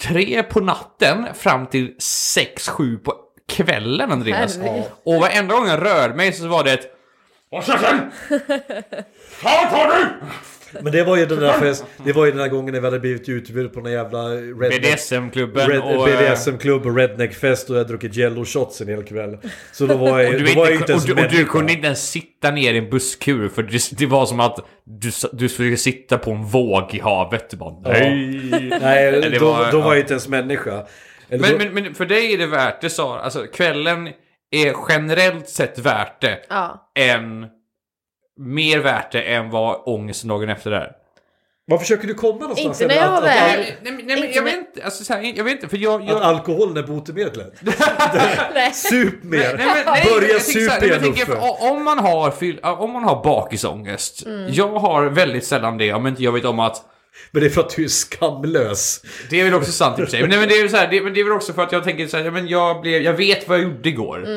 [0.00, 3.14] tre på natten fram till sex, sju på
[3.48, 4.58] kvällen Andreas.
[4.58, 4.84] Herregud.
[5.04, 6.94] Och varenda gång jag rörde mig så var det ett...
[7.50, 8.10] Håll käften!
[9.30, 10.06] Fan tar du!
[10.82, 12.86] Men det var ju den där fest, det var ju den där gången när vi
[12.86, 14.28] hade blivit utbjudna på någon jävla
[14.70, 16.08] BDSM-klubben red, och...
[16.08, 19.38] eh, BDSM-klubb och redneck-fest och jag hade druckit jello shots en hel kväll.
[19.72, 21.30] Så då var jag, Och du, då var jag inte, inte ens och, du, och
[21.30, 24.58] du kunde inte ens sitta ner i en busskur för det, det var som att
[24.84, 27.50] du, du skulle sitta på en våg i havet.
[27.50, 28.10] Du bara, nej.
[28.80, 29.94] Nej, Det då, var- då var ja.
[29.94, 30.86] jag inte ens människa.
[31.30, 33.20] Eller Men, då, men, men för dig är det värt det, Sara.
[33.20, 34.08] Alltså kvällen
[34.50, 36.38] är generellt sett värt det.
[36.48, 36.90] Ja.
[36.98, 37.46] Än...
[38.38, 40.92] Mer värt det än vad ångesten dagen efter är.
[41.66, 42.80] Var försöker du komma någonstans?
[42.80, 45.04] Inte när jag var väl- Nej, nej, men- nej, Inte jag med- vet inte, alltså,
[45.04, 46.02] så här, jag vet inte, för jag...
[46.02, 47.52] jag att alkoholen är botemedlet?
[48.74, 49.38] Sup mer!
[49.38, 50.38] Nej, men, nej, Börja
[50.80, 51.32] men igen Uffe.
[51.60, 52.34] om man har,
[52.80, 54.22] om man har bakisångest.
[54.48, 56.82] Jag har väldigt sällan det, om inte jag vet om att
[57.30, 59.00] Men det är för att du är skamlös.
[59.30, 60.20] Det är väl också sant i och för sig.
[60.20, 61.62] Men, nej, men, det är väl så här, det, men det är väl också för
[61.62, 64.28] att jag tänker så här, men jag, blev, jag vet vad jag gjorde igår.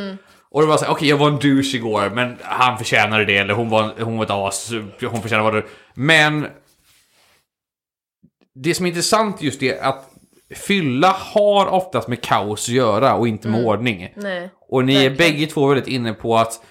[0.52, 3.38] Och det var så här, okej jag var en douche igår, men han förtjänade det,
[3.38, 4.72] eller hon var, hon var ett as,
[5.02, 6.48] hon förtjänade vad det Men...
[8.56, 10.10] Det som är intressant just det att
[10.56, 14.14] fylla har oftast med kaos att göra och inte med ordning.
[14.16, 14.50] Nej.
[14.70, 15.34] Och ni är Verkligen.
[15.34, 16.62] bägge två väldigt inne på att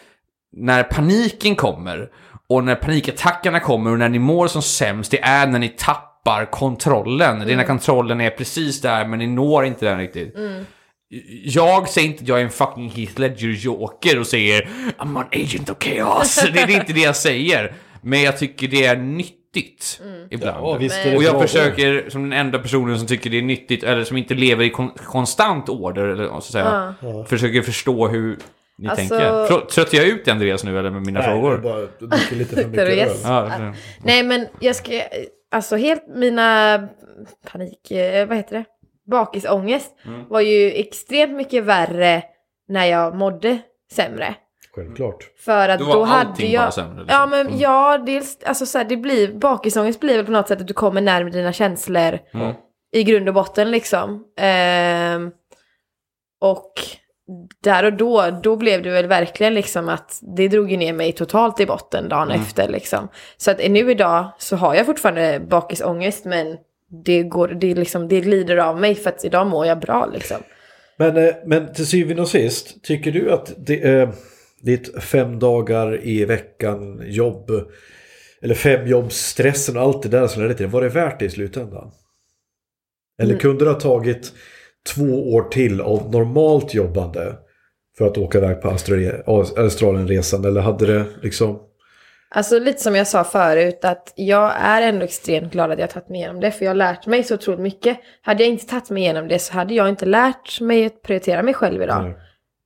[0.52, 2.10] när paniken kommer
[2.48, 6.44] och när panikattackerna kommer och när ni mår som sämst, det är när ni tappar
[6.44, 7.38] kontrollen.
[7.46, 10.36] Det är när kontrollen är precis där men ni når inte den riktigt.
[11.44, 14.62] Jag säger inte att jag är en fucking Heath Ledger Joker och säger
[14.98, 16.44] I'm an agent of chaos.
[16.52, 17.72] det, är inte det jag säger.
[18.02, 20.00] Men jag tycker det är nyttigt
[20.30, 20.66] ibland.
[20.66, 24.04] Ja, det och jag försöker, som den enda personen som tycker det är nyttigt, eller
[24.04, 26.94] som inte lever i kon konstant order, eller ska jag säga,
[27.28, 28.36] försöker förstå hur
[28.78, 29.46] ni Alltså- tänker.
[29.48, 31.54] Trö- Tröttar jag ut Andreas nu eller med mina Nej, frågor?
[31.54, 33.16] är bara dricker lite för mycket öl.
[33.24, 33.72] Ja,
[34.04, 35.02] Nej men jag ska,
[35.50, 36.88] alltså helt mina
[37.52, 38.64] panik, eh, vad heter det?
[39.10, 40.28] Bakisångest Mm.
[40.28, 42.22] var ju extremt mycket värre
[42.68, 43.58] när jag mådde
[43.92, 44.34] sämre.
[44.74, 45.24] Självklart.
[45.44, 46.62] För att Då då, var hade allting jag...
[46.62, 47.06] bara sämre, liksom.
[47.20, 47.58] Ja men Mm.
[47.58, 50.74] ja, dels, alltså så här, det blir, bakisångest blir väl på något sätt att du
[50.74, 52.54] kommer närmare dina känslor Mm.
[52.92, 54.24] i grund och botten liksom.
[54.40, 55.30] Ehm,
[56.40, 56.72] och
[57.62, 61.12] där och då, då blev det väl verkligen liksom att det drog ju ner mig
[61.12, 62.40] totalt i botten dagen Mm.
[62.40, 63.08] efter liksom.
[63.36, 66.56] Så att nu idag så har jag fortfarande bakisångest men
[67.04, 70.36] det, går, det, liksom, det glider av mig för att idag mår jag bra liksom.
[70.98, 74.08] Men, eh, men till syvende och sist, tycker du att det, eh,
[74.62, 77.50] ditt fem dagar i veckan jobb,
[78.42, 81.90] eller fem jobbstressen och allt det där som ledde var det värt det i slutändan?
[83.22, 83.40] Eller Mm.
[83.40, 84.32] kunde det ha tagit
[84.94, 87.36] två år till av normalt jobbande
[87.98, 89.22] för att åka iväg på Australien-
[89.56, 90.44] Australienresan?
[90.44, 91.58] Eller hade det liksom...
[92.34, 95.92] Alltså lite som jag sa förut att jag är ändå extremt glad att jag har
[95.92, 97.98] tagit mig igenom det för jag har lärt mig så otroligt mycket.
[98.22, 101.42] Hade jag inte tagit mig igenom det så hade jag inte lärt mig att prioritera
[101.42, 102.02] mig själv idag.
[102.04, 102.14] Nej.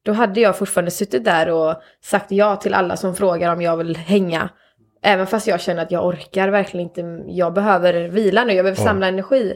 [0.05, 1.75] Då hade jag fortfarande suttit där och
[2.05, 4.49] sagt ja till alla som frågar om jag vill hänga.
[5.03, 7.23] Även fast jag känner att jag orkar verkligen inte.
[7.27, 8.87] Jag behöver vila nu, jag behöver Ja.
[8.87, 9.55] samla energi.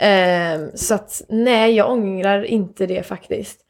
[0.00, 3.60] Ehm, så att nej, jag ångrar inte det faktiskt.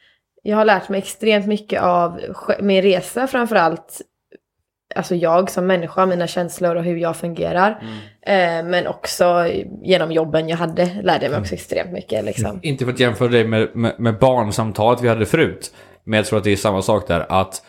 [0.43, 2.21] Jag har lärt mig extremt mycket av
[2.61, 4.01] min resa framförallt.
[4.95, 7.83] Alltså jag som människa, mina känslor och hur jag fungerar.
[8.27, 9.47] Ehm, men också
[9.83, 12.25] genom jobben jag hade lärde jag mig också extremt mycket.
[12.25, 12.61] Liksom.
[12.63, 15.75] Inte för att jämföra dig med, med, med barnsamtalet vi hade förut.
[16.05, 17.27] Men jag tror att det är samma sak där.
[17.29, 17.63] Att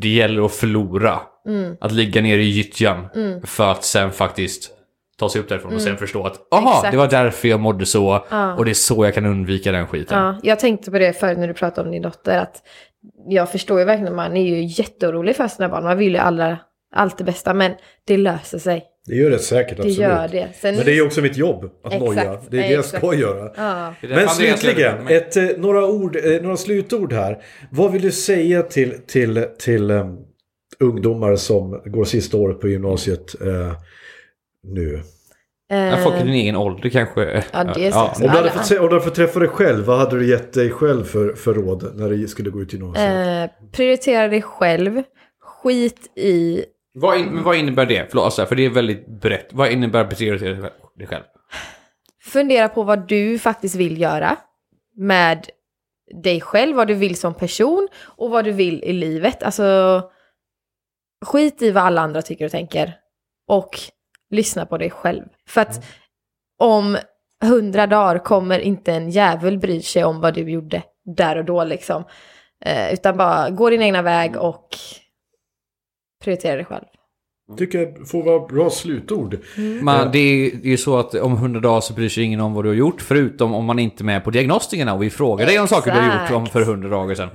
[0.00, 1.20] det gäller att förlora.
[1.46, 1.76] Mm.
[1.80, 3.08] Att ligga ner i gyttjan.
[3.44, 4.70] För att sen faktiskt
[5.18, 6.90] ta sig upp därifrån och sen förstå att aha, Mm.
[6.90, 8.26] Det var därför jag mådde så.
[8.30, 8.54] Ja.
[8.54, 10.18] Och det är så jag kan undvika den skiten.
[10.18, 12.38] Ja, jag tänkte på det förut när du pratade om din dotter.
[12.38, 12.62] Att
[13.28, 15.84] jag förstår ju verkligen, man är ju jätteorolig för sina barn.
[15.84, 16.58] Man vill ju alla,
[16.94, 17.72] allt det bästa, men
[18.04, 18.84] det löser sig.
[19.06, 19.98] Det gör det säkert, Det absolut.
[19.98, 20.48] gör det.
[20.60, 22.40] Sen, Men det är ju också mitt jobb att Exakt, noja.
[22.50, 23.04] Det är det jag exakt.
[23.06, 23.52] ska göra.
[23.56, 23.94] ja.
[24.00, 27.42] Det Men slutligen, ett, eh, några, ord, eh, några slutord här.
[27.70, 30.18] Vad vill du säga till, till, till um,
[30.80, 33.72] ungdomar som går sista året på gymnasiet eh,
[34.62, 35.02] nu?
[35.72, 37.44] Ja, folk i Eh, din egen ålder kanske.
[37.52, 38.00] Ja, det är så.
[38.00, 40.52] Om du, hade fått, om du hade fått träffa dig själv, vad hade du gett
[40.52, 43.50] dig själv för, för råd när du skulle gå ut gymnasiet?
[43.50, 45.02] eh, prioritera dig själv.
[45.40, 46.64] Skit i...
[46.94, 48.06] Vad, in, vad innebär det?
[48.08, 49.48] Förlåt, alltså, för det är väldigt brett.
[49.52, 51.22] Vad innebär prioritera dig själv?
[52.22, 54.36] Fundera på vad du faktiskt vill göra.
[54.96, 55.46] Med
[56.22, 59.42] dig själv, vad du vill som person och vad du vill i livet.
[59.42, 60.02] Alltså,
[61.24, 62.94] skit i vad alla andra tycker och tänker.
[63.48, 63.78] Och
[64.30, 65.24] lyssna på dig själv.
[65.48, 65.84] För att
[66.58, 66.98] om
[67.44, 71.64] hundra dagar kommer inte en jävel bry sig om vad du gjorde där och då
[71.64, 72.04] liksom.
[72.64, 74.68] Eh, utan bara gå din egna väg och
[76.24, 76.86] prioritera dig själv.
[77.56, 79.36] Tycker jag får vara bra slutord.
[79.82, 82.40] Man, det är det är ju så att om 100 dagar så bryr sig ingen
[82.40, 83.02] om vad du har gjort.
[83.02, 85.98] Förutom om man inte är med på diagnostikerna och vi frågar dig om saker du
[85.98, 87.28] har gjort om för 100 dagar sedan.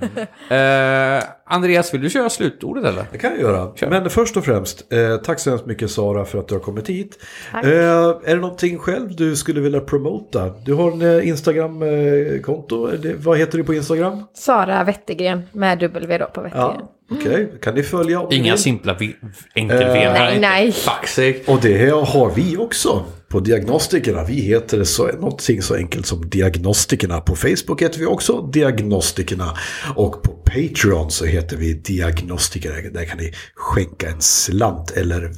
[0.48, 3.04] Eh, Andreas, vill du köra slutordet eller?
[3.12, 3.76] Det kan jag göra.
[3.76, 3.90] Kör.
[3.90, 6.88] Men först och främst, eh, tack så hemskt mycket Sara för att du har kommit
[6.88, 7.18] hit.
[7.54, 10.50] Eh, är det någonting själv du skulle vilja promota?
[10.64, 12.88] Du har en eh, Instagram-konto.
[12.92, 14.22] Eh, vad heter du på Instagram?
[14.34, 16.76] Sara Wettergren med W då på Wettergren.
[16.80, 17.52] Ja, okej.
[17.62, 19.16] Kan ni följa ni Inga simpla vi-
[19.54, 20.40] enkel-v här.
[20.40, 20.74] nej,
[21.16, 21.44] nej.
[21.46, 24.24] Och det har vi också på Diagnostikerna.
[24.24, 27.20] Vi heter så, någonting så enkelt som Diagnostikerna.
[27.20, 29.56] På Facebook heter vi också Diagnostikerna.
[29.96, 32.74] Och på Patreon så heter vi Diagnostikerna.
[32.92, 35.30] Där kan ni skänka en slant eller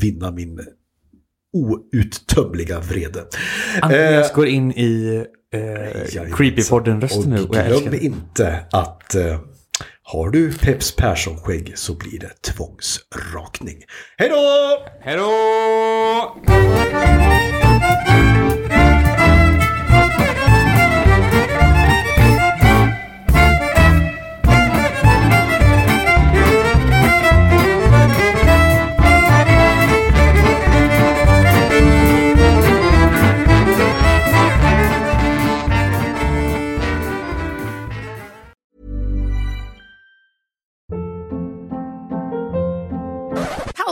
[0.00, 0.60] vinna min
[1.52, 3.24] outtömliga vrede.
[3.82, 5.24] Andreas går in i
[5.54, 6.34] eh.
[6.36, 7.42] Creepypodden-rösten nu.
[7.42, 9.38] Och glöm inte att eh,
[10.10, 13.84] har du Peps Persson-skägg så blir det tvångsrakning.
[14.18, 14.78] Hej då!
[15.00, 15.28] Hej då!